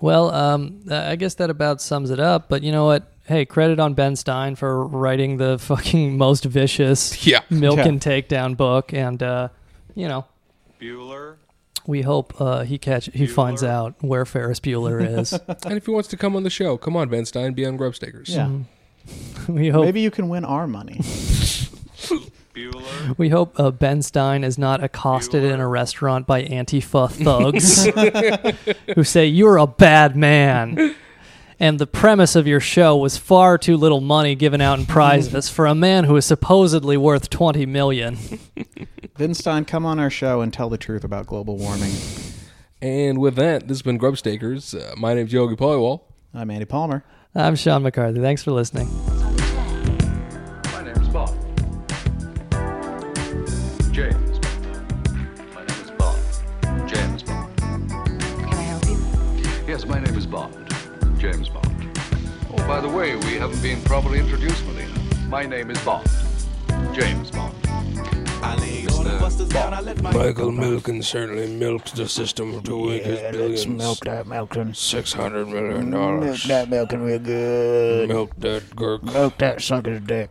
Well, 0.00 0.30
um, 0.30 0.82
I 0.90 1.16
guess 1.16 1.34
that 1.34 1.50
about 1.50 1.80
sums 1.80 2.10
it 2.10 2.20
up. 2.20 2.48
But 2.48 2.62
you 2.62 2.70
know 2.72 2.84
what? 2.84 3.12
Hey, 3.28 3.44
credit 3.44 3.78
on 3.78 3.92
Ben 3.94 4.16
Stein 4.16 4.56
for 4.56 4.86
writing 4.86 5.36
the 5.36 5.58
fucking 5.58 6.16
most 6.24 6.44
vicious 6.44 7.26
Yeah. 7.26 7.40
milk 7.50 7.76
Yeah. 7.76 7.88
and 7.88 8.00
takedown 8.00 8.56
book, 8.56 8.92
and 8.94 9.22
uh, 9.22 9.48
you 9.94 10.08
know, 10.08 10.24
Bueller. 10.80 11.34
we 11.86 12.02
hope 12.02 12.40
uh, 12.40 12.62
he 12.62 12.78
catch 12.78 13.10
he 13.12 13.26
finds 13.26 13.62
out 13.62 13.94
where 14.00 14.24
Ferris 14.24 14.60
Bueller 14.60 15.00
is. 15.18 15.32
and 15.34 15.74
if 15.76 15.84
he 15.84 15.90
wants 15.92 16.08
to 16.08 16.16
come 16.16 16.36
on 16.36 16.42
the 16.42 16.50
show, 16.50 16.78
come 16.78 16.96
on, 16.96 17.08
Ben 17.10 17.26
Stein, 17.26 17.52
be 17.52 17.66
on 17.66 17.76
Grubstakers. 17.76 18.28
Yeah. 18.28 18.50
we 19.46 19.68
hope 19.68 19.84
Maybe 19.84 20.00
you 20.00 20.10
can 20.10 20.28
win 20.30 20.44
our 20.46 20.66
money. 20.66 20.98
Bueller. 22.54 23.18
We 23.18 23.28
hope 23.28 23.58
uh, 23.60 23.70
Ben 23.70 24.00
Stein 24.02 24.42
is 24.42 24.56
not 24.58 24.82
accosted 24.82 25.44
in 25.44 25.60
a 25.60 25.68
restaurant 25.68 26.26
by 26.26 26.44
Antifa 26.44 27.10
thugs 27.10 27.86
who 28.94 29.04
say 29.04 29.26
you're 29.26 29.58
a 29.58 29.66
bad 29.66 30.16
man. 30.16 30.94
And 31.60 31.78
the 31.78 31.86
premise 31.86 32.36
of 32.36 32.46
your 32.46 32.60
show 32.60 32.96
was 32.96 33.16
far 33.16 33.58
too 33.58 33.76
little 33.76 34.00
money 34.00 34.34
given 34.34 34.60
out 34.60 34.78
in 34.78 34.86
prizes 34.96 35.48
for 35.48 35.66
a 35.66 35.74
man 35.74 36.04
who 36.04 36.16
is 36.16 36.24
supposedly 36.24 36.96
worth 36.96 37.30
twenty 37.30 37.66
million. 37.66 38.16
Vinstein, 39.18 39.66
come 39.66 39.84
on 39.84 39.98
our 39.98 40.10
show 40.10 40.40
and 40.40 40.52
tell 40.52 40.68
the 40.68 40.78
truth 40.78 41.02
about 41.02 41.26
global 41.26 41.56
warming. 41.56 41.92
And 42.80 43.18
with 43.18 43.34
that, 43.34 43.62
this 43.62 43.78
has 43.78 43.82
been 43.82 43.98
Grubstakers. 43.98 44.78
Uh, 44.80 44.94
my 44.96 45.14
name's 45.14 45.32
Yogi 45.32 45.56
Paliwal. 45.56 46.02
I'm 46.32 46.50
Andy 46.50 46.64
Palmer. 46.66 47.04
I'm 47.34 47.56
Sean 47.56 47.82
McCarthy. 47.82 48.20
Thanks 48.20 48.44
for 48.44 48.52
listening. 48.52 48.88
By 62.68 62.80
the 62.82 62.88
way, 62.88 63.16
we 63.16 63.34
haven't 63.36 63.62
been 63.62 63.80
properly 63.82 64.18
introduced, 64.18 64.62
Melina. 64.66 64.92
My 65.28 65.46
name 65.46 65.70
is 65.70 65.82
Bond. 65.84 66.06
James 66.92 67.30
Bond. 67.30 67.54
Mr. 67.64 69.48
Bond. 70.02 70.04
Michael 70.14 70.52
Milken 70.52 71.02
certainly 71.02 71.46
milked 71.46 71.96
the 71.96 72.06
system 72.06 72.62
to 72.62 72.76
win 72.76 73.02
his 73.02 73.20
Yeah, 73.20 73.30
billions. 73.30 73.66
let's 73.66 73.68
milk 73.84 74.00
that 74.00 74.26
Milken. 74.26 74.76
Six 74.76 75.14
hundred 75.14 75.48
million 75.48 75.88
Milk 75.90 76.40
that 76.42 76.68
Milken 76.68 77.06
real 77.06 77.18
good. 77.18 78.08
Milk 78.08 78.32
that 78.38 78.64
Gurk. 78.76 79.02
Milk 79.02 79.38
that 79.38 79.62
sucker's 79.62 80.00
dick. 80.02 80.30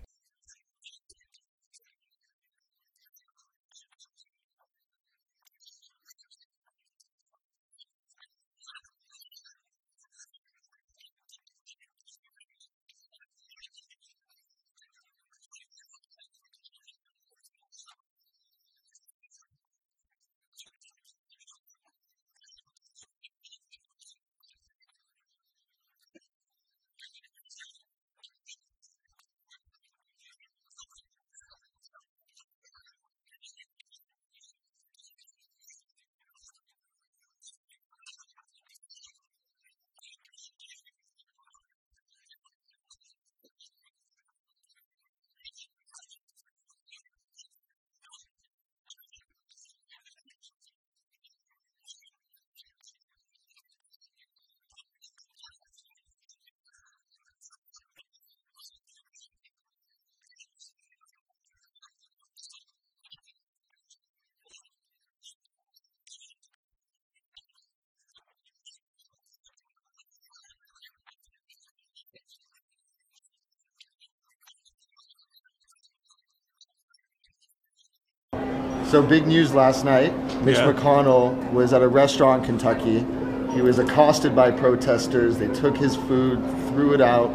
So 78.87 79.01
big 79.01 79.27
news 79.27 79.53
last 79.53 79.83
night. 79.83 80.13
Mitch 80.43 80.57
Yeah. 80.57 80.71
McConnell 80.71 81.51
was 81.51 81.73
at 81.73 81.81
a 81.81 81.87
restaurant 81.87 82.43
in 82.43 82.57
Kentucky. 82.57 83.05
He 83.53 83.61
was 83.61 83.79
accosted 83.79 84.35
by 84.35 84.51
protesters. 84.51 85.37
They 85.37 85.47
took 85.47 85.77
his 85.77 85.95
food, 85.95 86.41
threw 86.69 86.93
it 86.93 87.01
out. 87.01 87.29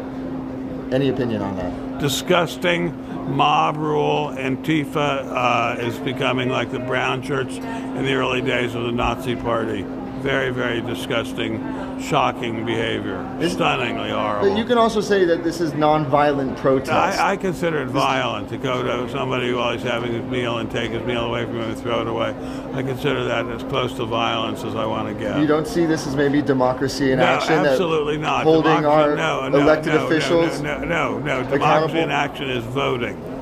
Any 0.91 1.09
opinion 1.09 1.41
on 1.41 1.55
that? 1.57 1.83
disgusting 2.03 2.91
mob 3.33 3.77
rule. 3.77 4.33
Antifa 4.35 4.95
uh, 4.97 5.79
is 5.79 5.97
becoming 5.99 6.49
like 6.49 6.69
the 6.69 6.79
Brownshirts 6.79 7.55
in 7.55 8.03
the 8.03 8.13
early 8.13 8.41
days 8.41 8.75
of 8.75 8.83
the 8.83 8.91
Nazi 8.91 9.37
Party. 9.37 9.85
Very, 10.23 10.51
very 10.51 10.79
disgusting, 10.79 11.59
shocking 11.99 12.65
behavior. 12.65 13.19
Stunningly 13.49 14.09
horrible. 14.09 14.47
But 14.47 14.57
you 14.57 14.63
can 14.63 14.77
also 14.77 15.01
say 15.01 15.25
that 15.25 15.43
this 15.43 15.59
is 15.59 15.73
non-violent 15.73 16.57
protest. 16.57 17.19
I, 17.19 17.33
I 17.33 17.35
consider 17.35 17.81
it 17.81 17.89
violent 17.89 18.47
to 18.47 18.57
go 18.57 18.81
to 18.83 19.11
somebody 19.11 19.51
while 19.51 19.73
he's 19.73 19.83
having 19.83 20.13
his 20.13 20.23
meal 20.23 20.59
and 20.59 20.71
take 20.71 20.91
his 20.91 21.03
meal 21.03 21.25
away 21.25 21.43
from 21.43 21.59
him 21.59 21.71
and 21.71 21.77
throw 21.77 21.99
it 22.01 22.07
away. 22.07 22.29
I 22.73 22.83
consider 22.83 23.25
that 23.25 23.47
as 23.47 23.63
close 23.63 23.95
to 23.95 24.05
violence 24.05 24.63
as 24.63 24.75
I 24.75 24.85
want 24.85 25.09
to 25.09 25.13
get. 25.13 25.41
you 25.41 25.45
don't 25.45 25.67
see 25.67 25.85
this 25.85 26.07
as 26.07 26.15
maybe 26.15 26.41
democracy 26.41 27.11
in 27.11 27.19
no, 27.19 27.25
action? 27.25 27.65
absolutely 27.65 28.17
not. 28.17 28.43
Holding 28.43 28.77
Democracy- 28.77 29.21
our 29.21 29.49
no, 29.49 29.49
no, 29.49 29.59
elected 29.59 29.93
no, 29.93 30.05
officials 30.05 30.61
No, 30.61 30.79
no, 30.79 31.19
no, 31.19 31.19
no. 31.19 31.49
Democracy 31.49 31.99
in 31.99 32.11
action 32.11 32.49
is 32.49 32.63
voting. 32.63 33.32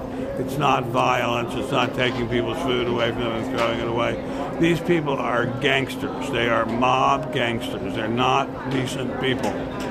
It's 0.41 0.57
not 0.57 0.85
violence. 0.85 1.53
It's 1.53 1.71
not 1.71 1.93
taking 1.93 2.27
people's 2.27 2.57
food 2.63 2.87
away 2.87 3.11
from 3.11 3.21
them 3.21 3.31
and 3.31 3.55
throwing 3.55 3.79
it 3.79 3.87
away. 3.87 4.57
These 4.59 4.79
people 4.79 5.13
are 5.13 5.45
gangsters. 5.45 6.31
They 6.31 6.49
are 6.49 6.65
mob 6.65 7.31
gangsters. 7.31 7.93
They're 7.93 8.07
not 8.07 8.71
decent 8.71 9.21
people. 9.21 9.51